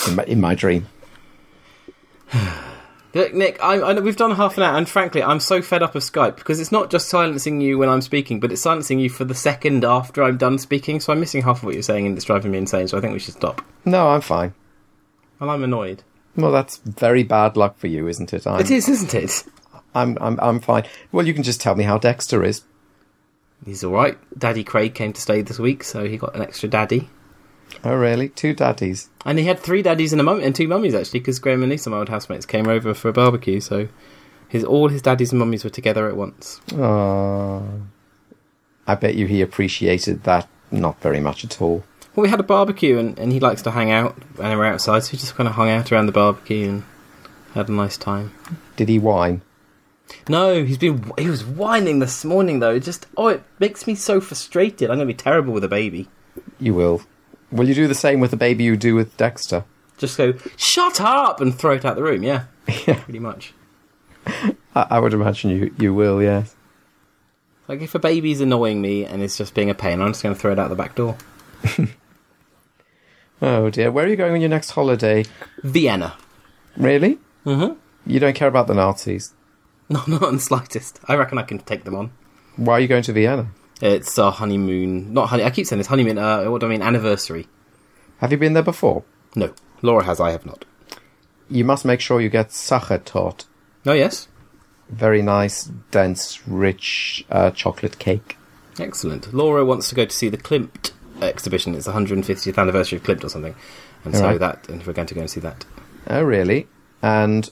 in 0.08 0.16
my, 0.16 0.24
in 0.26 0.42
my 0.42 0.56
dream. 0.56 0.88
Look, 3.14 3.34
Nick, 3.34 3.62
I, 3.62 3.76
I 3.76 4.00
we've 4.00 4.16
done 4.16 4.32
half 4.32 4.58
an 4.58 4.64
hour, 4.64 4.78
and 4.78 4.88
frankly, 4.88 5.22
I'm 5.22 5.40
so 5.40 5.62
fed 5.62 5.84
up 5.84 5.96
of 5.96 6.04
Skype 6.04 6.38
because 6.38 6.60
it's 6.60 6.72
not 6.72 6.90
just 6.90 7.10
silencing 7.10 7.60
you 7.60 7.78
when 7.78 7.90
I'm 7.90 8.02
speaking, 8.02 8.40
but 8.40 8.52
it's 8.52 8.62
silencing 8.62 9.00
you 9.00 9.10
for 9.10 9.26
the 9.26 9.36
second 9.36 9.84
after 9.84 10.24
I'm 10.24 10.38
done 10.38 10.58
speaking. 10.58 11.00
So 11.00 11.12
I'm 11.12 11.20
missing 11.20 11.42
half 11.42 11.58
of 11.58 11.64
what 11.66 11.74
you're 11.74 11.84
saying, 11.84 12.06
and 12.08 12.16
it's 12.16 12.26
driving 12.26 12.52
me 12.52 12.58
insane. 12.58 12.88
So 12.88 12.98
I 12.98 13.02
think 13.02 13.14
we 13.14 13.20
should 13.20 13.34
stop. 13.34 13.62
No, 13.84 14.10
I'm 14.10 14.22
fine. 14.22 14.54
Well, 15.40 15.50
I'm 15.50 15.64
annoyed. 15.64 16.04
Well, 16.36 16.52
that's 16.52 16.78
very 16.78 17.24
bad 17.24 17.58
luck 17.58 17.78
for 17.78 17.88
you, 17.88 18.08
isn't 18.08 18.32
it? 18.34 18.48
I'm, 18.48 18.62
It 18.62 18.72
is, 18.72 18.88
isn't 18.88 19.14
it? 19.14 19.44
I'm, 19.94 20.18
I'm, 20.22 20.40
I'm 20.40 20.60
fine. 20.62 20.84
Well, 21.12 21.28
you 21.28 21.34
can 21.34 21.44
just 21.44 21.60
tell 21.60 21.76
me 21.76 21.84
how 21.84 21.98
Dexter 21.98 22.44
is. 22.44 22.64
He's 23.66 23.84
all 23.84 23.92
right. 23.92 24.18
Daddy 24.38 24.64
Craig 24.64 24.96
came 24.96 25.12
to 25.14 25.22
stay 25.22 25.42
this 25.42 25.60
week, 25.60 25.84
so 25.84 26.08
he 26.08 26.18
got 26.18 26.36
an 26.36 26.42
extra 26.42 26.70
daddy, 26.70 27.10
Oh, 27.84 27.96
really? 27.96 28.30
Two 28.30 28.54
daddies. 28.54 29.10
and 29.26 29.40
he 29.40 29.46
had 29.46 29.60
three 29.60 29.82
daddies 29.82 30.12
and 30.14 30.20
a 30.22 30.24
mum 30.24 30.40
and 30.42 30.56
two 30.56 30.68
mummies 30.68 30.94
actually, 30.94 31.20
because 31.20 31.40
Graham 31.40 31.64
and 31.64 31.72
Lisa, 31.72 31.90
my 31.90 31.98
old 31.98 32.10
housemates, 32.10 32.46
came 32.46 32.68
over 32.68 32.94
for 32.94 33.10
a 33.10 33.14
barbecue. 33.14 33.60
So 33.60 33.88
his 34.50 34.64
all 34.64 34.90
his 34.90 35.02
daddies 35.02 35.32
and 35.32 35.40
mummies 35.40 35.64
were 35.64 35.70
together 35.70 36.08
at 36.08 36.16
once. 36.18 36.60
Oh, 36.74 37.64
I 38.88 38.96
bet 38.96 39.16
you 39.16 39.28
he 39.28 39.42
appreciated 39.42 40.24
that 40.24 40.48
not 40.72 41.02
very 41.02 41.20
much 41.20 41.44
at 41.44 41.62
all. 41.62 41.84
Well, 42.16 42.24
we 42.24 42.30
had 42.30 42.42
a 42.42 42.44
barbecue, 42.44 42.98
and, 42.98 43.18
and 43.18 43.32
he 43.32 43.40
likes 43.40 43.62
to 43.62 43.72
hang 43.72 43.90
out, 43.90 44.18
and 44.42 44.60
we're 44.60 44.66
outside, 44.66 45.04
so 45.04 45.14
we 45.14 45.18
just 45.20 45.36
kind 45.36 45.48
of 45.48 45.56
hung 45.56 45.70
out 45.70 45.92
around 45.92 46.08
the 46.08 46.12
barbecue 46.12 46.68
and 46.68 46.84
had 47.54 47.70
a 47.70 47.72
nice 47.72 47.96
time. 47.98 48.34
Did 48.76 48.90
he 48.90 49.00
whine? 49.00 49.42
No, 50.28 50.64
he's 50.66 50.78
been 50.78 51.10
he 51.18 51.30
was 51.30 51.46
whining 51.46 52.00
this 52.00 52.26
morning 52.26 52.60
though. 52.60 52.76
It 52.76 52.82
just 52.82 53.08
oh, 53.16 53.30
it 53.30 53.44
makes 53.60 53.88
me 53.88 53.96
so 53.96 54.20
frustrated. 54.20 54.90
I'm 54.90 54.98
gonna 54.98 55.06
be 55.06 55.14
terrible 55.14 55.54
with 55.54 55.64
a 55.64 55.70
baby. 55.70 56.10
You 56.60 56.74
will. 56.74 57.02
Will 57.52 57.68
you 57.68 57.76
do 57.76 57.88
the 57.88 57.96
same 57.96 58.20
with 58.20 58.32
the 58.32 58.38
baby 58.38 58.64
you 58.64 58.78
do 58.78 58.96
with 58.96 59.16
Dexter? 59.18 59.66
Just 59.98 60.18
go 60.18 60.34
shut 60.58 61.00
up 61.02 61.42
and 61.42 61.54
throw 61.54 61.74
it 61.74 61.86
out 61.86 61.96
the 61.96 62.04
room. 62.04 62.24
Yeah, 62.24 62.46
Yeah. 62.88 63.00
pretty 63.04 63.20
much. 63.20 63.54
I, 64.26 64.54
I 64.76 65.00
would 65.00 65.14
imagine 65.14 65.50
you, 65.52 65.74
you 65.78 65.94
will, 65.94 66.22
yes. 66.22 66.56
Like 67.68 67.82
if 67.82 67.94
a 67.96 68.00
baby's 68.00 68.42
annoying 68.42 68.82
me 68.82 69.06
and 69.06 69.22
it's 69.22 69.38
just 69.38 69.54
being 69.54 69.70
a 69.70 69.74
pain, 69.76 70.02
I'm 70.02 70.10
just 70.12 70.24
gonna 70.24 70.36
throw 70.36 70.52
it 70.52 70.60
out 70.60 70.70
the 70.70 70.76
back 70.76 70.96
door. 70.96 71.18
Oh 73.42 73.70
dear. 73.72 73.92
Where 73.92 74.06
are 74.06 74.08
you 74.08 74.16
going 74.16 74.34
on 74.34 74.42
your 74.42 74.50
next 74.52 74.72
holiday? 74.72 75.26
Vienna. 75.64 76.16
Really? 76.78 77.18
Mm-hmm. 77.46 77.74
You 78.06 78.20
don't 78.20 78.36
care 78.36 78.48
about 78.48 78.68
the 78.68 78.74
Nazis? 78.76 79.34
No, 79.90 80.02
not 80.08 80.30
in 80.30 80.36
the 80.36 80.42
slightest. 80.42 81.00
I 81.10 81.16
reckon 81.16 81.38
I 81.38 81.44
can 81.44 81.58
take 81.60 81.84
them 81.84 81.96
on. 81.96 82.12
Why 82.56 82.74
are 82.76 82.80
you 82.80 82.88
going 82.88 83.04
to 83.04 83.14
Vienna? 83.14 83.48
It's 83.82 84.18
our 84.20 84.32
honeymoon. 84.32 85.14
Not 85.14 85.30
honey. 85.30 85.44
I 85.44 85.50
keep 85.50 85.66
saying 85.66 85.80
this 85.80 85.88
honeymoon. 85.88 86.18
Uh, 86.18 86.46
what 86.46 86.62
do 86.62 86.68
I 86.68 86.70
mean? 86.70 86.82
Anniversary. 86.82 87.48
Have 88.20 88.32
you 88.32 88.38
been 88.38 88.54
there 88.54 88.62
before? 88.64 89.04
No, 89.36 89.54
Laura 89.82 90.04
has. 90.04 90.20
I 90.20 90.32
have 90.32 90.46
not. 90.46 90.66
You 91.50 91.66
must 91.66 91.84
make 91.86 92.00
sure 92.00 92.22
you 92.22 92.30
get 92.30 92.50
Sachertorte. 92.50 93.46
Oh 93.86 93.94
yes, 93.94 94.28
Very 94.90 95.22
nice, 95.24 95.64
dense, 95.90 96.48
rich 96.48 97.26
uh, 97.32 97.50
chocolate 97.52 97.98
cake. 97.98 98.38
excellent. 98.80 99.34
Laura 99.34 99.66
wants 99.66 99.90
to 99.90 99.96
go 99.96 100.06
to 100.06 100.16
see 100.16 100.30
the 100.30 100.38
Klimt 100.38 100.92
exhibition. 101.22 101.74
It's 101.74 101.86
the 101.88 101.92
150th 101.94 102.58
anniversary 102.58 102.98
of 102.98 103.04
Klimt 103.04 103.24
or 103.24 103.30
something, 103.30 103.56
and 104.06 104.16
so 104.16 104.24
Alright. 104.26 104.40
that 104.40 104.70
and 104.70 104.86
we're 104.86 104.94
going 104.94 105.08
to 105.08 105.16
go 105.16 105.22
and 105.22 105.30
see 105.30 105.40
that. 105.40 105.66
Oh, 106.08 106.22
really? 106.22 106.68
And 107.02 107.50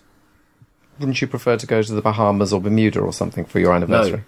wouldn't 0.99 1.19
you 1.21 1.27
prefer 1.27 1.57
to 1.57 1.65
go 1.65 1.81
to 1.81 1.93
the 1.93 2.01
Bahamas 2.01 2.53
or 2.53 2.61
Bermuda 2.61 2.99
or 2.99 3.11
something 3.13 3.45
for 3.45 3.59
your 3.59 3.73
anniversary? 3.73 4.23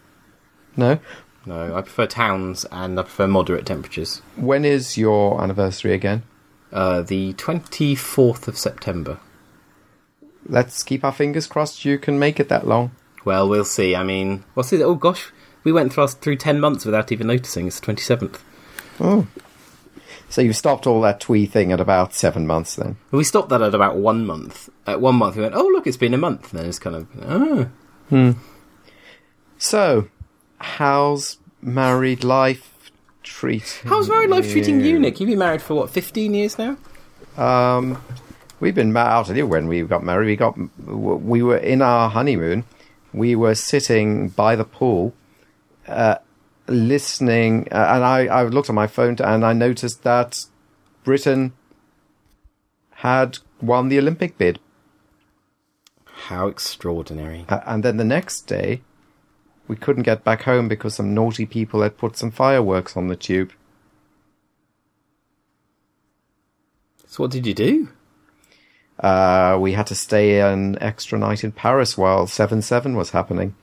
No. 0.75 0.93
No, 0.95 0.99
I 1.49 1.81
prefer 1.81 2.05
towns 2.05 2.65
and 2.71 2.99
I 2.99 3.03
prefer 3.03 3.27
moderate 3.27 3.65
temperatures. 3.65 4.21
When 4.35 4.63
is 4.63 4.97
your 4.97 5.41
anniversary 5.41 5.93
again? 5.93 6.23
Uh, 6.71 7.01
the 7.01 7.33
24th 7.33 8.47
of 8.47 8.57
September. 8.57 9.19
Let's 10.45 10.83
keep 10.83 11.03
our 11.03 11.11
fingers 11.11 11.47
crossed 11.47 11.85
you 11.85 11.97
can 11.97 12.19
make 12.19 12.39
it 12.39 12.49
that 12.49 12.67
long. 12.67 12.91
Well, 13.25 13.47
we'll 13.47 13.65
see. 13.65 13.95
I 13.95 14.03
mean, 14.03 14.43
we'll 14.55 14.63
see. 14.63 14.81
Oh 14.81 14.95
gosh, 14.95 15.31
we 15.63 15.71
went 15.71 15.93
through, 15.93 16.07
through 16.07 16.37
10 16.37 16.59
months 16.59 16.85
without 16.85 17.11
even 17.11 17.27
noticing. 17.27 17.67
It's 17.67 17.79
the 17.79 17.93
27th. 17.93 18.39
Oh. 18.99 19.27
So 20.29 20.41
you've 20.41 20.55
stopped 20.55 20.87
all 20.87 21.01
that 21.01 21.19
twee 21.19 21.45
thing 21.45 21.71
at 21.71 21.81
about 21.81 22.13
seven 22.13 22.47
months 22.47 22.75
then? 22.75 22.97
We 23.11 23.23
stopped 23.25 23.49
that 23.49 23.61
at 23.61 23.75
about 23.75 23.97
one 23.97 24.25
month. 24.25 24.69
At 24.87 25.01
one 25.01 25.15
month, 25.15 25.35
we 25.35 25.41
went, 25.41 25.55
oh, 25.55 25.67
look, 25.67 25.85
it's 25.85 25.97
been 25.97 26.13
a 26.13 26.17
month. 26.17 26.51
And 26.51 26.59
then 26.61 26.69
it's 26.69 26.79
kind 26.79 26.95
of, 26.95 27.07
oh. 27.21 28.35
So, 29.57 30.07
how's 30.63 31.37
married 31.61 32.23
life 32.23 32.91
treating 33.23 33.89
How's 33.89 34.09
married 34.09 34.29
life 34.29 34.51
treating 34.51 34.81
you, 34.81 34.99
Nick? 34.99 35.19
You've 35.19 35.29
been 35.29 35.39
married 35.39 35.61
for, 35.61 35.75
what, 35.75 35.89
15 35.89 36.33
years 36.33 36.57
now? 36.57 36.77
Um, 37.37 38.01
we've 38.59 38.75
been 38.75 38.93
married. 38.93 39.09
I'll 39.09 39.25
tell 39.25 39.37
you 39.37 39.47
when 39.47 39.67
we 39.67 39.81
got 39.83 40.03
married. 40.03 40.25
We 40.25 40.35
got 40.35 40.57
we 40.87 41.41
were 41.43 41.57
in 41.57 41.81
our 41.81 42.09
honeymoon. 42.09 42.65
We 43.13 43.35
were 43.35 43.55
sitting 43.55 44.29
by 44.29 44.55
the 44.55 44.63
pool, 44.63 45.13
uh, 45.87 46.15
listening, 46.67 47.67
uh, 47.71 47.75
and 47.75 48.03
I, 48.03 48.27
I 48.27 48.43
looked 48.43 48.69
at 48.69 48.75
my 48.75 48.87
phone 48.87 49.15
to, 49.17 49.27
and 49.27 49.45
I 49.45 49.53
noticed 49.53 50.03
that 50.03 50.45
Britain 51.03 51.53
had 52.95 53.39
won 53.61 53.89
the 53.89 53.99
Olympic 53.99 54.37
bid. 54.37 54.59
How 56.05 56.47
extraordinary. 56.47 57.45
Uh, 57.49 57.59
and 57.65 57.83
then 57.83 57.97
the 57.97 58.05
next 58.05 58.41
day, 58.41 58.81
we 59.71 59.77
couldn't 59.77 60.03
get 60.03 60.25
back 60.25 60.41
home 60.41 60.67
because 60.67 60.95
some 60.95 61.13
naughty 61.13 61.45
people 61.45 61.81
had 61.81 61.97
put 61.97 62.17
some 62.17 62.29
fireworks 62.29 62.97
on 62.97 63.07
the 63.07 63.15
tube. 63.15 63.53
So, 67.07 67.23
what 67.23 67.31
did 67.31 67.47
you 67.47 67.53
do? 67.53 67.87
Uh, 68.99 69.57
we 69.61 69.71
had 69.71 69.87
to 69.87 69.95
stay 69.95 70.41
an 70.41 70.77
extra 70.81 71.17
night 71.17 71.45
in 71.45 71.53
Paris 71.53 71.97
while 71.97 72.27
7 72.27 72.61
7 72.61 72.97
was 72.97 73.11
happening. 73.11 73.55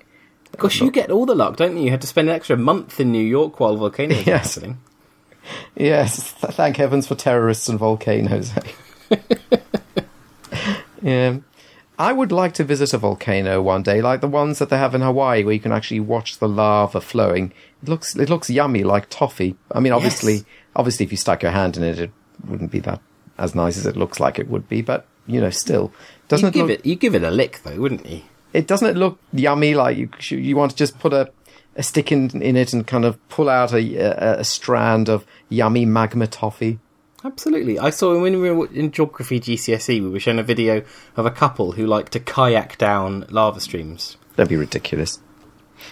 Gosh, 0.56 0.80
you 0.80 0.90
get 0.90 1.10
all 1.10 1.26
the 1.26 1.34
luck, 1.34 1.56
don't 1.56 1.76
you? 1.76 1.84
You 1.84 1.90
had 1.90 2.00
to 2.00 2.06
spend 2.06 2.30
an 2.30 2.34
extra 2.34 2.56
month 2.56 2.98
in 2.98 3.12
New 3.12 3.22
York 3.22 3.60
while 3.60 3.76
volcanoes 3.76 4.24
were 4.24 4.32
Yes. 4.32 4.54
happening. 4.54 4.78
Yes, 5.76 6.32
th- 6.40 6.54
thank 6.54 6.78
heavens 6.78 7.06
for 7.06 7.16
terrorists 7.16 7.68
and 7.68 7.78
volcanoes. 7.78 8.50
yeah. 11.02 11.36
I 11.98 12.12
would 12.12 12.30
like 12.30 12.54
to 12.54 12.64
visit 12.64 12.92
a 12.94 12.98
volcano 12.98 13.60
one 13.60 13.82
day, 13.82 14.00
like 14.00 14.20
the 14.20 14.28
ones 14.28 14.58
that 14.60 14.68
they 14.70 14.78
have 14.78 14.94
in 14.94 15.00
Hawaii, 15.00 15.42
where 15.42 15.54
you 15.54 15.60
can 15.60 15.72
actually 15.72 16.00
watch 16.00 16.38
the 16.38 16.48
lava 16.48 17.00
flowing. 17.00 17.52
It 17.82 17.88
looks 17.88 18.14
it 18.14 18.28
looks 18.30 18.48
yummy, 18.48 18.84
like 18.84 19.08
toffee. 19.10 19.56
I 19.72 19.80
mean, 19.80 19.92
obviously, 19.92 20.34
Yes. 20.34 20.44
obviously, 20.76 21.06
if 21.06 21.10
you 21.12 21.16
stuck 21.18 21.42
your 21.42 21.52
hand 21.52 21.76
in 21.76 21.82
it, 21.82 21.98
it 21.98 22.10
wouldn't 22.46 22.70
be 22.70 22.78
that 22.80 23.00
as 23.36 23.54
nice 23.54 23.76
as 23.76 23.86
it 23.86 23.96
looks 23.96 24.20
like 24.20 24.38
it 24.38 24.48
would 24.48 24.68
be. 24.68 24.80
But 24.80 25.06
you 25.26 25.40
know, 25.40 25.50
still, 25.50 25.92
doesn't 26.28 26.54
You 26.54 26.60
give 26.62 26.68
look? 26.70 26.78
it, 26.80 26.86
you 26.86 26.94
give 26.94 27.14
it 27.16 27.22
a 27.24 27.30
lick, 27.30 27.60
though, 27.64 27.76
wouldn't 27.80 28.06
you? 28.06 28.22
it 28.54 28.66
doesn't 28.66 28.88
it 28.88 28.96
look 28.96 29.18
yummy 29.30 29.74
like 29.74 29.98
you 29.98 30.08
you 30.30 30.56
want 30.56 30.70
to 30.70 30.76
just 30.76 30.98
put 30.98 31.12
a 31.12 31.30
a 31.76 31.82
stick 31.82 32.10
in 32.10 32.30
in 32.40 32.56
it 32.56 32.72
and 32.72 32.86
kind 32.86 33.04
of 33.04 33.18
pull 33.28 33.48
out 33.48 33.72
a 33.74 33.96
a, 33.96 34.40
a 34.40 34.44
strand 34.44 35.08
of 35.10 35.26
yummy 35.50 35.84
magma 35.84 36.26
toffee 36.26 36.78
Absolutely. 37.28 37.78
I 37.78 37.90
saw 37.90 38.18
when 38.18 38.40
we 38.40 38.50
were 38.50 38.72
in 38.72 38.90
geography 38.90 39.38
GCSE, 39.38 40.02
we 40.02 40.08
were 40.08 40.18
shown 40.18 40.38
a 40.38 40.42
video 40.42 40.82
of 41.14 41.26
a 41.26 41.30
couple 41.30 41.72
who 41.72 41.86
like 41.86 42.08
to 42.10 42.20
kayak 42.20 42.78
down 42.78 43.26
lava 43.28 43.60
streams. 43.60 44.16
that'd 44.34 44.48
be 44.48 44.56
ridiculous 44.56 45.18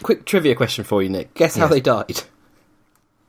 Quick 0.02 0.24
trivia 0.24 0.54
question 0.54 0.82
for 0.82 1.02
you, 1.02 1.08
Nick. 1.08 1.34
Guess 1.34 1.56
how 1.56 1.68
they 1.68 1.80
died? 1.80 2.22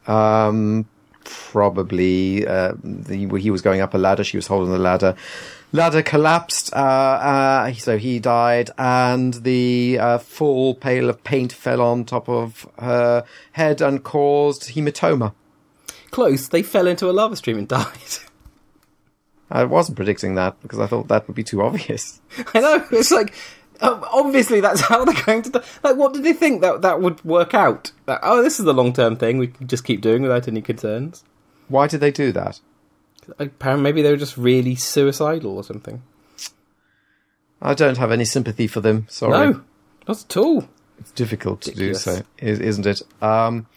um 0.07 0.87
probably 1.25 2.47
uh, 2.47 2.71
the, 2.81 3.27
he 3.37 3.51
was 3.51 3.61
going 3.61 3.81
up 3.81 3.93
a 3.93 3.97
ladder 3.97 4.23
she 4.23 4.37
was 4.37 4.47
holding 4.47 4.71
the 4.71 4.79
ladder 4.79 5.13
ladder 5.73 6.01
collapsed 6.01 6.73
uh, 6.73 6.77
uh 6.77 7.73
so 7.73 7.97
he 7.97 8.17
died 8.17 8.69
and 8.77 9.33
the 9.43 9.97
uh, 9.99 10.17
full 10.17 10.73
pail 10.73 11.09
of 11.09 11.21
paint 11.25 11.51
fell 11.51 11.81
on 11.81 12.05
top 12.05 12.29
of 12.29 12.65
her 12.79 13.25
head 13.51 13.81
and 13.81 14.05
caused 14.05 14.69
hematoma 14.75 15.33
Close. 16.11 16.47
They 16.47 16.63
fell 16.63 16.87
into 16.87 17.09
a 17.09 17.11
lava 17.11 17.35
stream 17.35 17.57
and 17.57 17.67
died. 17.77 17.87
I 19.49 19.63
wasn't 19.63 19.95
predicting 19.95 20.35
that 20.35 20.59
because 20.61 20.79
I 20.79 20.87
thought 20.87 21.07
that 21.07 21.27
would 21.27 21.35
be 21.35 21.43
too 21.43 21.61
obvious. 21.61 22.19
I 22.53 22.59
know. 22.59 22.85
It's 22.91 23.11
like 23.11 23.33
um, 23.81 24.03
obviously 24.11 24.59
that's 24.59 24.81
how 24.81 25.05
they're 25.05 25.23
going 25.25 25.43
to. 25.43 25.49
Die. 25.51 25.63
Like, 25.83 25.95
what 25.95 26.13
did 26.13 26.23
they 26.23 26.33
think 26.33 26.61
that 26.61 26.81
that 26.81 27.01
would 27.01 27.23
work 27.23 27.53
out? 27.53 27.91
That, 28.05 28.19
oh, 28.23 28.41
this 28.43 28.59
is 28.59 28.65
the 28.65 28.73
long 28.73 28.91
term 28.93 29.15
thing. 29.15 29.37
We 29.37 29.47
can 29.47 29.67
just 29.67 29.85
keep 29.85 30.01
doing 30.01 30.21
without 30.21 30.47
any 30.47 30.61
concerns. 30.61 31.23
Why 31.69 31.87
did 31.87 31.99
they 32.01 32.11
do 32.11 32.31
that? 32.33 32.59
Apparently, 33.39 33.83
maybe 33.83 34.01
they 34.01 34.11
were 34.11 34.17
just 34.17 34.37
really 34.37 34.75
suicidal 34.75 35.57
or 35.57 35.63
something. 35.63 36.01
I 37.61 37.73
don't 37.73 37.97
have 37.97 38.11
any 38.11 38.25
sympathy 38.25 38.67
for 38.67 38.81
them. 38.81 39.05
Sorry. 39.09 39.31
No, 39.51 39.61
not 40.07 40.23
at 40.23 40.37
all. 40.37 40.67
It's 40.99 41.11
difficult 41.11 41.61
to 41.61 41.71
do 41.71 41.93
so, 41.93 42.21
is- 42.37 42.59
isn't 42.59 42.85
it? 42.85 43.01
Um, 43.21 43.67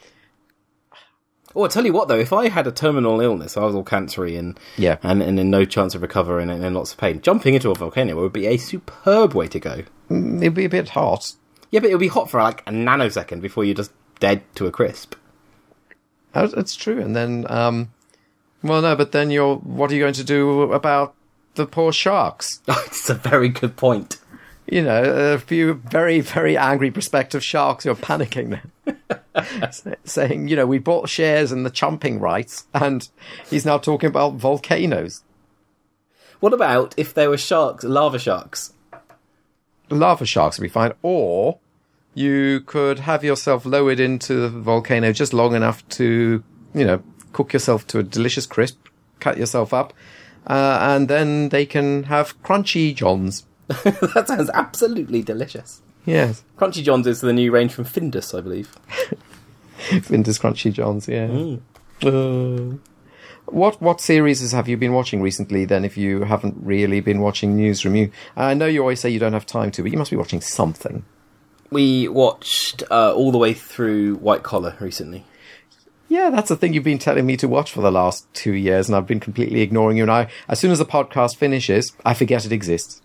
Oh, 1.55 1.65
I 1.65 1.69
tell 1.69 1.85
you 1.85 1.93
what, 1.93 2.07
though, 2.09 2.19
if 2.19 2.33
I 2.33 2.49
had 2.49 2.67
a 2.69 2.73
terminal 2.73 3.21
illness, 3.21 3.57
I 3.57 3.65
was 3.65 3.75
all 3.75 3.85
cancery 3.85 4.39
and 4.39 4.59
Yeah. 4.77 4.99
and, 5.03 5.21
and 5.23 5.39
in 5.41 5.51
no 5.51 5.65
chance 5.65 5.95
of 5.97 6.03
recovery 6.03 6.43
and, 6.43 6.51
and 6.51 6.75
lots 6.77 6.93
of 6.93 6.99
pain, 6.99 7.21
jumping 7.21 7.55
into 7.55 7.71
a 7.71 7.75
volcano 7.75 8.15
would 8.21 8.33
be 8.33 8.47
a 8.47 8.57
superb 8.57 9.35
way 9.35 9.49
to 9.49 9.59
go. 9.59 9.83
it'd 10.11 10.55
be 10.55 10.65
a 10.65 10.69
bit 10.69 10.91
hot. 10.91 11.33
Yeah, 11.71 11.81
but 11.81 11.91
it 11.91 11.95
would 11.95 12.01
be 12.01 12.09
hot 12.09 12.31
for 12.31 12.41
like 12.41 12.61
a 12.67 12.71
nanosecond 12.73 13.41
before 13.41 13.65
you're 13.65 13.75
just 13.75 13.93
dead 14.21 14.43
to 14.57 14.67
a 14.67 14.71
crisp. 14.71 15.15
That's 16.33 16.77
true. 16.77 17.01
And 17.01 17.17
then, 17.17 17.47
um, 17.49 17.91
well, 18.63 18.83
no, 18.83 18.95
but 18.95 19.13
then 19.13 19.31
you're, 19.31 19.57
what 19.57 19.91
are 19.91 19.95
you 19.95 20.01
going 20.01 20.15
to 20.15 20.25
do 20.25 20.73
about 20.73 21.15
the 21.57 21.67
poor 21.67 21.93
sharks? 21.93 22.61
it's 22.69 23.11
a 23.11 23.15
very 23.15 23.49
good 23.49 23.77
point. 23.77 24.19
You 24.69 24.83
know, 24.83 25.03
a 25.35 25.39
few 25.39 25.75
very, 25.75 26.21
very 26.21 26.57
angry 26.57 26.93
prospective 26.93 27.43
sharks 27.43 27.83
who 27.85 27.91
are 27.91 27.97
panicking 27.97 28.51
then. 28.51 28.71
Say- 29.71 29.95
Saying, 30.05 30.49
you 30.49 30.57
know, 30.57 30.67
we 30.67 30.79
bought 30.79 31.09
shares 31.09 31.53
in 31.53 31.63
the 31.63 31.71
chumping 31.71 32.21
rights, 32.21 32.67
and 32.75 33.09
he's 33.49 33.65
now 33.67 33.79
talking 33.79 34.09
about 34.09 34.35
volcanoes. 34.35 35.23
What 36.41 36.53
about 36.55 36.95
if 36.97 37.13
there 37.13 37.31
were 37.31 37.37
sharks, 37.39 37.85
lava 37.85 38.19
sharks? 38.19 38.73
lava 39.91 40.25
sharks 40.25 40.59
would 40.59 40.63
be 40.65 40.69
fine, 40.69 40.93
or 41.03 41.59
you 42.15 42.61
could 42.61 43.01
have 43.01 43.25
yourself 43.25 43.67
lowered 43.67 44.01
into 44.01 44.35
the 44.35 44.49
volcano 44.49 45.13
just 45.13 45.33
long 45.33 45.55
enough 45.55 45.87
to, 45.89 46.43
you 46.75 46.85
know, 46.85 47.03
cook 47.33 47.53
yourself 47.53 47.87
to 47.89 47.99
a 47.99 48.03
delicious 48.03 48.47
crisp, 48.47 48.79
cut 49.21 49.37
yourself 49.37 49.75
up, 49.75 49.93
uh, 50.47 50.79
and 50.81 51.09
then 51.09 51.51
they 51.51 51.67
can 51.67 52.05
have 52.05 52.41
crunchy 52.43 52.95
johns. 52.95 53.47
that 53.69 54.25
sounds 54.27 54.51
absolutely 54.55 55.23
delicious. 55.23 55.83
Yes, 56.07 56.43
Crunchy 56.57 56.83
Johns 56.83 57.07
is 57.07 57.21
the 57.21 57.33
new 57.33 57.51
range 57.51 57.73
from 57.73 57.85
Findus, 57.85 58.37
I 58.37 58.41
believe. 58.41 58.77
Findus 59.81 60.39
crunchy 60.39 60.73
johns. 60.73 61.09
Yeah. 61.09 61.57
Uh, 62.07 62.77
what 63.47 63.81
what 63.81 64.01
series 64.01 64.53
have 64.53 64.69
you 64.69 64.77
been 64.77 64.93
watching 64.93 65.23
recently? 65.23 65.65
Then, 65.65 65.85
if 65.85 65.97
you 65.97 66.25
haven't 66.25 66.57
really 66.61 67.01
been 67.01 67.21
watching 67.21 67.57
Newsroom, 67.57 67.97
you 67.97 68.13
I 68.37 68.55
know 68.55 68.67
you 68.67 68.81
always 68.81 69.01
say 69.01 69.11
you 69.11 69.19
don't 69.19 69.33
have 69.33 69.47
time 69.47 69.71
to, 69.73 69.83
but 69.83 69.91
you 69.91 69.99
must 69.99 70.11
be 70.11 70.17
watching 70.17 70.41
something. 70.41 71.05
We 71.71 72.09
watched 72.09 72.83
uh, 72.91 73.15
all 73.15 73.33
the 73.33 73.39
way 73.39 73.55
through 73.55 74.17
White 74.17 74.43
Collar 74.43 74.77
recently. 74.81 75.25
Yeah, 76.09 76.31
that's 76.31 76.49
the 76.49 76.57
thing 76.57 76.73
you've 76.73 76.83
been 76.83 76.99
telling 76.99 77.25
me 77.25 77.37
to 77.37 77.47
watch 77.47 77.71
for 77.71 77.83
the 77.83 77.93
last 77.93 78.27
two 78.35 78.53
years, 78.53 78.89
and 78.89 78.97
I've 78.97 79.07
been 79.07 79.21
completely 79.21 79.61
ignoring 79.61 79.97
you. 79.97 80.03
And 80.03 80.11
I, 80.11 80.29
as 80.49 80.59
soon 80.59 80.73
as 80.73 80.79
the 80.79 80.85
podcast 80.85 81.37
finishes, 81.37 81.93
I 82.05 82.15
forget 82.15 82.45
it 82.45 82.51
exists. 82.51 83.01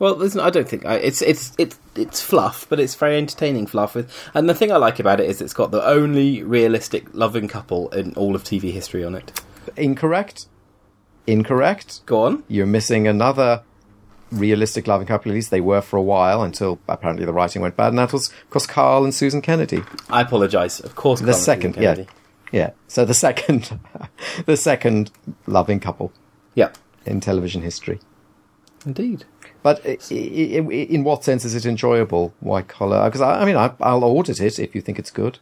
Well, 0.00 0.14
there's 0.16 0.34
no, 0.34 0.42
I 0.42 0.50
don't 0.50 0.68
think 0.68 0.84
I, 0.86 0.94
it's 0.96 1.20
it's 1.22 1.52
it's 1.58 1.78
it's 1.94 2.22
fluff, 2.22 2.66
but 2.68 2.80
it's 2.80 2.94
very 2.94 3.16
entertaining 3.18 3.66
fluff. 3.66 3.94
With 3.94 4.10
and 4.34 4.48
the 4.48 4.54
thing 4.54 4.72
I 4.72 4.76
like 4.76 4.98
about 4.98 5.20
it 5.20 5.28
is 5.28 5.40
it's 5.40 5.52
got 5.52 5.70
the 5.70 5.86
only 5.86 6.42
realistic 6.42 7.06
loving 7.12 7.46
couple 7.48 7.90
in 7.90 8.14
all 8.14 8.34
of 8.34 8.42
TV 8.42 8.72
history 8.72 9.04
on 9.04 9.14
it. 9.14 9.40
Incorrect. 9.76 10.46
Incorrect. 11.26 12.04
Go 12.06 12.24
on. 12.24 12.44
You're 12.48 12.66
missing 12.66 13.06
another 13.06 13.62
realistic 14.32 14.86
loving 14.86 15.06
couple. 15.06 15.30
At 15.30 15.34
least 15.34 15.50
they 15.50 15.60
were 15.60 15.82
for 15.82 15.98
a 15.98 16.02
while 16.02 16.42
until 16.42 16.78
apparently 16.88 17.26
the 17.26 17.32
writing 17.32 17.60
went 17.60 17.76
bad, 17.76 17.88
and 17.88 17.98
that 17.98 18.12
was, 18.12 18.28
of 18.30 18.50
course, 18.50 18.66
Carl 18.66 19.04
and 19.04 19.14
Susan 19.14 19.42
Kennedy. 19.42 19.82
I 20.08 20.22
apologise. 20.22 20.80
Of 20.80 20.96
course, 20.96 21.20
The 21.20 21.26
Carl 21.26 21.36
and 21.36 21.44
second, 21.44 21.76
yeah, 21.76 22.04
yeah. 22.52 22.70
So 22.88 23.04
the 23.04 23.14
second, 23.14 23.78
the 24.46 24.56
second 24.56 25.10
loving 25.46 25.78
couple 25.78 26.10
yeah, 26.54 26.70
in 27.04 27.20
television 27.20 27.60
history. 27.62 28.00
indeed. 28.86 29.24
But 29.62 29.84
in 30.10 31.04
what 31.04 31.24
sense 31.24 31.44
is 31.44 31.54
it 31.54 31.66
enjoyable, 31.66 32.32
White 32.40 32.68
Collar? 32.68 33.04
Because 33.04 33.20
I, 33.20 33.42
I 33.42 33.44
mean, 33.44 33.56
I, 33.56 33.72
I'll 33.80 34.04
audit 34.04 34.40
it 34.40 34.58
if 34.58 34.74
you 34.74 34.80
think 34.80 34.98
it's 34.98 35.10
good. 35.10 35.38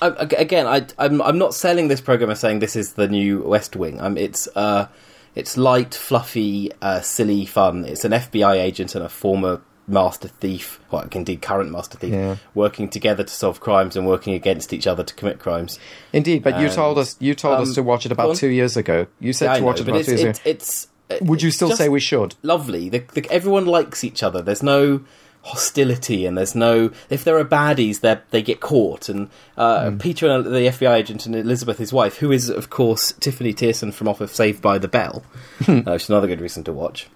I, 0.00 0.08
again, 0.08 0.66
I, 0.66 0.86
I'm 0.98 1.22
I'm 1.22 1.38
not 1.38 1.54
selling 1.54 1.88
this 1.88 2.00
program 2.00 2.30
as 2.30 2.40
saying 2.40 2.58
this 2.58 2.76
is 2.76 2.92
the 2.94 3.08
new 3.08 3.40
West 3.42 3.74
Wing. 3.76 4.00
Um, 4.00 4.18
it's 4.18 4.46
uh, 4.54 4.88
it's 5.34 5.56
light, 5.56 5.94
fluffy, 5.94 6.70
uh, 6.82 7.00
silly 7.00 7.46
fun. 7.46 7.84
It's 7.84 8.04
an 8.04 8.12
FBI 8.12 8.56
agent 8.56 8.94
and 8.94 9.02
a 9.04 9.08
former 9.08 9.62
master 9.88 10.28
thief, 10.28 10.80
or 10.90 11.06
indeed 11.12 11.40
current 11.40 11.70
master 11.70 11.96
thief, 11.96 12.12
Yeah. 12.12 12.36
working 12.54 12.88
together 12.88 13.22
to 13.22 13.32
solve 13.32 13.60
crimes 13.60 13.96
and 13.96 14.06
working 14.06 14.34
against 14.34 14.72
each 14.72 14.86
other 14.86 15.02
to 15.04 15.14
commit 15.14 15.38
crimes. 15.38 15.78
Indeed, 16.12 16.42
but 16.42 16.58
you 16.60 16.68
told 16.68 16.98
us 16.98 17.16
you 17.20 17.34
told 17.34 17.60
us 17.60 17.68
um, 17.68 17.74
to 17.74 17.82
watch 17.82 18.04
it 18.04 18.12
about 18.12 18.36
two 18.36 18.48
years 18.48 18.76
ago. 18.76 19.06
You 19.20 19.32
said 19.32 19.46
Yeah, 19.46 19.54
to 19.54 19.60
know, 19.60 19.66
watch 19.66 19.80
it 19.80 19.84
but 19.84 19.90
about 19.92 20.00
it's, 20.00 20.08
two 20.08 20.16
years 20.16 20.24
it's, 20.24 20.40
ago. 20.40 20.50
it's, 20.50 20.88
Would 21.20 21.42
you 21.42 21.50
still 21.50 21.70
say 21.76 21.88
we 21.88 22.00
should? 22.00 22.34
lovely? 22.42 22.88
The, 22.88 22.98
the, 23.14 23.26
everyone 23.30 23.66
likes 23.66 24.02
each 24.04 24.22
other. 24.22 24.42
There's 24.42 24.62
no 24.62 25.02
hostility, 25.42 26.26
and 26.26 26.36
there's 26.36 26.56
no 26.56 26.90
if 27.08 27.22
there 27.22 27.38
are 27.38 27.44
baddies, 27.44 28.00
they 28.00 28.18
they 28.30 28.42
get 28.42 28.58
caught. 28.60 29.08
And 29.08 29.30
uh, 29.56 29.90
Hmm. 29.90 29.98
Peter, 29.98 30.28
and 30.28 30.44
the 30.44 30.50
FBI 30.66 30.94
agent, 30.96 31.24
and 31.26 31.36
Elizabeth, 31.36 31.78
his 31.78 31.92
wife, 31.92 32.16
who 32.16 32.32
is 32.32 32.48
of 32.48 32.70
course 32.70 33.12
Tiffani 33.12 33.54
Thiessen 33.54 33.92
from 33.94 34.08
off 34.08 34.20
of 34.20 34.30
Saved 34.34 34.60
by 34.60 34.78
the 34.78 34.88
Bell, 34.88 35.22
Hmm. 35.64 35.80
uh, 35.86 35.92
which 35.92 36.02
is 36.04 36.10
another 36.10 36.26
good 36.26 36.40
reason 36.40 36.64
to 36.64 36.72
watch. 36.72 37.06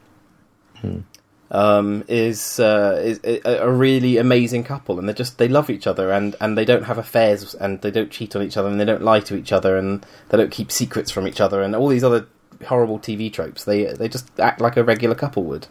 Um, 1.53 2.05
is 2.07 2.61
uh, 2.61 3.01
is 3.03 3.19
a, 3.25 3.41
a 3.65 3.69
really 3.71 4.19
amazing 4.19 4.63
couple, 4.63 5.01
and 5.01 5.09
they 5.09 5.13
just 5.13 5.37
they 5.39 5.49
love 5.49 5.69
each 5.69 5.89
other, 5.89 6.13
and, 6.13 6.37
and 6.41 6.57
they 6.57 6.65
don't 6.65 6.85
have 6.85 6.97
affairs, 6.97 7.55
and 7.57 7.81
they 7.83 7.91
don't 7.91 8.13
cheat 8.13 8.37
on 8.37 8.43
each 8.43 8.57
other, 8.57 8.69
and 8.69 8.79
they 8.81 8.85
don't 8.85 9.03
lie 9.03 9.19
to 9.19 9.35
each 9.35 9.51
other, 9.51 9.77
and 9.77 10.07
they 10.29 10.39
don't 10.39 10.53
keep 10.53 10.71
secrets 10.71 11.11
from 11.11 11.27
each 11.27 11.41
other, 11.41 11.61
and 11.61 11.75
all 11.75 11.89
these 11.89 12.05
other 12.05 12.29
horrible 12.67 12.99
TV 12.99 13.33
tropes. 13.33 13.65
They 13.65 13.85
they 13.85 14.09
just 14.09 14.29
act 14.39 14.61
like 14.61 14.77
a 14.77 14.85
regular 14.85 15.15
couple 15.15 15.45
would. 15.45 15.67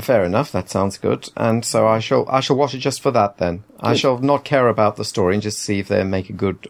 Fair 0.00 0.24
enough. 0.24 0.52
That 0.52 0.70
sounds 0.70 0.98
good. 0.98 1.28
And 1.36 1.64
so 1.64 1.86
I 1.88 1.98
shall 1.98 2.28
I 2.28 2.40
shall 2.40 2.56
watch 2.56 2.74
it 2.74 2.78
just 2.78 3.00
for 3.00 3.10
that. 3.10 3.38
Then 3.38 3.64
I 3.80 3.94
shall 3.94 4.18
not 4.18 4.44
care 4.44 4.68
about 4.68 4.96
the 4.96 5.04
story 5.04 5.34
and 5.34 5.42
just 5.42 5.58
see 5.58 5.78
if 5.80 5.88
they 5.88 6.02
make 6.04 6.30
a 6.30 6.32
good 6.34 6.68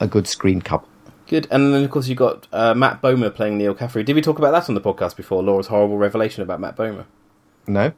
a 0.00 0.06
good 0.06 0.26
screen 0.26 0.60
couple. 0.62 0.88
Good, 1.26 1.46
and 1.50 1.74
then 1.74 1.84
of 1.84 1.90
course 1.90 2.08
you 2.08 2.14
got 2.14 2.46
uh, 2.52 2.72
Matt 2.74 3.02
Bomer 3.02 3.34
playing 3.34 3.58
Neal 3.58 3.74
Caffrey. 3.74 4.02
Did 4.02 4.14
we 4.16 4.22
talk 4.22 4.38
about 4.38 4.52
that 4.52 4.68
on 4.68 4.74
the 4.74 4.80
podcast 4.80 5.14
before? 5.16 5.42
Laura's 5.42 5.66
horrible 5.66 5.98
revelation 5.98 6.42
about 6.42 6.58
Matt 6.60 6.74
Bomer. 6.76 7.04
No, 7.66 7.92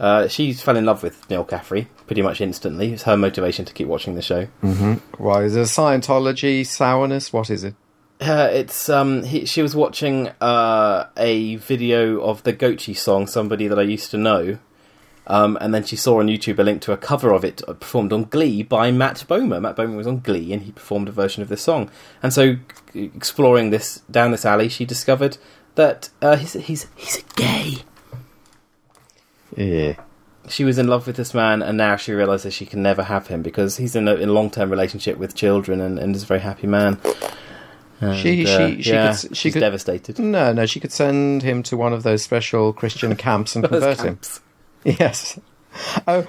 Uh, 0.00 0.26
she 0.26 0.52
fell 0.52 0.76
in 0.76 0.84
love 0.84 1.02
with 1.04 1.28
Neal 1.30 1.44
Caffrey 1.44 1.86
pretty 2.08 2.22
much 2.22 2.40
instantly. 2.40 2.92
It's 2.92 3.04
her 3.04 3.16
motivation 3.16 3.64
to 3.66 3.72
keep 3.72 3.86
watching 3.86 4.16
the 4.16 4.22
show. 4.22 4.46
why 5.18 5.44
is 5.44 5.54
it 5.54 5.66
Scientology 5.68 6.66
sourness? 6.66 7.32
What 7.32 7.50
is 7.50 7.62
it? 7.62 7.74
Uh, 8.20 8.50
it's 8.52 8.90
um, 8.90 9.22
he, 9.22 9.46
she 9.46 9.62
was 9.62 9.74
watching 9.74 10.28
uh, 10.40 11.06
a 11.16 11.56
video 11.56 12.20
of 12.20 12.42
the 12.42 12.52
Gotye 12.52 12.96
song, 12.96 13.26
somebody 13.26 13.66
that 13.66 13.78
I 13.78 13.82
used 13.82 14.10
to 14.10 14.18
know, 14.18 14.58
um, 15.26 15.56
and 15.60 15.72
then 15.72 15.84
she 15.84 15.96
saw 15.96 16.20
on 16.20 16.26
YouTube 16.26 16.58
a 16.58 16.62
link 16.62 16.82
to 16.82 16.92
a 16.92 16.98
cover 16.98 17.32
of 17.32 17.44
it 17.44 17.62
uh, 17.66 17.72
performed 17.72 18.12
on 18.12 18.24
Glee 18.24 18.62
by 18.62 18.90
Matt 18.90 19.24
Bomer. 19.26 19.60
Matt 19.60 19.76
Bomer 19.76 19.96
was 19.96 20.06
on 20.06 20.20
Glee, 20.20 20.52
and 20.52 20.62
he 20.62 20.72
performed 20.72 21.08
a 21.08 21.12
version 21.12 21.42
of 21.42 21.48
this 21.48 21.62
song. 21.62 21.90
And 22.22 22.32
so, 22.32 22.56
exploring 22.94 23.70
this 23.70 24.02
down 24.10 24.32
this 24.32 24.44
alley, 24.44 24.68
she 24.68 24.84
discovered 24.84 25.38
that 25.76 26.10
uh, 26.20 26.36
he's 26.36 26.52
he's 26.52 26.88
he's 26.96 27.18
a 27.18 27.22
gay. 27.36 27.76
Yeah. 29.56 29.94
She 30.48 30.64
was 30.64 30.78
in 30.78 30.88
love 30.88 31.06
with 31.06 31.16
this 31.16 31.32
man, 31.32 31.62
and 31.62 31.78
now 31.78 31.96
she 31.96 32.12
realizes 32.12 32.52
she 32.52 32.66
can 32.66 32.82
never 32.82 33.04
have 33.04 33.28
him 33.28 33.40
because 33.40 33.76
he's 33.76 33.94
in 33.94 34.08
a, 34.08 34.14
long 34.14 34.50
term 34.50 34.68
relationship 34.68 35.16
with 35.16 35.34
children 35.34 35.80
and, 35.80 35.98
and 35.98 36.16
is 36.16 36.24
a 36.24 36.26
very 36.26 36.40
happy 36.40 36.66
man. 36.66 36.98
And, 38.00 38.16
She- 38.18 38.46
uh, 38.46 38.58
she- 38.76 38.82
she 38.82 38.90
yeah, 38.92 39.12
could 39.12 39.20
she 39.30 39.34
she's 39.34 39.52
could- 39.52 39.60
devastated. 39.60 40.18
No, 40.18 40.52
no. 40.52 40.66
She 40.66 40.80
could 40.80 40.92
send 40.92 41.42
him 41.42 41.62
to 41.64 41.76
one 41.76 41.92
of 41.92 42.02
those 42.02 42.22
special 42.22 42.72
Christian 42.72 43.14
camps 43.26 43.54
and 43.54 43.66
convert 43.68 44.00
him. 44.00 44.18
Yes. 44.84 45.38
Oh, 46.08 46.26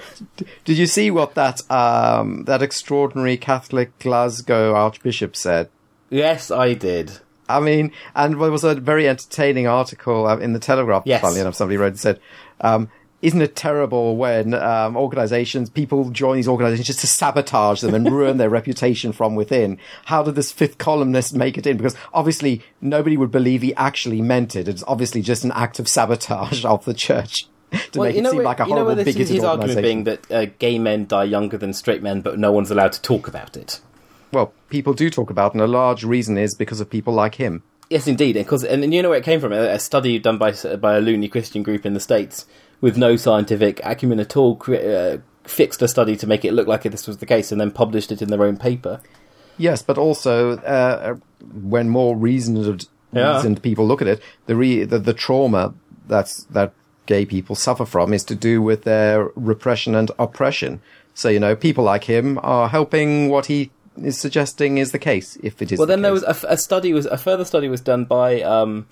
did 0.66 0.78
you 0.78 0.86
see 0.86 1.10
what 1.10 1.34
that 1.36 1.62
um, 1.72 2.44
that 2.46 2.62
extraordinary 2.62 3.38
Catholic 3.38 3.98
Glasgow 4.00 4.76
Archbishop 4.76 5.36
said? 5.36 5.70
Yes, 6.10 6.52
I 6.52 6.74
did. 6.74 7.12
I 7.50 7.60
mean, 7.60 7.92
and 8.16 8.40
there 8.40 8.52
was 8.52 8.64
a 8.64 8.76
very 8.76 9.08
entertaining 9.10 9.68
article 9.68 10.28
uh, 10.28 10.38
in 10.38 10.54
the 10.54 10.60
Telegraph. 10.60 11.04
Yes. 11.06 11.22
Funnily 11.22 11.42
enough, 11.42 11.56
somebody 11.56 11.78
wrote 11.78 11.88
and 11.88 12.00
said, 12.00 12.20
um, 12.62 12.90
"Isn't 13.22 13.42
it 13.42 13.56
terrible 13.56 14.18
when 14.18 14.54
um, 14.54 14.98
organisations, 14.98 15.70
people 15.70 16.10
join 16.10 16.38
these 16.38 16.48
organisations 16.48 16.88
just 16.88 17.00
to 17.02 17.08
sabotage 17.08 17.82
them 17.82 17.94
and 17.94 18.12
ruin 18.12 18.38
their 18.38 18.50
reputation 18.60 19.12
from 19.12 19.36
within? 19.36 19.78
How 20.06 20.24
did 20.24 20.36
this 20.36 20.52
fifth 20.52 20.78
columnist 20.78 21.36
make 21.36 21.58
it 21.58 21.68
in? 21.68 21.78
Because 21.78 21.96
obviously 22.14 22.62
nobody 22.82 23.18
would 23.18 23.32
believe 23.32 23.62
he 23.62 23.76
actually 23.76 24.22
meant 24.22 24.56
it. 24.56 24.68
It's 24.68 24.84
obviously 24.88 25.22
just 25.22 25.44
an 25.44 25.52
act 25.54 25.80
of 25.80 25.88
sabotage 25.88 26.66
of 26.74 26.86
the 26.86 26.94
church 26.94 27.48
to 27.92 28.02
make 28.02 28.16
it 28.16 28.26
seem 28.26 28.38
where- 28.38 28.46
like 28.46 28.60
a 28.60 28.64
you 28.64 28.70
know 28.70 28.84
horrible, 28.84 28.96
this 28.96 29.08
is 29.08 29.16
bigoted 29.16 29.36
his 29.36 29.44
argument 29.44 29.82
being 29.82 30.04
that 30.06 30.32
uh, 30.32 30.46
gay 30.60 30.80
men 30.80 31.06
die 31.06 31.24
younger 31.24 31.58
than 31.58 31.74
straight 31.74 32.02
men, 32.02 32.22
but 32.22 32.38
no 32.38 32.52
one's 32.52 32.72
allowed 32.72 32.92
to 32.94 33.02
talk 33.02 33.28
about 33.28 33.56
it. 33.56 33.82
Well, 34.32 34.54
people 34.70 34.94
do 34.94 35.10
talk 35.10 35.30
about, 35.30 35.52
it, 35.52 35.56
and 35.56 35.62
a 35.62 35.68
large 35.68 36.04
reason 36.04 36.38
is 36.38 36.56
because 36.56 36.80
of 36.80 36.90
people 36.90 37.14
like 37.14 37.36
him. 37.36 37.64
Yes, 37.90 38.08
indeed, 38.08 38.34
because 38.34 38.64
and, 38.64 38.94
you 38.94 39.02
know 39.02 39.10
where 39.10 39.18
it 39.18 39.26
came 39.26 39.42
from? 39.42 39.52
A, 39.52 39.74
a 39.74 39.80
study 39.80 40.18
done 40.18 40.38
by 40.38 40.54
by 40.78 40.96
a 40.96 41.02
loony 41.02 41.28
Christian 41.28 41.62
group 41.62 41.86
in 41.86 41.94
the 41.94 42.00
states 42.00 42.46
with 42.82 42.98
no 42.98 43.16
scientific 43.16 43.80
acumen 43.84 44.20
at 44.20 44.36
all. 44.36 44.56
Cre- 44.56 44.76
uh, 44.76 45.18
fixed 45.44 45.82
a 45.82 45.88
study 45.88 46.16
to 46.16 46.28
make 46.28 46.46
it 46.46 46.54
look 46.54 46.68
like 46.68 46.84
this 46.84 47.08
was 47.08 47.18
the 47.18 47.26
case, 47.26 47.52
and 47.52 47.60
then 47.62 47.72
published 47.72 48.12
it 48.12 48.22
in 48.22 48.30
their 48.30 48.44
own 48.44 48.58
paper. 48.58 49.00
Yes, 49.58 49.82
but 49.82 49.98
also 49.98 50.58
uh, 50.58 51.16
when 51.64 51.90
more 51.90 52.16
reasoned 52.16 52.88
Yeah. 53.14 53.36
reasoned 53.36 53.62
people 53.62 53.86
look 53.88 54.02
at 54.02 54.08
it, 54.08 54.22
the, 54.46 54.56
re- 54.56 54.84
the 54.86 55.00
the 55.00 55.14
trauma 55.14 55.74
that's 56.08 56.44
that 56.46 56.74
gay 57.08 57.26
people 57.26 57.56
suffer 57.56 57.86
from 57.86 58.14
is 58.14 58.24
to 58.26 58.36
do 58.36 58.62
with 58.62 58.84
their 58.84 59.30
repression 59.36 59.96
and 59.96 60.12
oppression. 60.18 60.80
So 61.14 61.28
you 61.30 61.40
know, 61.40 61.56
people 61.56 61.84
like 61.84 62.06
him 62.06 62.40
are 62.44 62.70
helping 62.70 63.30
what 63.30 63.48
he 63.48 63.70
is 64.02 64.18
suggesting 64.18 64.78
is 64.78 64.92
the 64.92 65.00
case. 65.00 65.38
If 65.44 65.62
it 65.62 65.72
is, 65.72 65.78
Well, 65.80 65.86
the 65.88 65.94
then 65.94 66.02
there 66.04 66.14
case. 66.14 66.24
was 66.28 66.44
a, 66.48 66.56
study 66.58 66.94
was 66.94 67.06
a 67.08 67.18
further 67.18 67.44
study 67.46 67.68
was 67.68 67.82
done 67.82 68.06
by 68.06 68.42
um, 68.42 68.86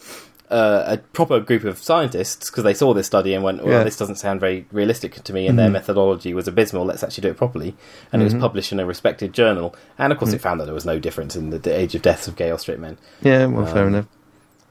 uh, 0.49 0.83
a 0.87 0.97
proper 0.97 1.39
group 1.39 1.63
of 1.63 1.77
scientists 1.77 2.49
because 2.49 2.63
they 2.63 2.73
saw 2.73 2.93
this 2.93 3.05
study 3.07 3.33
and 3.33 3.43
went, 3.43 3.63
"Well, 3.63 3.77
Yeah. 3.79 3.83
this 3.83 3.97
doesn't 3.97 4.15
sound 4.15 4.39
very 4.39 4.65
realistic 4.71 5.23
to 5.23 5.33
me," 5.33 5.47
and 5.47 5.59
their 5.59 5.69
methodology 5.69 6.33
was 6.33 6.47
abysmal. 6.47 6.85
Let's 6.85 7.03
actually 7.03 7.21
do 7.23 7.29
it 7.29 7.37
properly, 7.37 7.75
and 8.11 8.21
it 8.21 8.25
was 8.25 8.33
published 8.33 8.71
in 8.71 8.79
a 8.79 8.85
respected 8.85 9.33
journal. 9.33 9.75
And 9.97 10.11
of 10.11 10.17
course, 10.19 10.33
it 10.33 10.41
found 10.41 10.59
that 10.59 10.65
there 10.65 10.73
was 10.73 10.85
no 10.85 10.99
difference 10.99 11.35
in 11.35 11.51
the, 11.51 11.59
the 11.59 11.77
age 11.77 11.93
of 11.95 12.01
deaths 12.01 12.27
of 12.27 12.35
gay 12.35 12.51
or 12.51 12.57
straight 12.57 12.79
men. 12.79 12.97
yeah, 13.21 13.45
well, 13.45 13.65
fair 13.65 13.83
um, 13.83 13.89
enough. 13.89 14.05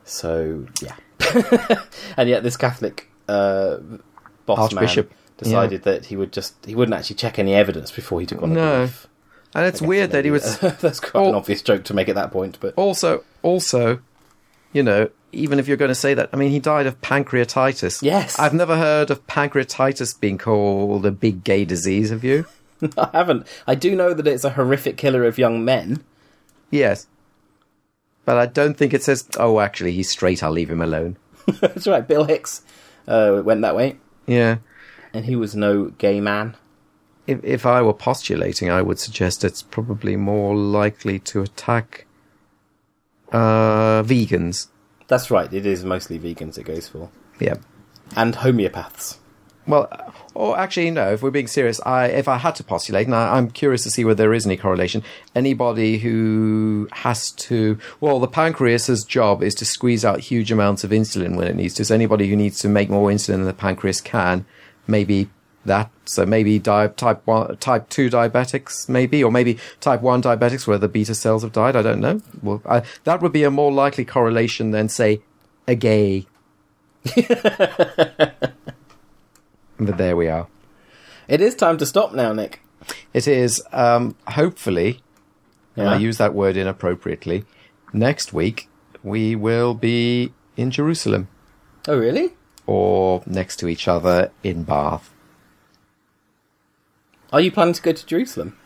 So 0.04 0.66
yeah, 0.82 0.94
and 2.16 2.28
yet 2.28 2.42
this 2.42 2.56
Catholic 2.56 3.08
uh, 3.28 3.76
boss 4.46 4.72
Archbishop, 4.72 5.10
man 5.10 5.18
decided 5.36 5.82
that 5.84 6.06
he 6.06 6.16
would 6.16 6.32
just 6.32 6.54
he 6.66 6.74
wouldn't 6.74 6.96
actually 6.96 7.16
check 7.16 7.38
any 7.38 7.54
evidence 7.54 7.90
before 7.92 8.18
he 8.20 8.26
took 8.26 8.42
on 8.42 8.52
No. 8.52 8.78
belief. 8.78 9.06
And 9.54 9.64
it's 9.66 9.80
weird 9.80 10.10
that 10.10 10.24
he 10.24 10.30
was 10.30 10.58
That's 10.80 11.00
quite 11.00 11.26
an 11.26 11.34
obvious 11.34 11.62
joke 11.62 11.84
to 11.84 11.94
make 11.94 12.08
at 12.08 12.14
that 12.16 12.30
point, 12.32 12.58
but 12.60 12.74
also 12.74 13.24
also, 13.42 14.00
you 14.72 14.82
know, 14.82 15.10
even 15.32 15.58
if 15.58 15.68
you're 15.68 15.76
going 15.76 15.90
to 15.90 15.94
say 15.94 16.14
that, 16.14 16.30
I 16.32 16.36
mean, 16.36 16.50
he 16.50 16.58
died 16.58 16.86
of 16.86 17.00
pancreatitis. 17.00 18.02
Yes. 18.02 18.38
I've 18.38 18.54
never 18.54 18.76
heard 18.76 19.10
of 19.10 19.26
pancreatitis 19.26 20.18
being 20.20 20.38
called 20.38 21.04
a 21.06 21.10
big 21.10 21.44
gay 21.44 21.64
disease. 21.64 22.10
Have 22.10 22.24
you? 22.24 22.46
I 22.98 23.10
haven't. 23.12 23.46
I 23.66 23.74
do 23.74 23.94
know 23.96 24.14
that 24.14 24.26
it's 24.26 24.44
a 24.44 24.50
horrific 24.50 24.96
killer 24.96 25.24
of 25.24 25.38
young 25.38 25.64
men. 25.64 26.02
Yes. 26.70 27.06
But 28.24 28.36
I 28.36 28.46
don't 28.46 28.74
think 28.76 28.92
it 28.92 29.02
says, 29.02 29.28
oh, 29.38 29.58
actually, 29.60 29.92
he's 29.92 30.10
straight, 30.10 30.42
I'll 30.42 30.50
leave 30.50 30.70
him 30.70 30.82
alone. 30.82 31.16
That's 31.60 31.86
right. 31.86 32.06
Bill 32.06 32.24
Hicks 32.24 32.62
uh, 33.06 33.40
went 33.44 33.62
that 33.62 33.74
way, 33.74 33.96
Yeah. 34.26 34.58
and 35.14 35.24
he 35.24 35.34
was 35.34 35.56
no 35.56 35.86
gay 35.86 36.20
man. 36.20 36.54
If, 37.26 37.42
if 37.42 37.64
I 37.66 37.80
were 37.80 37.94
postulating, 37.94 38.70
I 38.70 38.82
would 38.82 38.98
suggest 38.98 39.44
it's 39.44 39.62
probably 39.62 40.16
more 40.16 40.54
likely 40.54 41.18
to 41.20 41.40
attack 41.40 42.04
uh, 43.32 44.02
vegans. 44.02 44.68
That's 45.06 45.30
right. 45.30 45.52
It 45.52 45.66
is 45.66 45.84
mostly 45.84 46.18
vegans 46.18 46.58
it 46.58 46.64
goes 46.64 46.88
for, 46.88 47.10
Yeah. 47.40 47.54
and 48.16 48.34
homeopaths. 48.34 49.16
Well, 49.66 49.86
or 50.34 50.58
actually, 50.58 50.90
no. 50.90 51.12
If 51.12 51.22
we're 51.22 51.30
being 51.30 51.46
serious, 51.46 51.78
I 51.84 52.06
if 52.06 52.26
I 52.26 52.38
had 52.38 52.54
to 52.54 52.64
postulate, 52.64 53.06
and 53.06 53.14
I, 53.14 53.36
I'm 53.36 53.50
curious 53.50 53.82
to 53.82 53.90
see 53.90 54.02
whether 54.02 54.22
there 54.22 54.32
is 54.32 54.46
any 54.46 54.56
correlation. 54.56 55.02
Anybody 55.34 55.98
who 55.98 56.88
has 56.92 57.32
to, 57.32 57.78
well, 58.00 58.18
the 58.18 58.28
pancreas's 58.28 59.04
job 59.04 59.42
is 59.42 59.54
to 59.56 59.66
squeeze 59.66 60.06
out 60.06 60.20
huge 60.20 60.50
amounts 60.50 60.84
of 60.84 60.90
insulin 60.90 61.36
when 61.36 61.48
it 61.48 61.54
needs 61.54 61.74
to. 61.74 61.84
So 61.84 61.94
anybody 61.94 62.28
who 62.28 62.36
needs 62.36 62.58
to 62.60 62.68
make 62.68 62.88
more 62.88 63.10
insulin 63.10 63.36
than 63.36 63.44
the 63.44 63.52
pancreas 63.52 64.00
can, 64.00 64.46
maybe 64.86 65.28
that. 65.68 65.90
So 66.04 66.26
maybe 66.26 66.58
di- 66.58 66.88
type 66.88 67.22
one, 67.26 67.56
type 67.58 67.88
two 67.88 68.10
diabetics, 68.10 68.88
maybe, 68.88 69.22
or 69.22 69.30
maybe 69.30 69.58
type 69.80 70.02
one 70.02 70.20
diabetics 70.22 70.66
where 70.66 70.78
the 70.78 70.88
beta 70.88 71.14
cells 71.14 71.42
have 71.42 71.52
died. 71.52 71.76
I 71.76 71.82
don't 71.82 72.00
know. 72.00 72.20
Well, 72.42 72.60
I, 72.66 72.82
that 73.04 73.22
would 73.22 73.32
be 73.32 73.44
a 73.44 73.50
more 73.50 73.72
likely 73.72 74.04
correlation 74.04 74.72
than 74.72 74.88
say 74.88 75.20
a 75.66 75.74
gay. 75.74 76.26
but 79.78 79.96
there 79.96 80.16
we 80.16 80.28
are. 80.28 80.48
It 81.28 81.40
is 81.40 81.54
time 81.54 81.78
to 81.78 81.86
stop 81.86 82.12
now, 82.14 82.32
Nick. 82.32 82.60
It 83.12 83.28
is, 83.28 83.62
um, 83.72 84.16
hopefully, 84.28 85.00
and 85.76 85.88
I 85.88 85.96
use 85.98 86.16
that 86.18 86.34
word 86.34 86.56
inappropriately, 86.56 87.44
next 87.92 88.32
week 88.32 88.68
we 89.02 89.36
will 89.36 89.74
be 89.74 90.32
in 90.56 90.70
Jerusalem 90.70 91.28
Oh, 91.86 91.96
really? 91.98 92.32
or 92.66 93.22
next 93.26 93.56
to 93.56 93.68
each 93.68 93.86
other 93.88 94.30
in 94.42 94.62
Bath. 94.64 95.12
Are 97.32 97.40
you 97.40 97.50
planning 97.52 97.74
to 97.74 97.82
go 97.82 97.92
to 97.92 98.06
Jerusalem? 98.06 98.56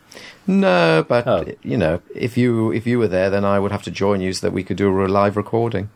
No, 0.46 1.04
but 1.08 1.26
Oh. 1.26 1.44
you 1.62 1.76
know, 1.76 2.00
if 2.14 2.36
you 2.36 2.70
if 2.72 2.86
you 2.86 2.98
were 2.98 3.08
there, 3.08 3.30
then 3.30 3.44
I 3.44 3.58
would 3.58 3.72
have 3.72 3.82
to 3.84 3.90
join 3.90 4.20
you 4.20 4.32
so 4.32 4.46
that 4.46 4.52
we 4.52 4.62
could 4.62 4.76
do 4.76 4.88
a 4.88 5.06
live 5.08 5.36
recording. 5.36 5.88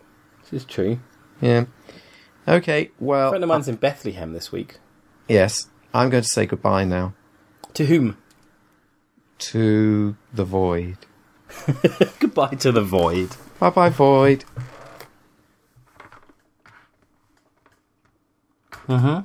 This 0.43 0.61
is 0.63 0.65
true. 0.65 0.99
Yeah. 1.41 1.65
Okay. 2.47 2.91
Well, 2.99 3.27
A 3.27 3.31
friend 3.31 3.43
of 3.43 3.47
mine's 3.49 3.67
in 3.67 3.75
Bethlehem 3.75 4.33
this 4.33 4.51
week. 4.51 4.79
yes, 5.27 5.67
I'm 5.93 6.09
going 6.09 6.23
to 6.23 6.29
say 6.29 6.45
goodbye 6.45 6.83
now 6.85 7.13
To 7.75 7.85
whom? 7.85 8.17
to 9.39 10.15
the 10.33 10.43
void. 10.45 10.97
Goodbye 12.19 12.55
to 12.59 12.71
the 12.71 12.81
void. 12.81 13.29
Bye 13.59 13.69
bye, 13.69 13.89
void. 13.89 14.43
Uh 18.89 18.97
huh. 18.97 19.21